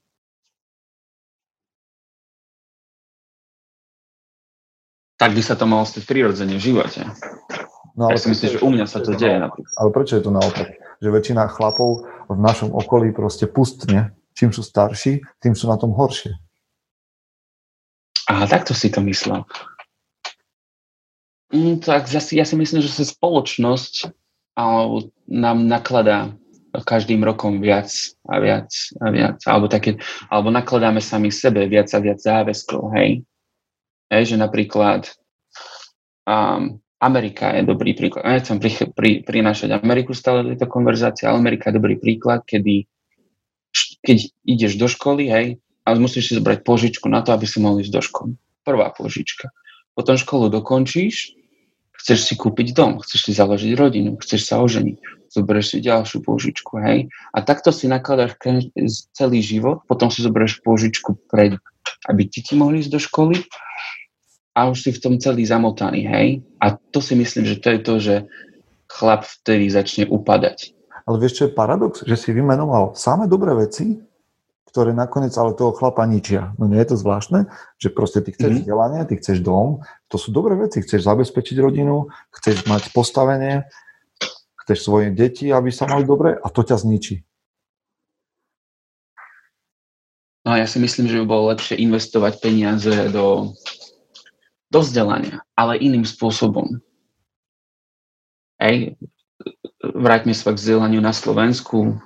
Tak 5.17 5.33
by 5.33 5.41
sa 5.41 5.57
to 5.57 5.65
malo 5.65 5.83
stať 5.83 6.05
prirodzene 6.05 6.55
v 6.55 6.61
živote. 6.61 7.01
No, 7.97 8.07
ale 8.07 8.21
ja 8.21 8.21
si 8.21 8.29
myslím, 8.29 8.49
že 8.53 8.61
u 8.61 8.69
mňa 8.69 8.85
sa 8.85 9.01
to 9.01 9.17
deje 9.17 9.41
napríklad. 9.41 9.73
Ale 9.73 9.89
prečo 9.89 10.21
je 10.21 10.23
to 10.23 10.31
naopak? 10.31 10.69
Že 11.01 11.09
väčšina 11.09 11.49
chlapov 11.49 12.05
v 12.29 12.37
našom 12.37 12.69
okolí 12.69 13.09
proste 13.09 13.49
pustne. 13.49 14.13
Čím 14.37 14.53
sú 14.53 14.61
starší, 14.61 15.25
tým 15.41 15.57
sú 15.57 15.65
na 15.65 15.81
tom 15.81 15.97
horšie. 15.97 16.37
A 18.29 18.45
takto 18.45 18.77
si 18.77 18.93
to 18.93 19.01
myslel. 19.01 19.41
Mm, 21.49 21.81
tak 21.81 22.05
zase, 22.05 22.37
ja 22.37 22.45
si 22.45 22.53
myslím, 22.53 22.85
že 22.85 22.93
sa 22.93 23.01
spoločnosť 23.01 24.13
alebo 24.53 25.09
nám 25.25 25.65
nakladá 25.65 26.37
každým 26.85 27.25
rokom 27.25 27.57
viac 27.57 27.89
a 28.29 28.37
viac 28.37 28.69
a 29.01 29.09
viac. 29.09 29.41
Alebo, 29.49 29.65
také, 29.65 29.97
alebo 30.29 30.53
nakladáme 30.53 31.01
sami 31.01 31.33
sebe 31.33 31.65
viac 31.65 31.89
a 31.95 31.99
viac 32.03 32.21
záväzkov, 32.21 32.93
hej? 32.93 33.25
Hej, 34.07 34.33
že 34.33 34.37
napríklad 34.39 35.11
um, 36.23 36.79
Amerika 36.97 37.53
je 37.53 37.63
dobrý 37.67 37.93
príklad. 37.93 38.23
Nechcem 38.23 38.57
pri, 38.57 38.71
pri, 38.95 39.11
prinášať 39.21 39.75
Ameriku 39.75 40.15
stále 40.15 40.47
do 40.47 40.49
tejto 40.55 40.71
konverzácie, 40.71 41.27
ale 41.27 41.43
Amerika 41.43 41.69
je 41.69 41.77
dobrý 41.77 41.99
príklad, 41.99 42.47
kedy 42.47 42.87
keď 44.01 44.17
ideš 44.47 44.73
do 44.79 44.87
školy, 44.87 45.29
hej, 45.29 45.47
a 45.87 45.95
musíš 45.95 46.31
si 46.31 46.33
zobrať 46.35 46.63
požičku 46.63 47.07
na 47.07 47.23
to, 47.23 47.31
aby 47.31 47.47
si 47.47 47.63
mohol 47.63 47.79
ísť 47.79 47.93
do 47.93 48.01
školy. 48.03 48.31
Prvá 48.63 48.91
požička. 48.91 49.51
Potom 49.95 50.19
školu 50.19 50.51
dokončíš, 50.51 51.37
chceš 51.95 52.19
si 52.27 52.33
kúpiť 52.35 52.75
dom, 52.75 52.99
chceš 52.99 53.29
si 53.29 53.31
založiť 53.33 53.71
rodinu, 53.73 54.19
chceš 54.19 54.51
sa 54.51 54.59
oženiť, 54.61 55.31
zoberieš 55.31 55.67
si 55.73 55.77
ďalšiu 55.83 56.23
požičku, 56.23 56.77
hej. 56.83 57.07
A 57.31 57.37
takto 57.41 57.71
si 57.71 57.87
nakladáš 57.87 58.35
celý 59.15 59.39
život, 59.39 59.83
potom 59.87 60.11
si 60.11 60.21
zoberieš 60.21 60.59
požičku 60.61 61.17
pre, 61.31 61.57
aby 62.09 62.27
ti 62.29 62.41
mohli 62.55 62.83
ísť 62.83 62.91
do 62.91 62.99
školy 63.01 63.35
a 64.57 64.65
už 64.69 64.89
si 64.89 64.91
v 64.95 65.01
tom 65.01 65.13
celý 65.21 65.45
zamotaný, 65.45 66.09
hej? 66.09 66.27
A 66.57 66.73
to 66.73 66.97
si 66.97 67.13
myslím, 67.13 67.45
že 67.45 67.61
to 67.61 67.67
je 67.69 67.79
to, 67.79 67.93
že 68.01 68.15
chlap 68.89 69.21
vtedy 69.27 69.69
začne 69.69 70.09
upadať. 70.09 70.73
Ale 71.07 71.21
vieš, 71.21 71.39
čo 71.39 71.43
je 71.47 71.55
paradox? 71.55 72.03
Že 72.03 72.17
si 72.17 72.29
vymenoval 72.33 72.97
samé 72.97 73.29
dobré 73.29 73.53
veci, 73.55 74.01
ktoré 74.67 74.91
nakoniec 74.91 75.31
ale 75.39 75.55
toho 75.55 75.71
chlapa 75.71 76.03
ničia. 76.03 76.53
No 76.59 76.67
nie 76.67 76.77
je 76.83 76.93
to 76.93 76.97
zvláštne, 76.99 77.47
že 77.79 77.89
proste 77.89 78.19
ty 78.21 78.35
chceš 78.35 78.49
mm-hmm. 78.49 78.63
vzdelanie, 78.65 79.01
ty 79.07 79.13
chceš 79.17 79.41
dom, 79.41 79.81
to 80.11 80.19
sú 80.19 80.29
dobré 80.35 80.53
veci, 80.53 80.83
chceš 80.83 81.07
zabezpečiť 81.07 81.57
rodinu, 81.63 82.11
chceš 82.35 82.67
mať 82.67 82.91
postavenie, 82.91 83.65
chceš 84.65 84.83
svoje 84.83 85.15
deti, 85.15 85.47
aby 85.49 85.71
sa 85.71 85.87
mali 85.87 86.03
dobre 86.03 86.35
a 86.35 86.47
to 86.51 86.61
ťa 86.61 86.77
zničí. 86.83 87.23
No 90.47 90.55
ja 90.55 90.63
si 90.63 90.79
myslím, 90.79 91.11
že 91.11 91.19
by 91.19 91.25
bolo 91.27 91.51
lepšie 91.51 91.75
investovať 91.75 92.39
peniaze 92.39 93.11
do, 93.11 93.51
do 94.71 94.79
vzdelania, 94.79 95.43
ale 95.59 95.75
iným 95.75 96.07
spôsobom. 96.07 96.79
Hej, 98.55 98.95
vráťme 99.83 100.31
sa 100.31 100.55
k 100.55 100.59
vzdelaniu 100.63 101.03
na 101.03 101.11
Slovensku, 101.11 101.99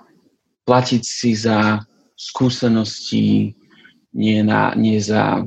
platiť 0.66 1.04
si 1.06 1.38
za 1.38 1.86
skúsenosti, 2.18 3.54
nie, 4.10 4.42
na, 4.42 4.74
nie 4.74 4.98
za 4.98 5.46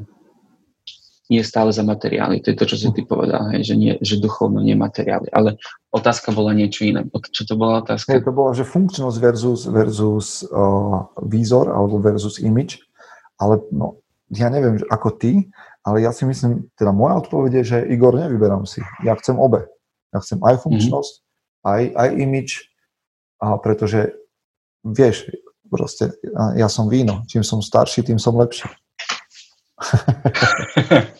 nie 1.32 1.40
stále 1.40 1.72
za 1.72 1.80
materiály. 1.80 2.44
To 2.44 2.52
je 2.52 2.58
to, 2.60 2.66
čo 2.68 2.76
si 2.76 2.88
ty 2.92 3.00
povedal, 3.00 3.48
hej, 3.56 3.72
že, 3.72 3.74
nie, 3.80 3.96
že 4.04 4.20
duchovno, 4.20 4.60
nie 4.60 4.76
materiály. 4.76 5.32
Ale 5.32 5.56
otázka 5.88 6.36
bola 6.36 6.52
niečo 6.52 6.84
iné. 6.84 7.00
Čo 7.32 7.48
to 7.48 7.54
bola 7.56 7.80
otázka? 7.80 8.12
Hej, 8.12 8.28
to 8.28 8.32
bola, 8.36 8.52
že 8.52 8.68
funkčnosť 8.68 9.16
versus, 9.16 9.60
versus 9.64 10.44
uh, 10.52 11.08
výzor 11.24 11.72
alebo 11.72 11.96
versus 11.96 12.36
image. 12.44 12.83
Ale 13.40 13.60
no, 13.74 14.00
ja 14.30 14.48
neviem, 14.50 14.78
ako 14.90 15.14
ty, 15.14 15.50
ale 15.84 16.00
ja 16.00 16.10
si 16.10 16.24
myslím, 16.24 16.70
teda 16.78 16.90
moja 16.94 17.20
odpoveď 17.20 17.60
je, 17.60 17.64
že 17.76 17.78
Igor, 17.92 18.16
nevyberám 18.16 18.64
si. 18.64 18.80
Ja 19.04 19.14
chcem 19.20 19.36
obe. 19.36 19.68
Ja 20.14 20.22
chcem 20.22 20.38
aj 20.40 20.62
funkčnosť, 20.62 21.12
mm-hmm. 21.18 21.66
aj, 21.66 21.82
aj 21.98 22.08
image, 22.22 22.54
a 23.42 23.58
pretože 23.58 24.14
vieš, 24.86 25.26
proste 25.66 26.14
ja 26.54 26.68
som 26.70 26.86
víno. 26.88 27.26
Čím 27.26 27.42
som 27.42 27.58
starší, 27.60 28.06
tým 28.06 28.22
som 28.22 28.38
lepší. 28.38 28.70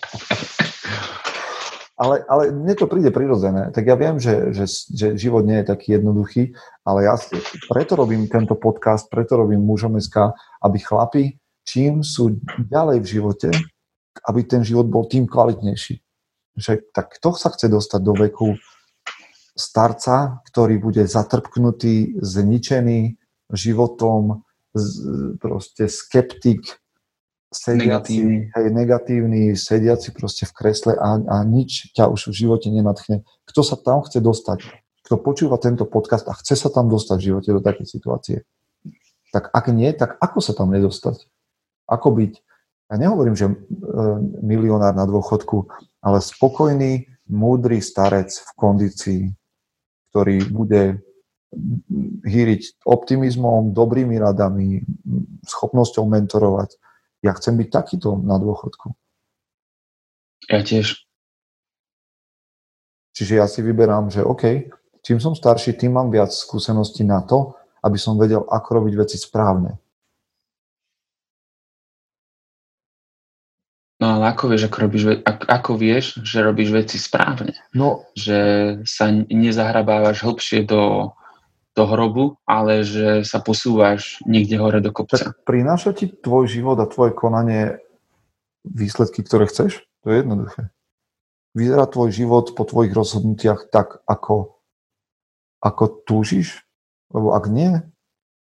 ale, 2.01 2.25
ale 2.25 2.43
mne 2.55 2.75
to 2.79 2.87
príde 2.87 3.11
prirodzené. 3.11 3.71
Tak 3.75 3.85
ja 3.85 3.97
viem, 3.99 4.19
že, 4.23 4.55
že, 4.55 4.65
že 4.95 5.19
život 5.19 5.43
nie 5.43 5.61
je 5.63 5.71
taký 5.75 5.99
jednoduchý, 5.99 6.55
ale 6.87 7.05
ja 7.05 7.19
preto 7.71 7.99
robím 7.99 8.31
tento 8.31 8.55
podcast, 8.55 9.11
preto 9.11 9.37
robím 9.37 9.61
mužom 9.61 9.99
SK, 9.99 10.33
aby 10.63 10.79
chlapi, 10.79 11.25
čím 11.65 12.05
sú 12.05 12.39
ďalej 12.71 13.03
v 13.03 13.11
živote, 13.19 13.49
aby 14.29 14.41
ten 14.47 14.63
život 14.63 14.87
bol 14.87 15.09
tým 15.09 15.27
kvalitnejší. 15.27 16.01
Že, 16.55 16.87
tak 16.95 17.19
kto 17.19 17.35
sa 17.35 17.51
chce 17.51 17.67
dostať 17.67 18.01
do 18.05 18.15
veku 18.15 18.55
starca, 19.59 20.45
ktorý 20.47 20.79
bude 20.79 21.03
zatrpknutý, 21.07 22.19
zničený 22.23 23.19
životom, 23.51 24.47
proste 25.39 25.87
skeptik, 25.87 26.83
sediaci, 27.55 27.87
negatívny. 27.87 28.39
Hej, 28.51 28.67
negatívny, 28.75 29.43
sediaci 29.55 30.11
proste 30.11 30.47
v 30.47 30.53
kresle 30.55 30.93
a, 30.99 31.23
a 31.23 31.37
nič 31.47 31.95
ťa 31.95 32.11
už 32.11 32.35
v 32.35 32.47
živote 32.47 32.69
nenatchne. 32.71 33.23
Kto 33.47 33.61
sa 33.63 33.79
tam 33.79 34.03
chce 34.03 34.19
dostať? 34.19 34.67
Kto 35.07 35.21
počúva 35.23 35.63
tento 35.63 35.87
podcast 35.87 36.27
a 36.27 36.35
chce 36.35 36.59
sa 36.59 36.69
tam 36.73 36.91
dostať 36.91 37.17
v 37.23 37.27
živote 37.31 37.51
do 37.55 37.61
takej 37.63 37.87
situácie? 37.87 38.37
Tak 39.31 39.51
ak 39.55 39.67
nie, 39.71 39.91
tak 39.95 40.19
ako 40.19 40.39
sa 40.43 40.55
tam 40.55 40.75
nedostať? 40.75 41.27
Ako 41.89 42.15
byť? 42.15 42.33
Ja 42.93 42.97
nehovorím, 43.01 43.37
že 43.37 43.49
e, 43.49 43.55
milionár 44.45 44.93
na 44.93 45.09
dôchodku, 45.09 45.69
ale 46.05 46.21
spokojný, 46.21 47.09
múdry 47.29 47.81
starec 47.81 48.29
v 48.29 48.51
kondícii, 48.61 49.23
ktorý 50.13 50.45
bude 50.53 51.01
hýriť 52.25 52.85
optimizmom, 52.85 53.73
dobrými 53.73 54.19
radami, 54.19 54.83
schopnosťou 55.47 56.05
mentorovať. 56.05 56.77
Ja 57.25 57.33
chcem 57.39 57.57
byť 57.57 57.69
takýto 57.71 58.21
na 58.21 58.37
dôchodku. 58.37 58.93
Ja 60.51 60.61
tiež. 60.61 61.09
Čiže 63.15 63.39
ja 63.39 63.47
si 63.47 63.63
vyberám, 63.63 64.11
že 64.11 64.27
OK, 64.27 64.69
čím 65.01 65.23
som 65.23 65.39
starší, 65.39 65.79
tým 65.79 65.95
mám 65.95 66.11
viac 66.11 66.35
skúseností 66.35 67.07
na 67.07 67.23
to, 67.23 67.55
aby 67.87 67.97
som 67.97 68.19
vedel, 68.19 68.43
ako 68.43 68.69
robiť 68.83 68.95
veci 68.99 69.17
správne. 69.17 69.79
No 74.03 74.19
ale 74.19 74.35
ako 74.35 74.51
vieš, 74.51 74.67
ako, 74.67 74.79
robíš, 74.83 75.05
ako 75.27 75.71
vieš, 75.79 76.05
že 76.27 76.43
robíš 76.43 76.71
veci 76.75 76.97
správne? 76.99 77.55
No, 77.79 78.11
že 78.19 78.39
sa 78.83 79.11
nezahrabávaš 79.11 80.27
hlbšie 80.27 80.67
do 80.67 81.15
do 81.75 81.85
hrobu, 81.91 82.39
ale 82.47 82.87
že 82.87 83.27
sa 83.27 83.43
posúvaš 83.43 84.23
niekde 84.23 84.63
hore 84.63 84.79
do 84.79 84.95
kopca. 84.95 85.19
Tak 85.19 85.43
prináša 85.43 85.91
ti 85.91 86.07
tvoj 86.07 86.47
život 86.47 86.79
a 86.79 86.87
tvoje 86.87 87.11
konanie 87.11 87.83
výsledky, 88.63 89.27
ktoré 89.27 89.51
chceš? 89.51 89.83
To 90.07 90.15
je 90.15 90.23
jednoduché. 90.23 90.71
Vyzerá 91.55 91.91
tvoj 91.91 92.15
život 92.15 92.55
po 92.55 92.63
tvojich 92.63 92.95
rozhodnutiach 92.95 93.75
tak, 93.75 94.03
ako, 94.07 94.63
ako 95.59 95.85
túžiš? 96.07 96.63
Lebo 97.11 97.35
ak 97.35 97.51
nie, 97.51 97.83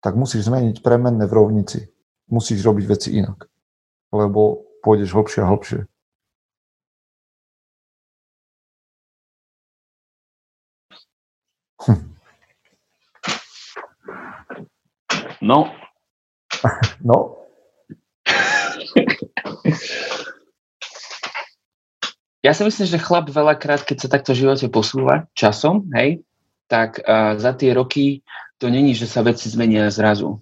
tak 0.02 0.18
musíš 0.18 0.50
zmeniť 0.50 0.82
premenné 0.82 1.26
v 1.30 1.34
rovnici. 1.34 1.78
Musíš 2.26 2.62
robiť 2.66 2.84
veci 2.90 3.08
inak. 3.14 3.46
Lebo 4.10 4.66
pôjdeš 4.82 5.14
hlbšie 5.14 5.40
a 5.46 5.50
hlbšie. 5.50 5.80
Hm. 11.86 12.12
No. 15.42 15.70
No. 17.02 17.34
ja 22.46 22.54
si 22.54 22.62
myslím, 22.62 22.86
že 22.86 23.02
chlap 23.02 23.26
veľakrát, 23.26 23.82
keď 23.82 24.06
sa 24.06 24.08
takto 24.10 24.38
v 24.38 24.46
živote 24.46 24.70
posúva 24.70 25.26
časom, 25.34 25.90
hej, 25.98 26.22
tak 26.70 27.02
uh, 27.02 27.34
za 27.42 27.58
tie 27.58 27.74
roky 27.74 28.22
to 28.62 28.70
není, 28.70 28.94
že 28.94 29.10
sa 29.10 29.26
veci 29.26 29.50
zmenia 29.50 29.90
zrazu. 29.90 30.38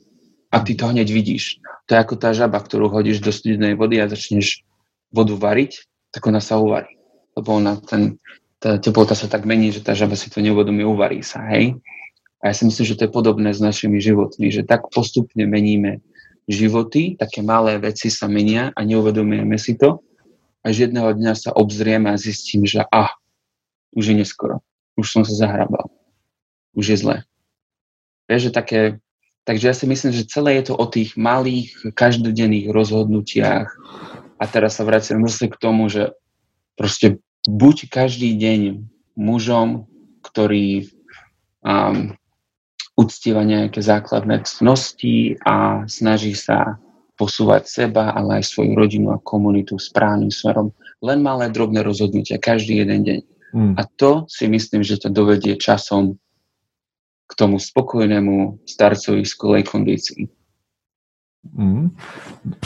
A 0.51 0.61
ty 0.61 0.75
to 0.75 0.91
hneď 0.91 1.07
vidíš. 1.11 1.63
To 1.87 1.95
je 1.95 2.03
ako 2.03 2.15
tá 2.19 2.35
žaba, 2.35 2.59
ktorú 2.59 2.91
hodíš 2.91 3.23
do 3.23 3.31
studenej 3.31 3.79
vody 3.79 4.03
a 4.03 4.11
začneš 4.11 4.67
vodu 5.15 5.35
variť, 5.35 5.87
tak 6.11 6.27
ona 6.27 6.43
sa 6.43 6.59
uvarí. 6.59 6.99
Lebo 7.39 7.59
ona, 7.59 7.79
ten, 7.79 8.19
tá 8.59 8.79
teplota 8.79 9.15
sa 9.15 9.31
tak 9.31 9.47
mení, 9.47 9.71
že 9.71 9.83
tá 9.83 9.95
žaba 9.95 10.19
si 10.19 10.27
to 10.31 10.43
neuvedomí, 10.43 10.83
uvarí 10.83 11.23
sa, 11.23 11.47
hej. 11.55 11.79
A 12.43 12.51
ja 12.51 12.55
si 12.57 12.67
myslím, 12.67 12.87
že 12.87 12.97
to 12.99 13.05
je 13.07 13.13
podobné 13.15 13.53
s 13.53 13.61
našimi 13.63 14.01
životmi, 14.01 14.51
že 14.51 14.67
tak 14.67 14.91
postupne 14.91 15.45
meníme 15.45 16.01
životy, 16.51 17.15
také 17.15 17.45
malé 17.47 17.79
veci 17.79 18.11
sa 18.11 18.27
menia 18.27 18.75
a 18.75 18.81
neuvedomujeme 18.83 19.55
si 19.61 19.79
to. 19.79 20.03
Až 20.67 20.89
jedného 20.89 21.15
dňa 21.15 21.33
sa 21.37 21.51
obzrieme 21.55 22.11
a 22.11 22.21
zistím, 22.21 22.67
že 22.67 22.85
ah, 22.91 23.13
už 23.95 24.13
je 24.13 24.15
neskoro. 24.19 24.61
Už 24.99 25.09
som 25.09 25.23
sa 25.25 25.33
zahrabal. 25.33 25.89
Už 26.77 26.93
je 26.93 26.97
zle. 27.01 27.17
Vieš, 28.29 28.51
že 28.51 28.53
také, 28.53 28.81
takže 29.51 29.67
ja 29.67 29.75
si 29.75 29.87
myslím, 29.91 30.15
že 30.15 30.31
celé 30.31 30.63
je 30.63 30.71
to 30.71 30.79
o 30.79 30.87
tých 30.87 31.19
malých, 31.19 31.75
každodenných 31.99 32.71
rozhodnutiach. 32.71 33.67
A 34.39 34.45
teraz 34.47 34.79
sa 34.79 34.87
vraciam 34.87 35.27
zase 35.27 35.51
k 35.51 35.59
tomu, 35.59 35.91
že 35.91 36.15
proste 36.79 37.19
buď 37.51 37.91
každý 37.91 38.39
deň 38.39 38.87
mužom, 39.19 39.91
ktorý 40.23 40.87
um, 41.67 42.15
uctieva 42.95 43.43
nejaké 43.43 43.83
základné 43.83 44.47
cnosti 44.47 45.35
a 45.43 45.83
snaží 45.91 46.39
sa 46.39 46.79
posúvať 47.19 47.67
seba, 47.67 48.15
ale 48.15 48.39
aj 48.39 48.55
svoju 48.55 48.79
rodinu 48.79 49.11
a 49.11 49.19
komunitu 49.19 49.83
správnym 49.83 50.31
smerom. 50.31 50.71
Len 51.03 51.27
malé 51.27 51.51
drobné 51.51 51.83
rozhodnutia, 51.83 52.39
každý 52.39 52.87
jeden 52.87 53.03
deň. 53.03 53.21
Mm. 53.51 53.75
A 53.75 53.83
to 53.99 54.31
si 54.31 54.47
myslím, 54.47 54.87
že 54.87 55.03
to 55.03 55.11
dovedie 55.11 55.59
časom 55.59 56.23
tomu 57.41 57.57
spokojnému 57.57 58.69
starcovi 58.69 59.25
skolej 59.25 59.65
kondícii. 59.65 60.29
Mm, 61.41 61.97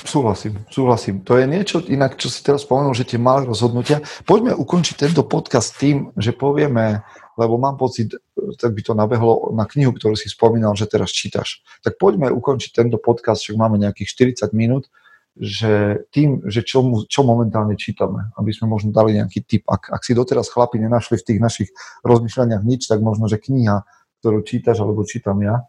súhlasím, 0.03 0.66
súhlasím. 0.66 1.22
To 1.22 1.39
je 1.39 1.47
niečo 1.47 1.79
inak, 1.87 2.18
čo 2.18 2.27
si 2.27 2.43
teraz 2.43 2.66
spomenul, 2.66 2.91
že 2.91 3.07
tie 3.07 3.22
malé 3.22 3.47
rozhodnutia. 3.47 4.03
Poďme 4.27 4.51
ukončiť 4.51 4.99
tento 4.99 5.22
podcast 5.22 5.79
tým, 5.79 6.11
že 6.18 6.35
povieme, 6.35 7.07
lebo 7.39 7.55
mám 7.55 7.79
pocit, 7.79 8.18
tak 8.59 8.75
by 8.75 8.83
to 8.83 8.99
nabehlo 8.99 9.55
na 9.55 9.62
knihu, 9.70 9.95
ktorú 9.95 10.18
si 10.18 10.27
spomínal, 10.27 10.75
že 10.75 10.91
teraz 10.91 11.14
čítaš. 11.14 11.62
Tak 11.87 12.03
poďme 12.03 12.35
ukončiť 12.35 12.75
tento 12.75 12.99
podcast, 12.99 13.47
však 13.47 13.55
máme 13.55 13.79
nejakých 13.79 14.43
40 14.43 14.51
minút, 14.59 14.91
že 15.39 16.03
tým, 16.11 16.43
že 16.47 16.66
čo, 16.66 16.83
čo 17.07 17.22
momentálne 17.22 17.79
čítame, 17.79 18.31
aby 18.39 18.51
sme 18.51 18.70
možno 18.70 18.91
dali 18.91 19.18
nejaký 19.18 19.43
tip. 19.47 19.62
Ak, 19.70 19.87
ak 19.91 20.03
si 20.03 20.18
doteraz 20.18 20.51
chlapi 20.51 20.83
nenašli 20.83 21.18
v 21.18 21.27
tých 21.27 21.41
našich 21.43 21.70
rozmýšľaniach 22.07 22.62
nič, 22.62 22.87
tak 22.91 23.03
možno, 23.03 23.31
že 23.31 23.39
kniha, 23.39 23.87
ktorú 24.25 24.41
čítaš 24.41 24.81
alebo 24.81 25.05
čítam 25.05 25.37
ja, 25.45 25.61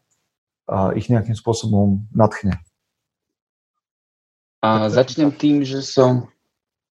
a 0.71 0.95
ich 0.95 1.11
nejakým 1.11 1.35
spôsobom 1.35 2.07
nadchne. 2.15 2.55
A 4.63 4.87
začnem 4.87 5.35
tým, 5.35 5.67
že 5.67 5.83
som 5.83 6.31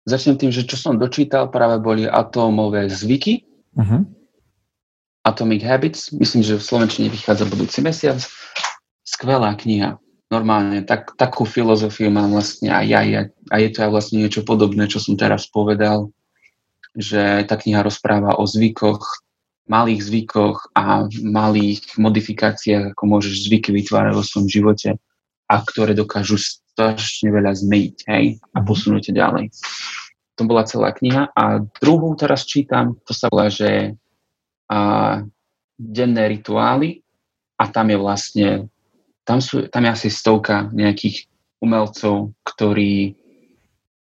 začnem 0.04 0.36
tým, 0.36 0.52
že 0.52 0.68
čo 0.68 0.76
som 0.76 1.00
dočítal, 1.00 1.48
práve 1.48 1.80
boli 1.80 2.04
atómové 2.04 2.92
zvyky. 2.92 3.48
Uh-huh. 3.74 4.04
Atomic 5.24 5.64
Habits, 5.64 6.12
myslím, 6.12 6.44
že 6.44 6.60
v 6.60 6.68
Slovenčine 6.68 7.08
vychádza 7.08 7.48
budúci 7.48 7.80
mesiac. 7.80 8.20
Skvelá 9.08 9.56
kniha, 9.56 9.96
normálne, 10.28 10.84
tak, 10.84 11.16
takú 11.16 11.48
filozofiu 11.48 12.12
mám 12.12 12.36
vlastne 12.36 12.76
aj 12.76 12.86
ja, 12.92 13.02
ja 13.08 13.22
a 13.48 13.56
je 13.64 13.70
to 13.72 13.88
aj 13.88 13.90
vlastne 13.96 14.20
niečo 14.20 14.44
podobné, 14.44 14.92
čo 14.92 15.00
som 15.00 15.16
teraz 15.16 15.48
povedal, 15.48 16.12
že 16.94 17.48
tá 17.48 17.56
kniha 17.56 17.80
rozpráva 17.82 18.36
o 18.36 18.44
zvykoch, 18.44 19.23
malých 19.68 20.02
zvykoch 20.04 20.76
a 20.76 21.08
malých 21.24 21.96
modifikáciách, 21.96 22.94
ako 22.94 23.04
môžeš 23.08 23.48
zvyky 23.48 23.72
vytvárať 23.72 24.14
vo 24.16 24.24
svojom 24.24 24.50
živote 24.52 24.90
a 25.48 25.56
ktoré 25.64 25.96
dokážu 25.96 26.36
strašne 26.40 27.32
veľa 27.32 27.56
zmeniť 27.56 27.96
hej, 28.10 28.26
a 28.40 28.58
posunúť 28.60 29.16
ďalej. 29.16 29.54
To 30.36 30.44
bola 30.50 30.66
celá 30.66 30.92
kniha 30.92 31.32
a 31.32 31.62
druhú 31.80 32.18
teraz 32.18 32.44
čítam, 32.44 32.98
to 33.06 33.14
sa 33.14 33.30
volá, 33.30 33.48
že 33.48 33.94
a 34.74 34.80
denné 35.78 36.24
rituály 36.34 37.04
a 37.60 37.70
tam 37.70 37.94
je 37.94 37.98
vlastne, 38.00 38.48
tam, 39.28 39.38
sú, 39.44 39.68
tam 39.70 39.86
je 39.86 39.92
asi 39.92 40.10
stovka 40.10 40.72
nejakých 40.74 41.30
umelcov, 41.62 42.34
ktorí, 42.42 43.16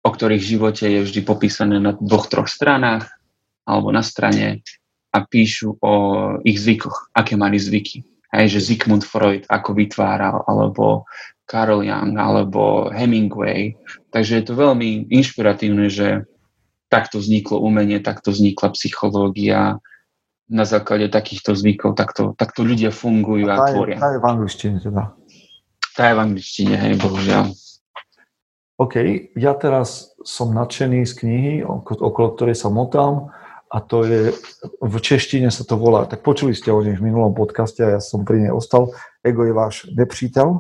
o 0.02 0.10
ktorých 0.10 0.42
živote 0.42 0.84
je 0.88 1.00
vždy 1.04 1.20
popísané 1.22 1.78
na 1.78 1.94
dvoch, 1.94 2.26
troch 2.26 2.50
stranách 2.50 3.08
alebo 3.68 3.92
na 3.92 4.02
strane 4.02 4.64
a 5.12 5.18
píšu 5.24 5.80
o 5.80 5.92
ich 6.44 6.60
zvykoch, 6.60 7.12
aké 7.16 7.34
mali 7.34 7.56
zvyky. 7.56 8.04
Hej, 8.28 8.60
že 8.60 8.60
Sigmund 8.60 9.08
Freud 9.08 9.48
ako 9.48 9.72
vytváral, 9.72 10.44
alebo 10.44 11.08
Carl 11.48 11.80
Jung, 11.80 12.12
alebo 12.20 12.92
Hemingway. 12.92 13.72
Takže 14.12 14.40
je 14.40 14.44
to 14.44 14.54
veľmi 14.54 15.08
inšpiratívne, 15.08 15.88
že 15.88 16.28
takto 16.92 17.24
vzniklo 17.24 17.64
umenie, 17.64 18.04
takto 18.04 18.36
vznikla 18.36 18.76
psychológia, 18.76 19.80
na 20.48 20.64
základe 20.64 21.12
takýchto 21.12 21.52
zvykov 21.52 21.92
takto, 21.92 22.32
takto 22.32 22.64
ľudia 22.64 22.88
fungujú 22.88 23.44
a, 23.52 23.56
a 23.60 23.68
tvoria. 23.68 24.00
Tá 24.00 24.16
je 24.16 24.20
v 24.20 24.26
angličtine 24.26 24.76
teda. 24.80 25.12
Tá 25.92 26.02
je 26.08 26.14
v 26.16 26.20
angličtine, 26.24 26.74
hej, 26.74 26.92
bohužiaľ. 26.96 27.46
OK, 28.78 28.94
ja 29.36 29.52
teraz 29.58 30.14
som 30.24 30.54
nadšený 30.54 31.04
z 31.04 31.12
knihy, 31.20 31.54
okolo 31.66 32.32
ktorej 32.32 32.56
sa 32.56 32.72
motám 32.72 33.28
a 33.68 33.80
to 33.84 34.04
je, 34.04 34.32
v 34.80 34.96
češtine 35.00 35.52
sa 35.52 35.64
to 35.64 35.76
volá, 35.76 36.08
tak 36.08 36.24
počuli 36.24 36.56
ste 36.56 36.72
o 36.72 36.80
nej 36.80 36.96
v 36.96 37.04
minulom 37.04 37.36
podcaste 37.36 37.84
a 37.84 37.96
ja 37.96 38.00
som 38.00 38.24
pri 38.24 38.48
nej 38.48 38.52
ostal, 38.52 38.92
Ego 39.20 39.44
je 39.44 39.52
váš 39.52 39.74
nepřítel 39.92 40.58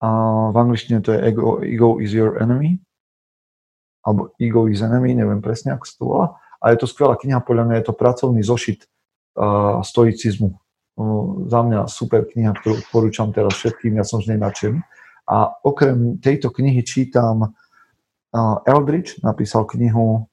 a 0.00 0.08
v 0.50 0.56
angličtine 0.58 1.02
to 1.02 1.12
je 1.12 1.20
Ego, 1.20 1.58
Ego 1.60 1.98
is 1.98 2.14
your 2.14 2.38
enemy 2.42 2.78
alebo 4.06 4.30
Ego 4.38 4.68
is 4.70 4.84
enemy, 4.84 5.14
neviem 5.14 5.42
presne, 5.42 5.74
ako 5.74 5.84
sa 5.84 5.94
to 5.98 6.04
volá 6.04 6.26
a 6.64 6.72
je 6.72 6.80
to 6.80 6.86
skvelá 6.88 7.20
kniha, 7.20 7.44
podľa 7.44 7.64
mňa 7.68 7.76
je 7.76 7.84
to 7.84 7.92
pracovný 7.92 8.40
zošit 8.40 8.88
uh, 9.36 9.84
stoicizmu. 9.84 10.56
Uh, 10.96 11.44
za 11.52 11.60
mňa 11.60 11.84
super 11.92 12.24
kniha, 12.24 12.56
ktorú 12.56 12.80
odporúčam 12.80 13.28
teraz 13.36 13.60
všetkým, 13.60 14.00
ja 14.00 14.04
som 14.08 14.24
z 14.24 14.32
nej 14.32 14.40
nadšený. 14.40 14.80
A 15.28 15.52
okrem 15.60 16.16
tejto 16.24 16.48
knihy 16.48 16.80
čítam 16.80 17.52
uh, 17.52 18.56
Eldridge, 18.64 19.20
napísal 19.20 19.68
knihu, 19.68 20.24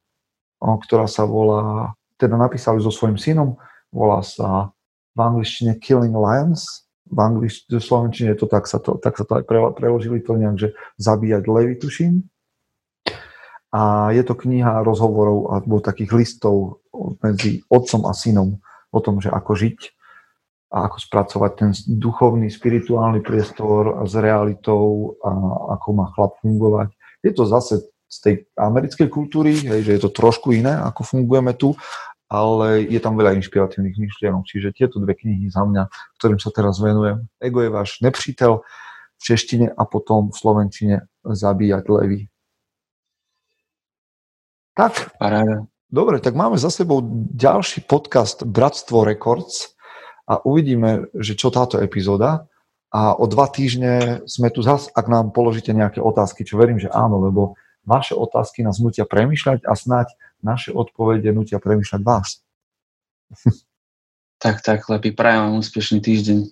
ktorá 0.62 1.09
sa 1.09 1.26
volá, 1.26 1.97
teda 2.22 2.38
napísali 2.38 2.78
so 2.80 2.93
svojím 2.93 3.18
synom, 3.18 3.57
volá 3.89 4.22
sa 4.22 4.70
v 5.18 5.20
angličtine 5.20 5.76
Killing 5.82 6.14
Lions, 6.14 6.86
v 7.09 7.18
angličtine, 7.18 7.82
v 7.82 7.84
slovenčine 7.84 8.32
to 8.38 8.45
tak 8.47 8.70
sa 8.70 8.78
to, 8.78 8.95
tak 9.01 9.18
sa 9.18 9.26
to 9.28 9.41
aj 9.41 9.43
preložili 9.76 10.22
to 10.22 10.38
nejak, 10.38 10.55
že 10.55 10.70
zabíjať 11.01 11.43
levy, 11.49 11.76
tuším 11.76 12.32
a 13.72 14.12
je 14.12 14.24
to 14.28 14.36
kniha 14.36 14.84
rozhovorov 14.84 15.55
alebo 15.55 15.80
takých 15.80 16.12
listov 16.12 16.84
medzi 17.24 17.64
otcom 17.72 18.03
a 18.03 18.12
synom 18.12 18.59
o 18.91 18.99
tom, 18.99 19.24
že 19.24 19.32
ako 19.32 19.55
žiť 19.55 19.80
a 20.72 20.88
ako 20.88 20.97
spracovať 20.99 21.51
ten 21.55 21.72
duchovný, 21.88 22.51
spirituálny 22.51 23.24
priestor 23.24 24.03
s 24.07 24.14
realitou 24.16 25.16
a 25.24 25.32
ako 25.80 25.88
má 25.95 26.12
chlap 26.12 26.36
fungovať. 26.43 26.91
Je 27.24 27.32
to 27.32 27.43
zase 27.47 27.91
z 28.12 28.18
tej 28.20 28.36
americkej 28.59 29.07
kultúry, 29.07 29.55
hej, 29.55 29.88
že 29.88 29.95
je 29.95 30.01
to 30.03 30.12
trošku 30.12 30.51
iné, 30.51 30.76
ako 30.76 31.07
fungujeme 31.07 31.55
tu, 31.55 31.72
ale 32.28 32.84
je 32.84 32.99
tam 32.99 33.16
veľa 33.16 33.39
inšpiratívnych 33.39 33.95
myšlienok. 33.95 34.43
Čiže 34.43 34.76
tieto 34.76 34.99
dve 34.99 35.16
knihy 35.16 35.47
za 35.47 35.64
mňa, 35.64 35.88
ktorým 36.20 36.39
sa 36.39 36.51
teraz 36.51 36.80
venujem. 36.84 37.28
Ego 37.39 37.64
je 37.64 37.72
váš 37.72 38.03
nepřítel 38.03 38.64
v 39.16 39.22
češtine 39.24 39.72
a 39.72 39.84
potom 39.88 40.32
v 40.32 40.36
slovenčine 40.36 40.95
Zabíjať 41.22 41.86
levy. 41.86 42.20
Tak. 44.74 45.14
Paráda. 45.22 45.70
Dobre, 45.91 46.18
tak 46.24 46.34
máme 46.34 46.57
za 46.57 46.72
sebou 46.74 47.03
ďalší 47.36 47.86
podcast 47.86 48.41
Bratstvo 48.47 49.03
Records 49.05 49.76
a 50.26 50.39
uvidíme, 50.41 51.12
že 51.14 51.36
čo 51.36 51.51
táto 51.53 51.78
epizóda. 51.78 52.47
A 52.89 53.14
o 53.14 53.28
dva 53.28 53.51
týždne 53.51 54.24
sme 54.26 54.49
tu 54.49 54.64
zas, 54.64 54.88
ak 54.95 55.05
nám 55.12 55.36
položíte 55.36 55.76
nejaké 55.76 55.99
otázky, 55.99 56.41
čo 56.47 56.57
verím, 56.57 56.80
že 56.80 56.89
áno, 56.89 57.22
lebo 57.22 57.59
vaše 57.86 58.14
otázky 58.14 58.64
nás 58.64 58.80
nutia 58.80 59.06
premýšľať 59.06 59.66
a 59.66 59.74
snáď 59.74 60.14
naše 60.42 60.74
odpovede 60.74 61.30
nutia 61.34 61.62
premýšľať 61.62 62.02
vás. 62.02 62.42
Tak, 64.42 64.66
tak, 64.66 64.90
lepý, 64.90 65.14
prajem 65.14 65.38
vám 65.38 65.62
úspešný 65.62 66.02
týždeň. 66.02 66.50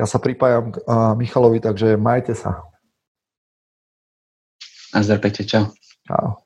Ja 0.00 0.08
sa 0.08 0.16
pripájam 0.16 0.72
k 0.72 0.80
Michalovi, 1.20 1.60
takže 1.60 2.00
majte 2.00 2.32
sa. 2.32 2.64
A 4.96 5.04
zdar 5.04 5.20
čau. 5.44 5.76
Čau. 6.08 6.45